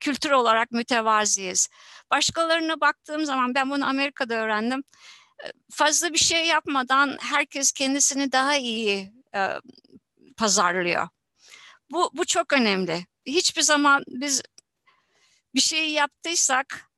Kültür 0.00 0.30
olarak 0.30 0.72
mütevaziyiz. 0.72 1.68
Başkalarına 2.10 2.80
baktığım 2.80 3.24
zaman 3.24 3.54
ben 3.54 3.70
bunu 3.70 3.88
Amerika'da 3.88 4.34
öğrendim. 4.34 4.84
E, 5.44 5.52
Fazla 5.70 6.12
bir 6.12 6.18
şey 6.18 6.46
yapmadan 6.46 7.16
herkes 7.20 7.72
kendisini 7.72 8.32
daha 8.32 8.56
iyi 8.56 9.12
e, 9.34 9.48
pazarlıyor. 10.36 11.08
Bu, 11.90 12.10
bu 12.12 12.24
çok 12.24 12.52
önemli. 12.52 13.06
Hiçbir 13.26 13.62
zaman 13.62 14.04
biz 14.08 14.42
bir 15.54 15.60
şeyi 15.60 15.90
yaptıysak 15.90 16.90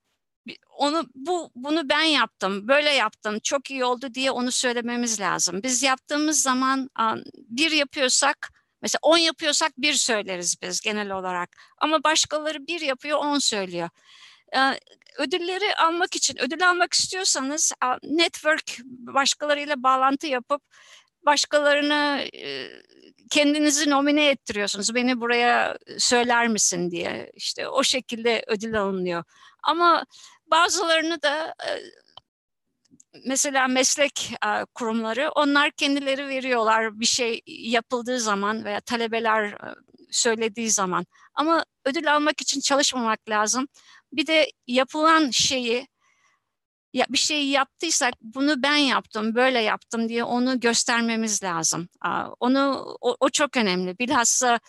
onu 0.70 1.09
bu 1.14 1.51
bunu 1.55 1.89
ben 1.89 2.03
yaptım, 2.03 2.68
böyle 2.68 2.91
yaptım, 2.91 3.39
çok 3.45 3.70
iyi 3.70 3.84
oldu 3.84 4.14
diye 4.14 4.30
onu 4.30 4.51
söylememiz 4.51 5.20
lazım. 5.20 5.62
Biz 5.62 5.82
yaptığımız 5.82 6.43
zaman 6.43 6.91
bir 7.34 7.70
yapıyorsak 7.70 8.57
mesela 8.83 8.99
on 9.03 9.18
yapıyorsak 9.18 9.72
bir 9.79 9.93
söyleriz 9.93 10.57
biz 10.62 10.81
genel 10.81 11.11
olarak. 11.11 11.51
Ama 11.79 12.05
başkaları 12.05 12.66
bir 12.66 12.81
yapıyor 12.81 13.18
on 13.18 13.39
söylüyor. 13.39 13.89
Ödülleri 15.18 15.76
almak 15.76 16.16
için 16.16 16.43
ödül 16.43 16.68
almak 16.68 16.93
istiyorsanız 16.93 17.72
network 18.03 18.79
başkalarıyla 18.89 19.83
bağlantı 19.83 20.26
yapıp 20.26 20.62
başkalarını 21.26 22.24
kendinizi 23.31 23.91
nomine 23.91 24.29
ettiriyorsunuz. 24.29 24.95
Beni 24.95 25.20
buraya 25.20 25.79
söyler 25.99 26.49
misin 26.49 26.91
diye. 26.91 27.33
İşte 27.35 27.68
o 27.68 27.83
şekilde 27.83 28.45
ödül 28.47 28.81
alınıyor. 28.81 29.24
Ama 29.62 30.05
bazılarını 30.47 31.22
da 31.22 31.55
mesela 33.26 33.68
meslek 33.68 34.32
e, 34.46 34.64
kurumları 34.74 35.30
onlar 35.30 35.70
kendileri 35.70 36.28
veriyorlar 36.28 37.00
bir 37.00 37.06
şey 37.06 37.40
yapıldığı 37.46 38.20
zaman 38.20 38.64
veya 38.64 38.80
talebeler 38.80 39.44
e, 39.44 39.74
söylediği 40.10 40.70
zaman. 40.70 41.06
Ama 41.34 41.64
ödül 41.84 42.14
almak 42.14 42.40
için 42.40 42.60
çalışmamak 42.60 43.28
lazım. 43.28 43.68
Bir 44.12 44.26
de 44.26 44.50
yapılan 44.66 45.30
şeyi 45.30 45.88
ya 46.92 47.06
bir 47.10 47.18
şey 47.18 47.48
yaptıysak 47.48 48.14
bunu 48.22 48.62
ben 48.62 48.76
yaptım, 48.76 49.34
böyle 49.34 49.60
yaptım 49.60 50.08
diye 50.08 50.24
onu 50.24 50.60
göstermemiz 50.60 51.42
lazım. 51.42 51.88
Onu 52.40 52.86
o, 53.00 53.16
o 53.20 53.30
çok 53.30 53.56
önemli. 53.56 53.98
Bilhassa 53.98 54.60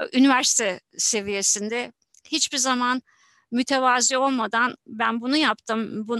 e, 0.00 0.18
üniversite 0.18 0.80
seviyesinde 0.98 1.92
hiçbir 2.24 2.58
zaman 2.58 3.02
mütevazi 3.50 4.18
olmadan 4.18 4.76
ben 4.86 5.20
bunu 5.20 5.36
yaptım, 5.36 6.08
bu, 6.08 6.18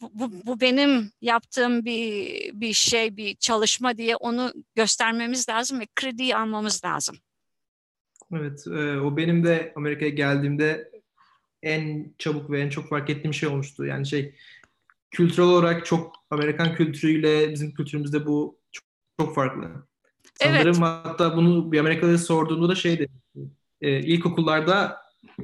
bu, 0.00 0.30
bu- 0.46 0.60
benim 0.60 1.10
yaptığım 1.20 1.84
bir 1.84 2.30
bir 2.60 2.72
şey, 2.72 3.16
bir 3.16 3.36
çalışma 3.36 3.96
diye 3.98 4.16
onu 4.16 4.52
göstermemiz 4.74 5.48
lazım 5.48 5.80
ve 5.80 5.86
krediyi 5.96 6.36
almamız 6.36 6.84
lazım. 6.84 7.16
Evet, 8.32 8.66
e, 8.66 9.00
o 9.00 9.16
benim 9.16 9.44
de 9.44 9.72
Amerika'ya 9.76 10.10
geldiğimde 10.10 10.90
en 11.62 12.14
çabuk 12.18 12.50
ve 12.50 12.60
en 12.60 12.68
çok 12.68 12.88
fark 12.88 13.10
ettiğim 13.10 13.34
şey 13.34 13.48
olmuştu. 13.48 13.84
Yani 13.84 14.06
şey 14.06 14.34
kültürel 15.10 15.48
olarak 15.48 15.86
çok 15.86 16.12
Amerikan 16.30 16.74
kültürüyle 16.74 17.52
bizim 17.52 17.74
kültürümüzde 17.74 18.26
bu 18.26 18.58
çok, 18.72 18.84
çok 19.20 19.34
farklı. 19.34 19.86
Sanırım 20.34 20.82
hatta 20.82 21.36
bunu 21.36 21.72
bir 21.72 21.78
Amerikalıya 21.78 22.18
sorduğumda 22.18 22.68
da 22.68 22.74
şey 22.74 22.98
dedi. 22.98 23.12
E, 23.80 24.00
ilkokullarda 24.00 25.02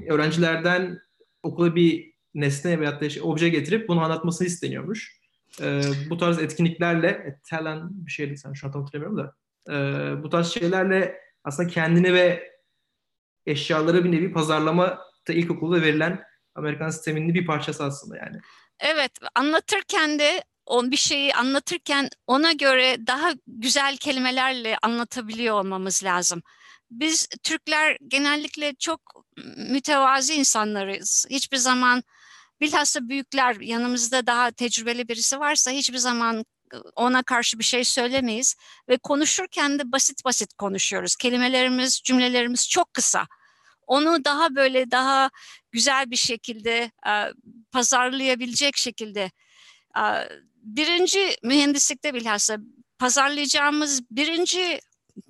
öğrencilerden 0.09 1.01
okula 1.43 1.77
bir 1.77 2.12
nesne 2.35 2.81
veyahut 2.81 3.01
da 3.01 3.11
şey, 3.11 3.23
obje 3.23 3.49
getirip 3.49 3.89
bunu 3.89 4.01
anlatmasını 4.01 4.47
isteniyormuş. 4.47 5.23
E, 5.61 5.83
bu 6.11 6.17
tarz 6.17 6.39
etkinliklerle, 6.39 7.09
e, 7.09 7.41
Telen 7.51 7.89
bir 7.91 8.11
şeydi 8.11 8.37
sen 8.37 8.53
şu 8.53 8.67
an 8.67 8.73
hatırlamıyorum 8.73 9.17
da. 9.17 9.35
E, 9.73 9.77
bu 10.23 10.31
tarz 10.31 10.47
şeylerle 10.47 11.21
aslında 11.45 11.69
kendini 11.69 12.15
ve 12.15 12.53
eşyaları 13.47 14.05
bir 14.05 14.13
nevi 14.13 14.33
pazarlama 14.33 14.99
da 15.29 15.33
ilkokulda 15.33 15.83
verilen 15.83 16.23
Amerikan 16.55 16.91
sisteminin 16.91 17.35
bir 17.35 17.47
parçası 17.47 17.85
aslında 17.85 18.17
yani. 18.17 18.39
Evet, 18.81 19.13
anlatırken 19.35 20.19
de 20.19 20.45
o 20.67 20.91
bir 20.91 20.97
şeyi 20.97 21.35
anlatırken 21.35 22.09
ona 22.27 22.53
göre 22.53 22.97
daha 23.07 23.33
güzel 23.47 23.97
kelimelerle 23.97 24.77
anlatabiliyor 24.83 25.55
olmamız 25.55 26.05
lazım. 26.05 26.43
Biz 26.93 27.29
Türkler 27.43 27.97
genellikle 28.09 28.75
çok 28.75 29.01
mütevazi 29.57 30.35
insanlarız. 30.35 31.27
Hiçbir 31.31 31.57
zaman 31.57 32.03
bilhassa 32.61 33.09
büyükler 33.09 33.57
yanımızda 33.61 34.27
daha 34.27 34.51
tecrübeli 34.51 35.09
birisi 35.09 35.41
varsa 35.41 35.71
hiçbir 35.71 35.99
zaman 35.99 36.45
ona 36.97 37.23
karşı 37.23 37.59
bir 37.59 37.65
şey 37.65 37.85
söylemeyiz 37.85 38.57
ve 38.89 38.99
konuşurken 38.99 39.79
de 39.79 39.93
basit 39.93 40.25
basit 40.25 40.55
konuşuyoruz. 40.55 41.17
Kelimelerimiz, 41.17 42.01
cümlelerimiz 42.05 42.69
çok 42.69 42.95
kısa. 42.95 43.27
Onu 43.87 44.25
daha 44.25 44.55
böyle 44.55 44.91
daha 44.91 45.31
güzel 45.71 46.11
bir 46.11 46.17
şekilde 46.17 46.91
e, 47.07 47.13
pazarlayabilecek 47.73 48.77
şekilde 48.77 49.31
e, 49.99 50.03
birinci 50.63 51.37
mühendislikte 51.43 52.15
bilhassa 52.15 52.57
pazarlayacağımız 52.99 54.03
birinci 54.11 54.81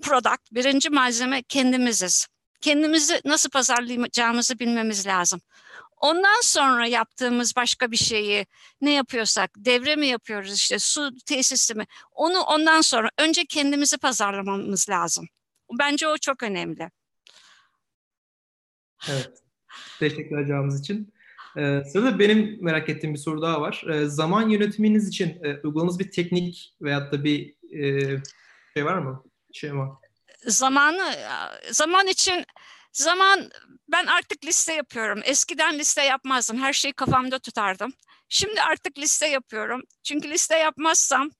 product, 0.02 0.52
birinci 0.52 0.90
malzeme 0.90 1.42
kendimiziz. 1.42 2.26
Kendimizi 2.60 3.20
nasıl 3.24 3.50
pazarlayacağımızı 3.50 4.58
bilmemiz 4.58 5.06
lazım. 5.06 5.40
Ondan 5.96 6.40
sonra 6.42 6.86
yaptığımız 6.86 7.56
başka 7.56 7.90
bir 7.90 7.96
şeyi 7.96 8.46
ne 8.80 8.92
yapıyorsak, 8.92 9.50
devre 9.56 9.96
mi 9.96 10.06
yapıyoruz 10.06 10.54
işte 10.54 10.78
su 10.78 11.10
tesisi 11.26 11.74
mi? 11.74 11.86
Onu 12.12 12.40
ondan 12.40 12.80
sonra 12.80 13.10
önce 13.18 13.44
kendimizi 13.44 13.98
pazarlamamız 13.98 14.88
lazım. 14.88 15.26
Bence 15.78 16.08
o 16.08 16.18
çok 16.18 16.42
önemli. 16.42 16.90
Evet. 19.10 19.30
Teşekkürler 19.98 20.46
cevabınız 20.46 20.80
için. 20.80 21.14
Ee, 21.56 21.82
sırada 21.92 22.18
benim 22.18 22.58
merak 22.60 22.88
ettiğim 22.88 23.14
bir 23.14 23.18
soru 23.18 23.42
daha 23.42 23.60
var. 23.60 23.84
Ee, 23.90 24.06
zaman 24.06 24.48
yönetiminiz 24.48 25.08
için 25.08 25.44
e, 25.44 25.60
uyguladığınız 25.64 25.98
bir 25.98 26.10
teknik 26.10 26.76
veyahut 26.80 27.12
da 27.12 27.24
bir 27.24 27.54
e, 27.72 28.22
şey 28.74 28.84
var 28.84 28.98
mı? 28.98 29.24
Şema. 29.52 30.00
Zamanı 30.46 31.16
zaman 31.70 32.06
için 32.06 32.44
zaman 32.92 33.50
ben 33.88 34.06
artık 34.06 34.44
liste 34.44 34.72
yapıyorum. 34.72 35.20
Eskiden 35.24 35.78
liste 35.78 36.02
yapmazdım. 36.02 36.58
Her 36.58 36.72
şeyi 36.72 36.92
kafamda 36.92 37.38
tutardım. 37.38 37.92
Şimdi 38.28 38.62
artık 38.62 38.98
liste 38.98 39.26
yapıyorum. 39.26 39.82
Çünkü 40.02 40.30
liste 40.30 40.56
yapmazsam 40.56 41.30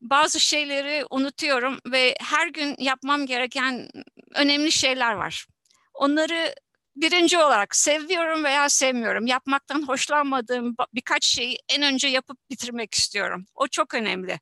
bazı 0.00 0.40
şeyleri 0.40 1.04
unutuyorum 1.10 1.78
ve 1.86 2.14
her 2.20 2.48
gün 2.48 2.76
yapmam 2.78 3.26
gereken 3.26 3.88
önemli 4.34 4.72
şeyler 4.72 5.12
var. 5.12 5.46
Onları 5.94 6.54
birinci 6.96 7.38
olarak 7.38 7.76
seviyorum 7.76 8.44
veya 8.44 8.68
sevmiyorum. 8.68 9.26
Yapmaktan 9.26 9.88
hoşlanmadığım 9.88 10.76
birkaç 10.94 11.24
şeyi 11.24 11.58
en 11.68 11.82
önce 11.82 12.08
yapıp 12.08 12.38
bitirmek 12.50 12.94
istiyorum. 12.94 13.46
O 13.54 13.68
çok 13.68 13.94
önemli. 13.94 14.40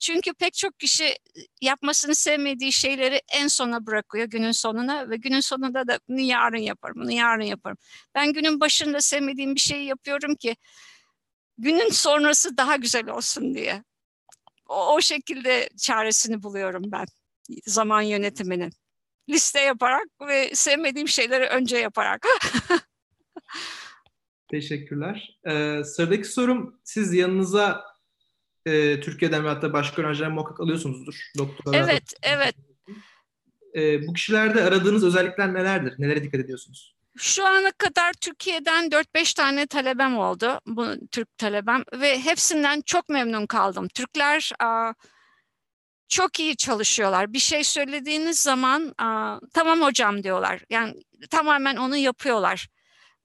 Çünkü 0.00 0.34
pek 0.34 0.54
çok 0.54 0.78
kişi 0.78 1.16
yapmasını 1.60 2.14
sevmediği 2.14 2.72
şeyleri 2.72 3.20
en 3.32 3.48
sona 3.48 3.86
bırakıyor 3.86 4.26
günün 4.26 4.50
sonuna 4.50 5.10
ve 5.10 5.16
günün 5.16 5.40
sonunda 5.40 5.88
da 5.88 6.00
bunu 6.08 6.20
yarın 6.20 6.58
yaparım, 6.58 6.96
bunu 7.00 7.12
yarın 7.12 7.44
yaparım. 7.44 7.76
Ben 8.14 8.32
günün 8.32 8.60
başında 8.60 9.00
sevmediğim 9.00 9.54
bir 9.54 9.60
şeyi 9.60 9.86
yapıyorum 9.86 10.34
ki 10.34 10.56
günün 11.58 11.90
sonrası 11.90 12.56
daha 12.56 12.76
güzel 12.76 13.08
olsun 13.08 13.54
diye. 13.54 13.84
o, 14.66 14.94
o 14.94 15.00
şekilde 15.00 15.68
çaresini 15.78 16.42
buluyorum 16.42 16.82
ben 16.86 17.06
zaman 17.66 18.02
yönetiminin. 18.02 18.72
Liste 19.28 19.60
yaparak 19.60 20.08
ve 20.20 20.54
sevmediğim 20.54 21.08
şeyleri 21.08 21.44
önce 21.46 21.76
yaparak. 21.78 22.26
Teşekkürler. 24.50 25.38
Ee, 25.46 25.84
sıradaki 25.84 26.24
sorum 26.24 26.80
siz 26.84 27.14
yanınıza 27.14 27.84
e, 28.68 29.00
Türkiye'den 29.00 29.44
ve 29.44 29.48
hatta 29.48 29.72
başka 29.72 30.02
öğrenciler 30.02 30.30
muhakkak 30.30 30.60
alıyorsunuzdur. 30.60 31.30
Doktorlar 31.38 31.78
evet, 31.78 32.12
evet. 32.22 32.54
E, 33.76 34.06
bu 34.06 34.12
kişilerde 34.12 34.64
aradığınız 34.64 35.04
özellikler 35.04 35.54
nelerdir? 35.54 35.94
Nelere 35.98 36.22
dikkat 36.22 36.40
ediyorsunuz? 36.40 36.94
Şu 37.16 37.46
ana 37.46 37.72
kadar 37.72 38.12
Türkiye'den 38.12 38.88
4-5 38.88 39.36
tane 39.36 39.66
talebem 39.66 40.18
oldu. 40.18 40.60
Bu 40.66 40.86
Türk 41.10 41.38
talebem 41.38 41.84
ve 41.92 42.20
hepsinden 42.20 42.80
çok 42.86 43.08
memnun 43.08 43.46
kaldım. 43.46 43.88
Türkler 43.88 44.52
a, 44.60 44.92
çok 46.08 46.40
iyi 46.40 46.56
çalışıyorlar. 46.56 47.32
Bir 47.32 47.38
şey 47.38 47.64
söylediğiniz 47.64 48.40
zaman 48.40 48.94
a, 48.98 49.38
tamam 49.54 49.82
hocam 49.82 50.22
diyorlar. 50.22 50.60
Yani 50.70 50.94
tamamen 51.30 51.76
onu 51.76 51.96
yapıyorlar. 51.96 52.68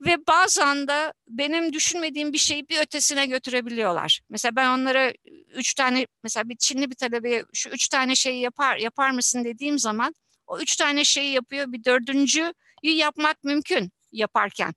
Ve 0.05 0.27
bazen 0.27 0.87
de 0.87 1.13
benim 1.27 1.73
düşünmediğim 1.73 2.33
bir 2.33 2.37
şeyi 2.37 2.69
bir 2.69 2.79
ötesine 2.79 3.25
götürebiliyorlar. 3.25 4.21
Mesela 4.29 4.55
ben 4.55 4.69
onlara 4.69 5.13
üç 5.55 5.73
tane, 5.73 6.07
mesela 6.23 6.49
bir 6.49 6.55
Çinli 6.57 6.89
bir 6.91 6.95
talebeye 6.95 7.43
şu 7.53 7.69
üç 7.69 7.87
tane 7.87 8.15
şeyi 8.15 8.41
yapar, 8.41 8.77
yapar 8.77 9.11
mısın 9.11 9.43
dediğim 9.43 9.79
zaman 9.79 10.15
o 10.47 10.59
üç 10.59 10.75
tane 10.75 11.03
şeyi 11.03 11.33
yapıyor. 11.33 11.71
Bir 11.71 11.83
dördüncüyü 11.83 12.53
yapmak 12.83 13.43
mümkün 13.43 13.91
yaparken. 14.11 14.73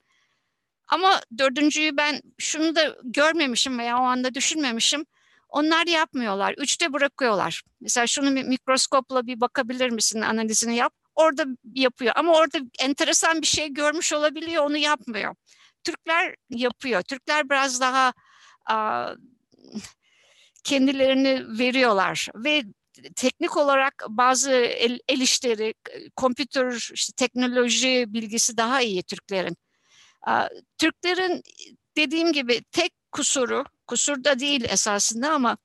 Ama 0.89 1.21
dördüncüyü 1.39 1.97
ben 1.97 2.21
şunu 2.39 2.77
da 2.77 2.97
görmemişim 3.05 3.79
veya 3.79 3.99
o 3.99 4.03
anda 4.03 4.35
düşünmemişim. 4.35 5.07
Onlar 5.49 5.87
yapmıyorlar. 5.87 6.55
Üçte 6.59 6.93
bırakıyorlar. 6.93 7.63
Mesela 7.81 8.07
şunu 8.07 8.31
mikroskopla 8.31 9.27
bir 9.27 9.41
bakabilir 9.41 9.91
misin 9.91 10.21
analizini 10.21 10.77
yap. 10.77 11.06
Orada 11.17 11.47
yapıyor 11.75 12.13
ama 12.17 12.33
orada 12.33 12.59
enteresan 12.81 13.43
bir 13.43 13.47
şey 13.47 13.69
görmüş 13.69 14.13
olabiliyor 14.13 14.65
onu 14.65 14.77
yapmıyor. 14.77 15.35
Türkler 15.85 16.35
yapıyor. 16.51 17.03
Türkler 17.03 17.51
biraz 17.51 17.81
daha 17.81 18.13
a, 18.67 19.09
kendilerini 20.65 21.59
veriyorlar 21.59 22.29
ve 22.35 22.63
teknik 23.17 23.57
olarak 23.57 24.05
bazı 24.09 24.51
el, 24.53 24.99
el 25.09 25.21
işleri, 25.21 25.75
kompütür, 26.17 26.91
işte 26.95 27.13
teknoloji 27.17 28.05
bilgisi 28.09 28.57
daha 28.57 28.81
iyi 28.83 29.03
Türklerin. 29.03 29.57
Türklerin 30.79 31.43
dediğim 31.97 32.33
gibi 32.33 32.63
tek 32.73 32.93
kusuru, 33.13 33.65
kusur 33.87 34.25
da 34.25 34.39
değil 34.39 34.65
esasında 34.65 35.33
ama 35.33 35.57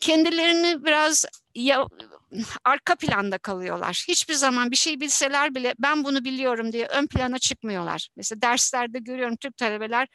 kendilerini 0.00 0.84
biraz 0.84 1.24
ya, 1.54 1.86
arka 2.64 2.94
planda 2.96 3.38
kalıyorlar. 3.38 4.04
Hiçbir 4.08 4.34
zaman 4.34 4.70
bir 4.70 4.76
şey 4.76 5.00
bilseler 5.00 5.54
bile 5.54 5.74
ben 5.78 6.04
bunu 6.04 6.24
biliyorum 6.24 6.72
diye 6.72 6.86
ön 6.86 7.06
plana 7.06 7.38
çıkmıyorlar. 7.38 8.08
Mesela 8.16 8.42
derslerde 8.42 8.98
görüyorum 8.98 9.36
Türk 9.36 9.56
talebeler 9.56 10.08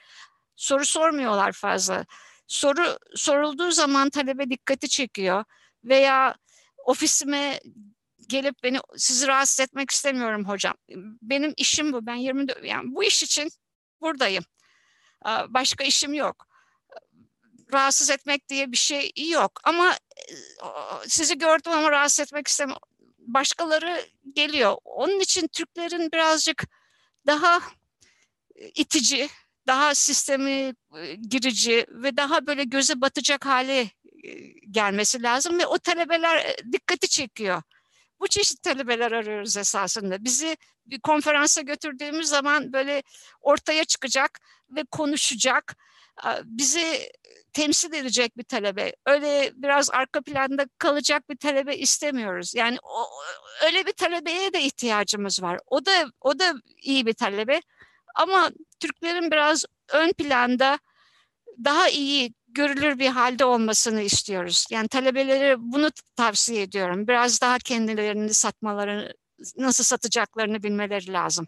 soru 0.55 0.85
sormuyorlar 0.85 1.51
fazla. 1.51 2.05
Soru 2.47 2.97
sorulduğu 3.15 3.71
zaman 3.71 4.09
talebe 4.09 4.49
dikkati 4.49 4.89
çekiyor 4.89 5.43
veya 5.83 6.35
ofisime 6.85 7.59
gelip 8.27 8.55
beni 8.63 8.79
sizi 8.97 9.27
rahatsız 9.27 9.59
etmek 9.59 9.91
istemiyorum 9.91 10.45
hocam. 10.45 10.73
Benim 11.21 11.53
işim 11.57 11.93
bu. 11.93 12.05
Ben 12.05 12.15
24 12.15 12.65
yani 12.65 12.95
bu 12.95 13.03
iş 13.03 13.23
için 13.23 13.49
buradayım. 14.01 14.43
Başka 15.47 15.83
işim 15.83 16.13
yok. 16.13 16.47
Rahatsız 17.73 18.09
etmek 18.09 18.49
diye 18.49 18.71
bir 18.71 18.77
şey 18.77 19.11
yok. 19.29 19.51
Ama 19.63 19.97
sizi 21.07 21.37
gördüm 21.37 21.71
ama 21.71 21.91
rahatsız 21.91 22.19
etmek 22.19 22.47
istemiyorum. 22.47 22.87
Başkaları 23.19 24.05
geliyor. 24.33 24.77
Onun 24.83 25.19
için 25.19 25.47
Türklerin 25.47 26.11
birazcık 26.11 26.63
daha 27.25 27.61
itici, 28.75 29.29
daha 29.67 29.95
sistemi 29.95 30.73
girici 31.29 31.85
ve 31.89 32.17
daha 32.17 32.47
böyle 32.47 32.63
göze 32.63 33.01
batacak 33.01 33.45
hale 33.45 33.89
gelmesi 34.71 35.23
lazım 35.23 35.59
ve 35.59 35.65
o 35.65 35.77
talebeler 35.77 36.55
dikkati 36.71 37.07
çekiyor. 37.09 37.61
Bu 38.19 38.27
çeşit 38.27 38.63
talebeler 38.63 39.11
arıyoruz 39.11 39.57
esasında. 39.57 40.23
Bizi 40.23 40.57
bir 40.85 40.99
konferansa 40.99 41.61
götürdüğümüz 41.61 42.27
zaman 42.27 42.73
böyle 42.73 43.03
ortaya 43.41 43.85
çıkacak 43.85 44.39
ve 44.69 44.83
konuşacak, 44.91 45.75
bizi 46.43 47.11
temsil 47.57 47.93
edecek 47.93 48.37
bir 48.37 48.43
talebe. 48.43 48.93
Öyle 49.05 49.51
biraz 49.55 49.89
arka 49.91 50.21
planda 50.21 50.65
kalacak 50.77 51.29
bir 51.29 51.37
talebe 51.37 51.77
istemiyoruz. 51.77 52.55
Yani 52.55 52.77
o, 52.83 53.05
öyle 53.65 53.85
bir 53.85 53.91
talebeye 53.91 54.53
de 54.53 54.61
ihtiyacımız 54.61 55.41
var. 55.43 55.59
O 55.67 55.85
da 55.85 56.11
o 56.21 56.39
da 56.39 56.53
iyi 56.81 57.05
bir 57.05 57.13
talebe. 57.13 57.61
Ama 58.15 58.51
Türklerin 58.79 59.31
biraz 59.31 59.65
ön 59.93 60.11
planda 60.11 60.79
daha 61.63 61.89
iyi 61.89 62.33
görülür 62.47 62.99
bir 62.99 63.09
halde 63.09 63.45
olmasını 63.45 64.01
istiyoruz. 64.01 64.65
Yani 64.71 64.87
talebelere 64.87 65.55
bunu 65.59 65.89
tavsiye 66.15 66.61
ediyorum. 66.61 67.07
Biraz 67.07 67.41
daha 67.41 67.57
kendilerini 67.57 68.33
satmaları, 68.33 69.13
nasıl 69.57 69.83
satacaklarını 69.83 70.63
bilmeleri 70.63 71.13
lazım. 71.13 71.47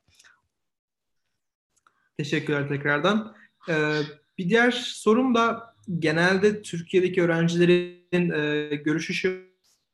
Teşekkürler 2.18 2.68
tekrardan. 2.68 3.36
Ee, 3.70 4.01
bir 4.38 4.49
diğer 4.49 4.72
sorum 4.72 5.36
da 5.36 5.70
genelde 5.99 6.61
Türkiye'deki 6.61 7.21
öğrencilerin 7.21 8.29
e, 8.29 8.75
görüşü 8.75 9.13
şey 9.13 9.31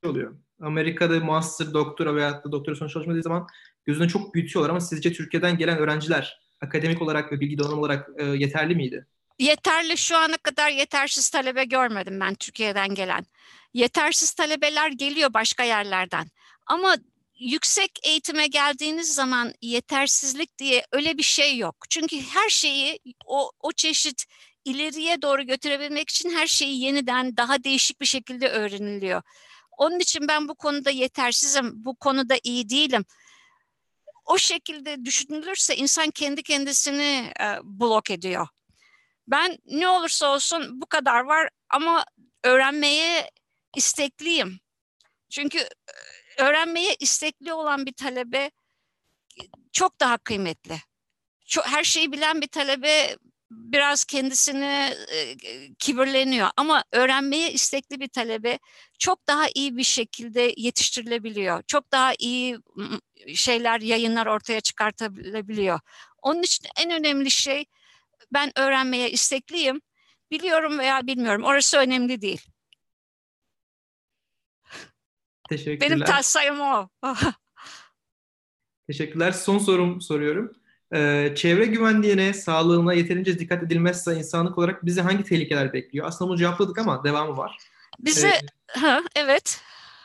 oluyor. 0.05 0.35
Amerika'da 0.61 1.19
master, 1.19 1.73
doktora 1.73 2.15
veya 2.15 2.43
da 2.43 2.51
doktora 2.51 2.75
sonuç 2.75 2.93
çalışmadığı 2.93 3.23
zaman 3.23 3.47
gözüne 3.85 4.07
çok 4.07 4.33
büyütüyorlar 4.33 4.69
ama 4.69 4.79
sizce 4.79 5.13
Türkiye'den 5.13 5.57
gelen 5.57 5.77
öğrenciler 5.77 6.41
akademik 6.61 7.01
olarak 7.01 7.31
ve 7.31 7.39
bilgi 7.39 7.57
donanım 7.57 7.79
olarak 7.79 8.09
e, 8.17 8.23
yeterli 8.25 8.75
miydi? 8.75 9.07
yeterli 9.39 9.97
şu 9.97 10.17
ana 10.17 10.37
kadar 10.37 10.69
yetersiz 10.69 11.29
talebe 11.29 11.63
görmedim 11.63 12.19
ben 12.19 12.35
Türkiye'den 12.35 12.95
gelen. 12.95 13.25
Yetersiz 13.73 14.33
talebeler 14.33 14.91
geliyor 14.91 15.33
başka 15.33 15.63
yerlerden. 15.63 16.27
Ama 16.65 16.95
yüksek 17.39 17.91
eğitime 18.03 18.47
geldiğiniz 18.47 19.15
zaman 19.15 19.53
yetersizlik 19.61 20.57
diye 20.57 20.85
öyle 20.91 21.17
bir 21.17 21.23
şey 21.23 21.57
yok. 21.57 21.75
Çünkü 21.89 22.21
her 22.21 22.49
şeyi 22.49 22.99
o, 23.25 23.51
o 23.59 23.71
çeşit 23.71 24.25
ileriye 24.65 25.21
doğru 25.21 25.43
götürebilmek 25.43 26.09
için 26.09 26.29
her 26.29 26.47
şeyi 26.47 26.81
yeniden 26.81 27.37
daha 27.37 27.63
değişik 27.63 28.01
bir 28.01 28.05
şekilde 28.05 28.49
öğreniliyor. 28.49 29.21
Onun 29.77 29.99
için 29.99 30.27
ben 30.27 30.47
bu 30.47 30.55
konuda 30.55 30.89
yetersizim, 30.89 31.71
bu 31.85 31.95
konuda 31.95 32.35
iyi 32.43 32.69
değilim. 32.69 33.05
O 34.25 34.37
şekilde 34.37 35.05
düşünülürse 35.05 35.75
insan 35.75 36.11
kendi 36.11 36.43
kendisini 36.43 37.31
e, 37.41 37.57
blok 37.63 38.11
ediyor. 38.11 38.47
Ben 39.27 39.57
ne 39.65 39.87
olursa 39.87 40.33
olsun 40.33 40.81
bu 40.81 40.85
kadar 40.85 41.19
var 41.19 41.49
ama 41.69 42.05
öğrenmeye 42.43 43.29
istekliyim. 43.75 44.59
Çünkü 45.29 45.59
e, 45.59 46.43
öğrenmeye 46.43 46.95
istekli 46.99 47.53
olan 47.53 47.85
bir 47.85 47.93
talebe 47.93 48.51
çok 49.71 49.99
daha 49.99 50.17
kıymetli. 50.17 50.77
Çok, 51.45 51.67
her 51.67 51.83
şeyi 51.83 52.11
bilen 52.11 52.41
bir 52.41 52.47
talebe 52.47 53.17
biraz 53.55 54.05
kendisini 54.05 54.93
e, 55.13 55.37
kibirleniyor 55.79 56.47
ama 56.57 56.83
öğrenmeye 56.91 57.51
istekli 57.51 57.99
bir 57.99 58.07
talebe 58.07 58.59
çok 58.99 59.27
daha 59.27 59.47
iyi 59.55 59.77
bir 59.77 59.83
şekilde 59.83 60.53
yetiştirilebiliyor. 60.57 61.63
Çok 61.67 61.91
daha 61.91 62.13
iyi 62.19 62.57
şeyler, 63.35 63.81
yayınlar 63.81 64.25
ortaya 64.25 64.61
çıkartabiliyor. 64.61 65.79
Onun 66.21 66.43
için 66.43 66.67
en 66.77 66.91
önemli 66.91 67.31
şey 67.31 67.65
ben 68.33 68.59
öğrenmeye 68.59 69.11
istekliyim. 69.11 69.81
Biliyorum 70.31 70.79
veya 70.79 71.07
bilmiyorum. 71.07 71.43
Orası 71.43 71.77
önemli 71.77 72.21
değil. 72.21 72.41
Teşekkürler. 75.49 75.91
Benim 75.91 76.05
tasayım 76.05 76.59
o. 76.59 76.89
Teşekkürler. 78.87 79.31
Son 79.31 79.57
sorum 79.57 80.01
soruyorum. 80.01 80.64
Ee, 80.95 81.33
çevre 81.35 81.65
güvenliğine, 81.65 82.33
sağlığına 82.33 82.93
yeterince 82.93 83.39
dikkat 83.39 83.63
edilmezse 83.63 84.15
insanlık 84.15 84.57
olarak 84.57 84.85
bizi 84.85 85.01
hangi 85.01 85.23
tehlikeler 85.23 85.73
bekliyor? 85.73 86.07
Aslında 86.07 86.29
bunu 86.29 86.37
cevapladık 86.37 86.77
ama 86.77 87.03
devamı 87.03 87.37
var. 87.37 87.57
Bize, 87.99 88.27
ee, 88.27 88.79
ha, 88.79 89.01
evet. 89.15 89.61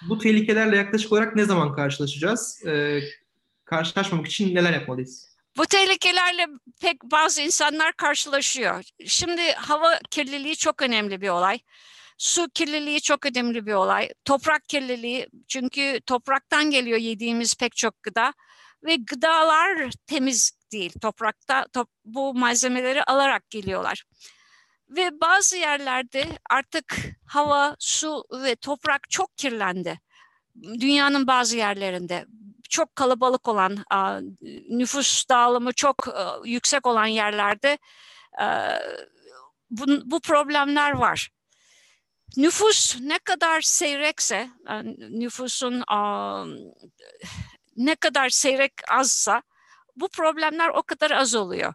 Bu 0.08 0.18
tehlikelerle 0.18 0.76
yaklaşık 0.76 1.12
olarak 1.12 1.36
ne 1.36 1.44
zaman 1.44 1.74
karşılaşacağız? 1.74 2.66
Ee, 2.66 3.00
karşılaşmamak 3.64 4.26
için 4.26 4.54
neler 4.54 4.72
yapmalıyız? 4.72 5.30
Bu 5.56 5.66
tehlikelerle 5.66 6.46
pek 6.80 7.02
bazı 7.02 7.42
insanlar 7.42 7.92
karşılaşıyor. 7.92 8.84
Şimdi 9.06 9.42
hava 9.52 9.98
kirliliği 10.10 10.56
çok 10.56 10.82
önemli 10.82 11.20
bir 11.20 11.28
olay. 11.28 11.58
Su 12.18 12.48
kirliliği 12.54 13.00
çok 13.00 13.26
önemli 13.26 13.66
bir 13.66 13.72
olay. 13.72 14.08
Toprak 14.24 14.68
kirliliği 14.68 15.28
çünkü 15.48 16.00
topraktan 16.06 16.70
geliyor 16.70 16.98
yediğimiz 16.98 17.54
pek 17.54 17.76
çok 17.76 18.02
gıda 18.02 18.32
ve 18.84 18.96
gıdalar 18.96 19.90
temiz 20.06 20.59
değil. 20.72 20.92
Toprakta 21.02 21.66
top, 21.72 21.88
bu 22.04 22.34
malzemeleri 22.34 23.04
alarak 23.04 23.50
geliyorlar. 23.50 24.04
Ve 24.88 25.20
bazı 25.20 25.56
yerlerde 25.56 26.24
artık 26.50 26.96
hava, 27.26 27.76
su 27.78 28.24
ve 28.32 28.56
toprak 28.56 29.10
çok 29.10 29.38
kirlendi. 29.38 30.00
Dünyanın 30.62 31.26
bazı 31.26 31.56
yerlerinde 31.56 32.26
çok 32.68 32.96
kalabalık 32.96 33.48
olan, 33.48 33.84
nüfus 34.68 35.28
dağılımı 35.28 35.72
çok 35.72 35.96
yüksek 36.44 36.86
olan 36.86 37.06
yerlerde 37.06 37.78
bu, 39.70 39.84
bu 40.04 40.20
problemler 40.20 40.90
var. 40.90 41.30
Nüfus 42.36 43.00
ne 43.00 43.18
kadar 43.18 43.60
seyrekse, 43.60 44.50
nüfusun 45.10 45.84
ne 47.76 47.94
kadar 47.94 48.28
seyrek 48.28 48.72
azsa 48.88 49.42
bu 50.00 50.08
problemler 50.08 50.68
o 50.68 50.82
kadar 50.82 51.10
az 51.10 51.34
oluyor. 51.34 51.74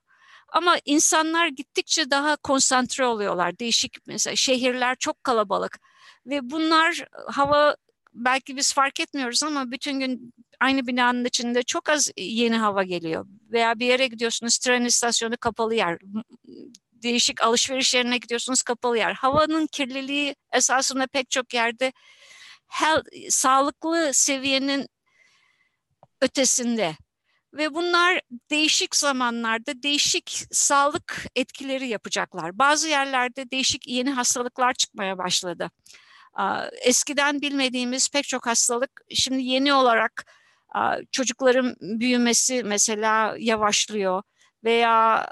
Ama 0.49 0.77
insanlar 0.85 1.47
gittikçe 1.47 2.09
daha 2.09 2.35
konsantre 2.35 3.05
oluyorlar. 3.05 3.59
Değişik 3.59 4.07
mesela 4.07 4.35
şehirler 4.35 4.95
çok 4.99 5.23
kalabalık 5.23 5.79
ve 6.25 6.39
bunlar 6.49 7.07
hava 7.27 7.75
belki 8.13 8.57
biz 8.57 8.73
fark 8.73 8.99
etmiyoruz 8.99 9.43
ama 9.43 9.71
bütün 9.71 9.99
gün 9.99 10.33
aynı 10.59 10.87
binanın 10.87 11.25
içinde 11.25 11.63
çok 11.63 11.89
az 11.89 12.11
yeni 12.17 12.57
hava 12.57 12.83
geliyor. 12.83 13.25
Veya 13.51 13.79
bir 13.79 13.85
yere 13.85 14.07
gidiyorsunuz 14.07 14.57
tren 14.57 14.85
istasyonu 14.85 15.37
kapalı 15.37 15.75
yer. 15.75 15.97
Değişik 16.93 17.41
alışveriş 17.41 17.93
yerine 17.93 18.17
gidiyorsunuz 18.17 18.61
kapalı 18.61 18.97
yer. 18.97 19.13
Havanın 19.13 19.67
kirliliği 19.67 20.35
esasında 20.53 21.07
pek 21.07 21.29
çok 21.29 21.53
yerde 21.53 21.93
health, 22.67 23.07
sağlıklı 23.29 24.13
seviyenin 24.13 24.87
ötesinde. 26.21 26.95
Ve 27.55 27.73
bunlar 27.73 28.21
değişik 28.51 28.95
zamanlarda 28.95 29.83
değişik 29.83 30.43
sağlık 30.51 31.25
etkileri 31.35 31.87
yapacaklar. 31.87 32.59
Bazı 32.59 32.89
yerlerde 32.89 33.51
değişik 33.51 33.87
yeni 33.87 34.11
hastalıklar 34.11 34.73
çıkmaya 34.73 35.17
başladı. 35.17 35.71
Eskiden 36.81 37.41
bilmediğimiz 37.41 38.09
pek 38.09 38.27
çok 38.27 38.47
hastalık 38.47 39.01
şimdi 39.15 39.43
yeni 39.43 39.73
olarak 39.73 40.25
çocukların 41.11 41.75
büyümesi 41.81 42.63
mesela 42.63 43.35
yavaşlıyor 43.39 44.23
veya 44.63 45.27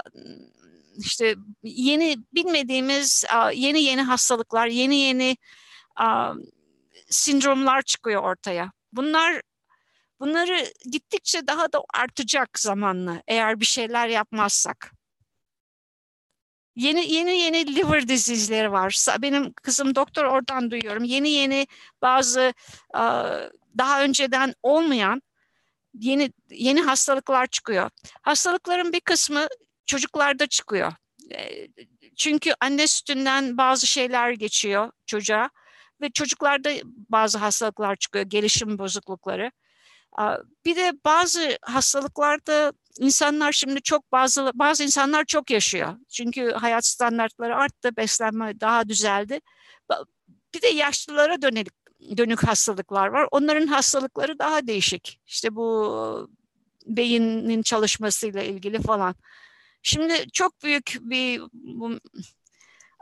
işte 0.97 1.35
yeni 1.63 2.17
bilmediğimiz 2.33 3.25
yeni 3.53 3.83
yeni 3.83 4.01
hastalıklar, 4.01 4.67
yeni 4.67 4.95
yeni 4.95 5.37
sindromlar 7.09 7.81
çıkıyor 7.81 8.23
ortaya. 8.23 8.71
Bunlar 8.93 9.41
bunları 10.23 10.73
gittikçe 10.91 11.47
daha 11.47 11.73
da 11.73 11.83
artacak 11.93 12.59
zamanla 12.59 13.21
eğer 13.27 13.59
bir 13.59 13.65
şeyler 13.65 14.07
yapmazsak. 14.07 14.91
Yeni 16.75 17.13
yeni 17.13 17.37
yeni 17.37 17.75
liver 17.75 18.07
disease'leri 18.07 18.71
var. 18.71 19.05
Benim 19.21 19.53
kızım 19.53 19.95
doktor 19.95 20.25
oradan 20.25 20.71
duyuyorum. 20.71 21.03
Yeni 21.03 21.29
yeni 21.29 21.67
bazı 22.01 22.53
daha 23.77 24.03
önceden 24.03 24.53
olmayan 24.63 25.21
yeni 25.93 26.31
yeni 26.49 26.81
hastalıklar 26.81 27.47
çıkıyor. 27.47 27.89
Hastalıkların 28.21 28.93
bir 28.93 28.99
kısmı 29.01 29.47
çocuklarda 29.85 30.47
çıkıyor. 30.47 30.93
Çünkü 32.15 32.53
anne 32.59 32.87
sütünden 32.87 33.57
bazı 33.57 33.87
şeyler 33.87 34.31
geçiyor 34.31 34.91
çocuğa 35.05 35.49
ve 36.01 36.09
çocuklarda 36.09 36.71
bazı 36.85 37.37
hastalıklar 37.37 37.95
çıkıyor, 37.95 38.25
gelişim 38.25 38.77
bozuklukları. 38.77 39.51
Bir 40.65 40.75
de 40.75 40.93
bazı 41.05 41.57
hastalıklarda 41.61 42.73
insanlar 42.99 43.51
şimdi 43.51 43.81
çok 43.81 44.11
bazı 44.11 44.51
bazı 44.53 44.83
insanlar 44.83 45.25
çok 45.25 45.51
yaşıyor. 45.51 45.95
Çünkü 46.09 46.51
hayat 46.51 46.85
standartları 46.85 47.55
arttı, 47.55 47.97
beslenme 47.97 48.59
daha 48.59 48.89
düzeldi. 48.89 49.39
Bir 50.55 50.61
de 50.61 50.67
yaşlılara 50.67 51.41
dönük 51.41 51.67
dönük 52.17 52.43
hastalıklar 52.43 53.07
var. 53.07 53.27
Onların 53.31 53.67
hastalıkları 53.67 54.39
daha 54.39 54.67
değişik. 54.67 55.19
İşte 55.27 55.55
bu 55.55 56.29
beynin 56.85 57.61
çalışmasıyla 57.61 58.43
ilgili 58.43 58.81
falan. 58.81 59.15
Şimdi 59.83 60.29
çok 60.33 60.63
büyük 60.63 60.97
bir 61.01 61.41
bu, 61.53 61.99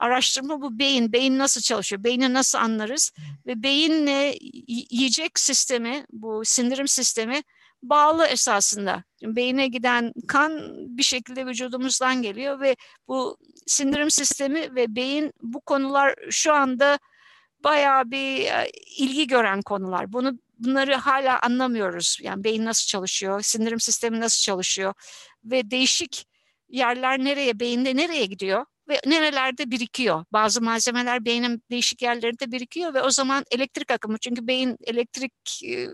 araştırma 0.02 0.62
bu 0.62 0.80
beyin. 0.80 1.14
Beyin 1.14 1.38
nasıl 1.38 1.62
çalışıyor? 1.62 2.04
Beyni 2.04 2.34
nasıl 2.34 2.58
anlarız? 2.58 3.12
Ve 3.48 3.64
beyinle 3.64 4.36
yiyecek 4.68 5.40
sistemi, 5.40 6.06
bu 6.12 6.42
sindirim 6.46 6.88
sistemi 6.88 7.44
bağlı 7.84 8.26
esasında. 8.26 9.04
Beyine 9.24 9.68
giden 9.68 10.14
kan 10.28 10.52
bir 10.98 11.04
şekilde 11.04 11.46
vücudumuzdan 11.46 12.22
geliyor 12.22 12.60
ve 12.62 12.76
bu 13.08 13.38
sindirim 13.68 14.12
sistemi 14.12 14.76
ve 14.76 14.96
beyin 14.96 15.32
bu 15.42 15.62
konular 15.62 16.16
şu 16.30 16.54
anda 16.54 17.00
bayağı 17.64 18.12
bir 18.12 18.46
e, 18.46 18.72
ilgi 18.98 19.28
gören 19.28 19.62
konular. 19.62 20.14
Bunu 20.14 20.40
bunları 20.60 20.96
hala 20.96 21.40
anlamıyoruz. 21.42 22.18
Yani 22.22 22.44
beyin 22.44 22.66
nasıl 22.66 22.88
çalışıyor, 22.88 23.42
sindirim 23.42 23.80
sistemi 23.80 24.20
nasıl 24.20 24.42
çalışıyor 24.42 24.94
ve 25.44 25.72
değişik 25.72 26.28
yerler 26.70 27.20
nereye, 27.20 27.60
beyinde 27.60 27.96
nereye 27.96 28.26
gidiyor 28.26 28.66
ve 28.92 29.00
nerelerde 29.06 29.72
birikiyor. 29.72 30.26
Bazı 30.34 30.62
malzemeler 30.62 31.26
beynin 31.26 31.64
değişik 31.72 32.02
yerlerinde 32.02 32.52
birikiyor 32.52 32.94
ve 32.94 33.02
o 33.02 33.10
zaman 33.10 33.44
elektrik 33.52 33.92
akımı 33.92 34.18
çünkü 34.18 34.48
beyin 34.48 34.78
elektrik 34.84 35.64
e, 35.66 35.88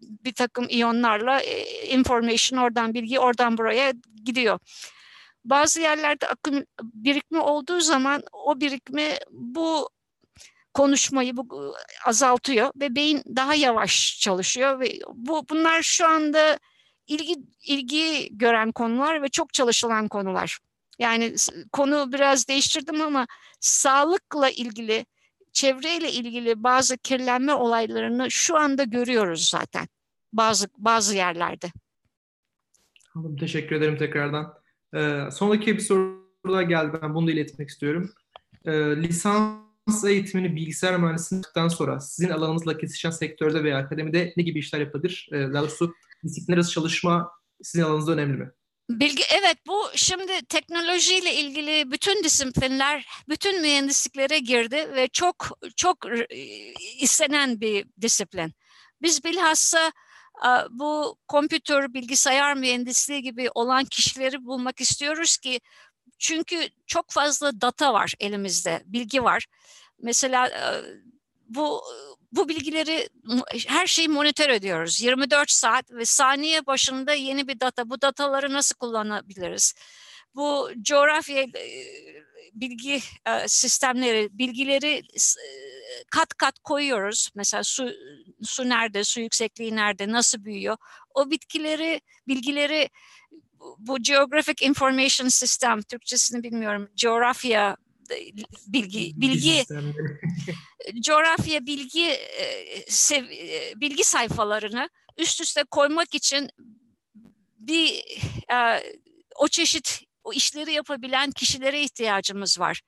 bir 0.00 0.32
takım 0.34 0.66
iyonlarla 0.68 1.40
e, 1.40 1.86
information 1.86 2.60
oradan 2.60 2.94
bilgi 2.94 3.18
oradan 3.18 3.58
buraya 3.58 3.92
gidiyor. 4.24 4.58
Bazı 5.44 5.80
yerlerde 5.80 6.28
akım 6.28 6.64
birikme 6.82 7.38
olduğu 7.40 7.80
zaman 7.80 8.22
o 8.32 8.60
birikme 8.60 9.18
bu 9.30 9.88
konuşmayı 10.74 11.36
bu 11.36 11.74
azaltıyor 12.04 12.70
ve 12.76 12.96
beyin 12.96 13.22
daha 13.36 13.54
yavaş 13.54 14.20
çalışıyor 14.20 14.80
ve 14.80 14.98
bu 15.14 15.48
bunlar 15.50 15.82
şu 15.82 16.06
anda 16.06 16.58
ilgi 17.06 17.36
ilgi 17.62 18.28
gören 18.38 18.72
konular 18.72 19.22
ve 19.22 19.28
çok 19.28 19.52
çalışılan 19.52 20.08
konular. 20.08 20.58
Yani 20.98 21.34
konu 21.72 22.12
biraz 22.12 22.48
değiştirdim 22.48 23.00
ama 23.00 23.26
sağlıkla 23.60 24.50
ilgili, 24.50 25.06
çevreyle 25.52 26.12
ilgili 26.12 26.62
bazı 26.62 26.98
kirlenme 26.98 27.54
olaylarını 27.54 28.30
şu 28.30 28.56
anda 28.56 28.84
görüyoruz 28.84 29.48
zaten 29.48 29.88
bazı 30.32 30.68
bazı 30.78 31.16
yerlerde. 31.16 31.72
Anladım. 33.14 33.36
Teşekkür 33.36 33.76
ederim 33.76 33.98
tekrardan. 33.98 34.54
Ee, 34.94 35.28
sonraki 35.32 35.76
bir 35.76 35.82
soru 35.82 36.26
daha 36.48 36.62
geldi. 36.62 36.98
Ben 37.02 37.14
bunu 37.14 37.26
da 37.26 37.30
iletmek 37.30 37.68
istiyorum. 37.68 38.10
Ee, 38.64 38.72
lisans 38.96 40.04
eğitimini 40.06 40.56
bilgisayar 40.56 40.98
mühendisliğinden 40.98 41.68
sonra 41.68 42.00
sizin 42.00 42.30
alanınızla 42.30 42.78
kesişen 42.78 43.10
sektörde 43.10 43.64
veya 43.64 43.78
akademide 43.78 44.32
ne 44.36 44.42
gibi 44.42 44.58
işler 44.58 44.80
yapılır? 44.80 45.28
Ee, 45.32 45.36
daha 45.52 45.62
doğrusu 45.62 45.94
disiplinler 46.24 46.62
çalışma 46.62 47.30
sizin 47.62 47.84
alanınızda 47.84 48.12
önemli 48.12 48.36
mi? 48.36 48.50
Bilgi 48.90 49.22
evet 49.30 49.56
bu 49.66 49.90
şimdi 49.94 50.46
teknolojiyle 50.48 51.34
ilgili 51.34 51.90
bütün 51.90 52.24
disiplinler, 52.24 53.06
bütün 53.28 53.60
mühendisliklere 53.62 54.38
girdi 54.38 54.88
ve 54.94 55.08
çok 55.08 55.48
çok 55.76 55.98
istenen 56.98 57.60
bir 57.60 57.86
disiplin. 58.00 58.52
Biz 59.02 59.24
bilhassa 59.24 59.92
bu 60.70 61.18
kompütür, 61.28 61.94
bilgisayar 61.94 62.54
mühendisliği 62.56 63.22
gibi 63.22 63.48
olan 63.54 63.84
kişileri 63.84 64.44
bulmak 64.44 64.80
istiyoruz 64.80 65.36
ki 65.36 65.60
çünkü 66.18 66.68
çok 66.86 67.10
fazla 67.10 67.60
data 67.60 67.92
var 67.92 68.14
elimizde, 68.20 68.82
bilgi 68.86 69.24
var. 69.24 69.46
Mesela 70.02 70.50
bu 71.48 71.82
bu 72.32 72.48
bilgileri 72.48 73.08
her 73.66 73.86
şeyi 73.86 74.08
monitör 74.08 74.48
ediyoruz. 74.48 75.00
24 75.00 75.50
saat 75.50 75.92
ve 75.92 76.04
saniye 76.04 76.66
başında 76.66 77.14
yeni 77.14 77.48
bir 77.48 77.60
data. 77.60 77.90
Bu 77.90 78.02
dataları 78.02 78.52
nasıl 78.52 78.74
kullanabiliriz? 78.74 79.74
Bu 80.34 80.70
coğrafya 80.82 81.46
bilgi 82.54 83.00
sistemleri, 83.46 84.28
bilgileri 84.32 85.02
kat 86.10 86.34
kat 86.34 86.58
koyuyoruz. 86.58 87.30
Mesela 87.34 87.64
su 87.64 87.90
su 88.42 88.68
nerede, 88.68 89.04
su 89.04 89.20
yüksekliği 89.20 89.76
nerede, 89.76 90.12
nasıl 90.12 90.44
büyüyor? 90.44 90.76
O 91.14 91.30
bitkileri, 91.30 92.00
bilgileri 92.28 92.88
bu 93.78 94.02
Geographic 94.02 94.66
Information 94.66 95.28
System, 95.28 95.82
Türkçesini 95.82 96.42
bilmiyorum, 96.42 96.88
coğrafya 96.96 97.76
bilgi 98.66 99.12
bilgi 99.20 99.64
coğrafya 101.00 101.66
bilgi 101.66 102.18
sev, 102.88 103.24
bilgi 103.76 104.04
sayfalarını 104.04 104.88
üst 105.16 105.40
üste 105.40 105.64
koymak 105.70 106.14
için 106.14 106.50
bir 107.58 108.02
o 109.36 109.48
çeşit 109.48 110.00
o 110.24 110.32
işleri 110.32 110.72
yapabilen 110.72 111.30
kişilere 111.30 111.82
ihtiyacımız 111.82 112.60
var. 112.60 112.80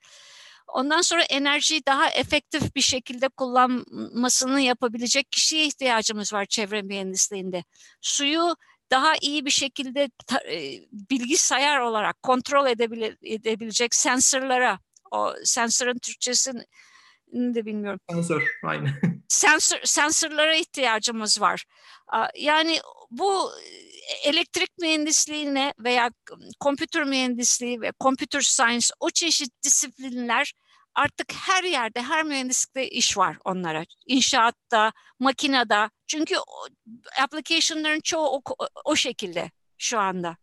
Ondan 0.68 1.00
sonra 1.00 1.22
enerjiyi 1.22 1.86
daha 1.86 2.10
efektif 2.10 2.74
bir 2.74 2.80
şekilde 2.80 3.28
kullanmasını 3.28 4.60
yapabilecek 4.60 5.32
kişiye 5.32 5.66
ihtiyacımız 5.66 6.32
var 6.32 6.46
çevre 6.46 6.82
mühendisliğinde. 6.82 7.64
Suyu 8.00 8.56
daha 8.90 9.14
iyi 9.20 9.44
bir 9.44 9.50
şekilde 9.50 10.10
bilgisayar 10.92 11.80
olarak 11.80 12.22
kontrol 12.22 12.66
edebilecek 13.22 13.94
sensörlara 13.94 14.78
O 15.10 15.34
sensörün 15.44 15.98
Türkçesini 15.98 16.64
de 17.32 17.66
bilmiyorum. 17.66 18.00
Sensör, 18.10 18.58
aynı. 18.64 18.88
Sensör, 19.28 19.78
sensörlere 19.84 20.60
ihtiyacımız 20.60 21.40
var. 21.40 21.64
Yani 22.36 22.80
bu 23.10 23.50
elektrik 24.24 24.78
mühendisliğine 24.78 25.74
veya 25.78 26.10
kompütür 26.60 27.02
mühendisliği 27.02 27.80
ve 27.80 27.92
computer 28.00 28.40
science 28.40 28.86
o 29.00 29.10
çeşit 29.10 29.62
disiplinler 29.62 30.52
artık 30.94 31.32
her 31.32 31.64
yerde, 31.64 32.02
her 32.02 32.24
mühendislikte 32.24 32.88
iş 32.88 33.18
var 33.18 33.36
onlara. 33.44 33.84
İnşaatta, 34.06 34.92
makinede. 35.18 35.90
Çünkü 36.06 36.34
application'ların 37.20 38.00
çoğu 38.00 38.26
o, 38.28 38.42
o 38.84 38.96
şekilde 38.96 39.50
şu 39.78 39.98
anda. 39.98 40.36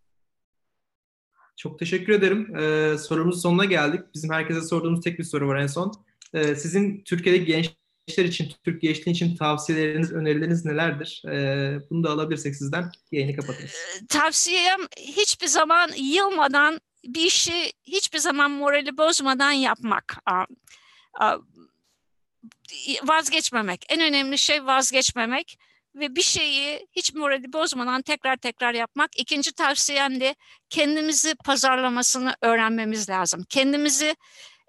Çok 1.57 1.79
teşekkür 1.79 2.13
ederim. 2.13 2.55
Ee, 2.55 2.97
sorumuzun 2.97 3.39
sonuna 3.39 3.65
geldik. 3.65 4.01
Bizim 4.13 4.31
herkese 4.31 4.61
sorduğumuz 4.61 5.01
tek 5.01 5.19
bir 5.19 5.23
soru 5.23 5.47
var 5.47 5.57
en 5.57 5.67
son. 5.67 5.93
Ee, 6.33 6.55
sizin 6.55 7.01
Türkiye'deki 7.03 7.45
gençler 7.45 8.25
için, 8.25 8.51
Türk 8.63 8.81
gençliği 8.81 9.15
için 9.15 9.35
tavsiyeleriniz, 9.35 10.11
önerileriniz 10.11 10.65
nelerdir? 10.65 11.23
Ee, 11.27 11.79
bunu 11.89 12.03
da 12.03 12.09
alabilirsek 12.09 12.55
sizden 12.55 12.91
yayını 13.11 13.35
kapatırız. 13.35 13.71
Ee, 13.71 14.07
tavsiyem 14.07 14.79
hiçbir 14.97 15.47
zaman 15.47 15.89
yılmadan 15.97 16.81
bir 17.07 17.25
işi 17.25 17.71
hiçbir 17.83 18.19
zaman 18.19 18.51
morali 18.51 18.97
bozmadan 18.97 19.51
yapmak. 19.51 20.17
Vazgeçmemek. 23.03 23.85
En 23.89 24.01
önemli 24.01 24.37
şey 24.37 24.65
vazgeçmemek 24.65 25.57
ve 25.95 26.15
bir 26.15 26.21
şeyi 26.21 26.87
hiç 26.91 27.13
morali 27.13 27.53
bozmadan 27.53 28.01
tekrar 28.01 28.37
tekrar 28.37 28.73
yapmak. 28.73 29.19
İkinci 29.19 29.53
tavsiyem 29.53 30.19
de 30.19 30.35
kendimizi 30.69 31.35
pazarlamasını 31.35 32.35
öğrenmemiz 32.41 33.09
lazım. 33.09 33.45
Kendimizi 33.49 34.15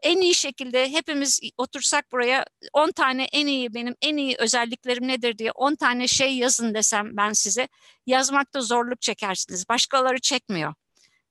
en 0.03 0.21
iyi 0.21 0.35
şekilde 0.35 0.91
hepimiz 0.93 1.41
otursak 1.59 2.13
buraya 2.13 2.45
10 2.73 2.91
tane 2.91 3.25
en 3.33 3.47
iyi 3.47 3.75
benim 3.75 3.95
en 4.03 4.17
iyi 4.17 4.37
özelliklerim 4.39 5.09
nedir 5.09 5.39
diye 5.39 5.51
10 5.53 5.75
tane 5.75 6.09
şey 6.09 6.37
yazın 6.37 6.75
desem 6.75 7.17
ben 7.17 7.33
size 7.33 7.69
yazmakta 8.07 8.61
zorluk 8.61 9.01
çekersiniz. 9.01 9.69
Başkaları 9.69 10.21
çekmiyor. 10.21 10.75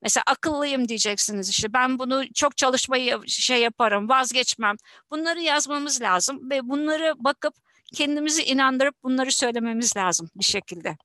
Mesela 0.01 0.23
akıllıyım 0.27 0.87
diyeceksiniz 0.89 1.49
işte 1.49 1.73
ben 1.73 1.99
bunu 1.99 2.33
çok 2.33 2.57
çalışmayı 2.57 3.19
şey 3.27 3.61
yaparım 3.61 4.09
vazgeçmem. 4.09 4.75
Bunları 5.11 5.41
yazmamız 5.41 6.01
lazım 6.01 6.49
ve 6.49 6.69
bunları 6.69 7.13
bakıp 7.17 7.64
kendimizi 7.95 8.43
inandırıp 8.43 8.95
bunları 9.03 9.31
söylememiz 9.31 9.97
lazım 9.97 10.29
bir 10.35 10.43
şekilde. 10.43 10.97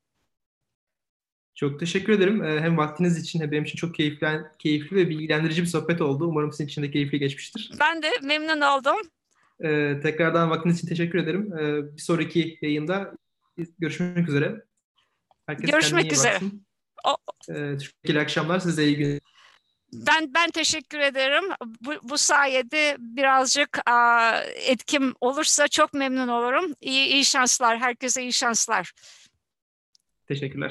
Çok 1.55 1.81
teşekkür 1.81 2.13
ederim. 2.13 2.45
Ee, 2.45 2.61
hem 2.61 2.79
vaktiniz 2.79 3.19
için 3.19 3.41
hem 3.41 3.51
benim 3.51 3.65
için 3.65 3.77
çok 3.77 3.95
keyifli, 3.95 4.41
keyifli 4.59 4.97
ve 4.97 5.09
bilgilendirici 5.09 5.63
bir 5.63 5.67
sohbet 5.67 6.01
oldu. 6.01 6.27
Umarım 6.27 6.53
sizin 6.53 6.67
için 6.67 6.83
de 6.83 6.91
keyifli 6.91 7.19
geçmiştir. 7.19 7.73
Ben 7.81 8.03
de 8.03 8.11
memnun 8.23 8.61
oldum. 8.61 8.97
Ee, 9.65 10.01
tekrardan 10.03 10.51
vaktiniz 10.51 10.79
için 10.79 10.89
teşekkür 10.89 11.19
ederim. 11.19 11.53
Ee, 11.59 11.97
bir 11.97 12.03
sonraki 12.03 12.59
yayında 12.63 13.15
görüşmek 13.79 14.29
üzere. 14.29 14.65
Herkes 15.47 15.71
görüşmek 15.71 16.13
üzere. 16.13 16.41
O... 17.05 17.17
Ee, 17.55 17.77
iyi 18.05 18.21
akşamlar. 18.21 18.59
Size 18.59 18.85
iyi 18.85 18.97
günler. 18.97 19.21
Ben 19.93 20.35
ben 20.35 20.51
teşekkür 20.51 20.99
ederim. 20.99 21.45
Bu, 21.81 21.93
bu 22.03 22.19
sayede 22.19 22.97
birazcık 22.99 23.91
a, 23.91 24.33
etkim 24.55 25.15
olursa 25.21 25.69
çok 25.69 25.95
memnun 25.95 26.29
olurum. 26.29 26.75
İyi, 26.81 27.07
iyi 27.07 27.25
şanslar. 27.25 27.79
Herkese 27.79 28.23
iyi 28.23 28.33
şanslar. 28.33 28.93
Teşekkürler. 30.29 30.69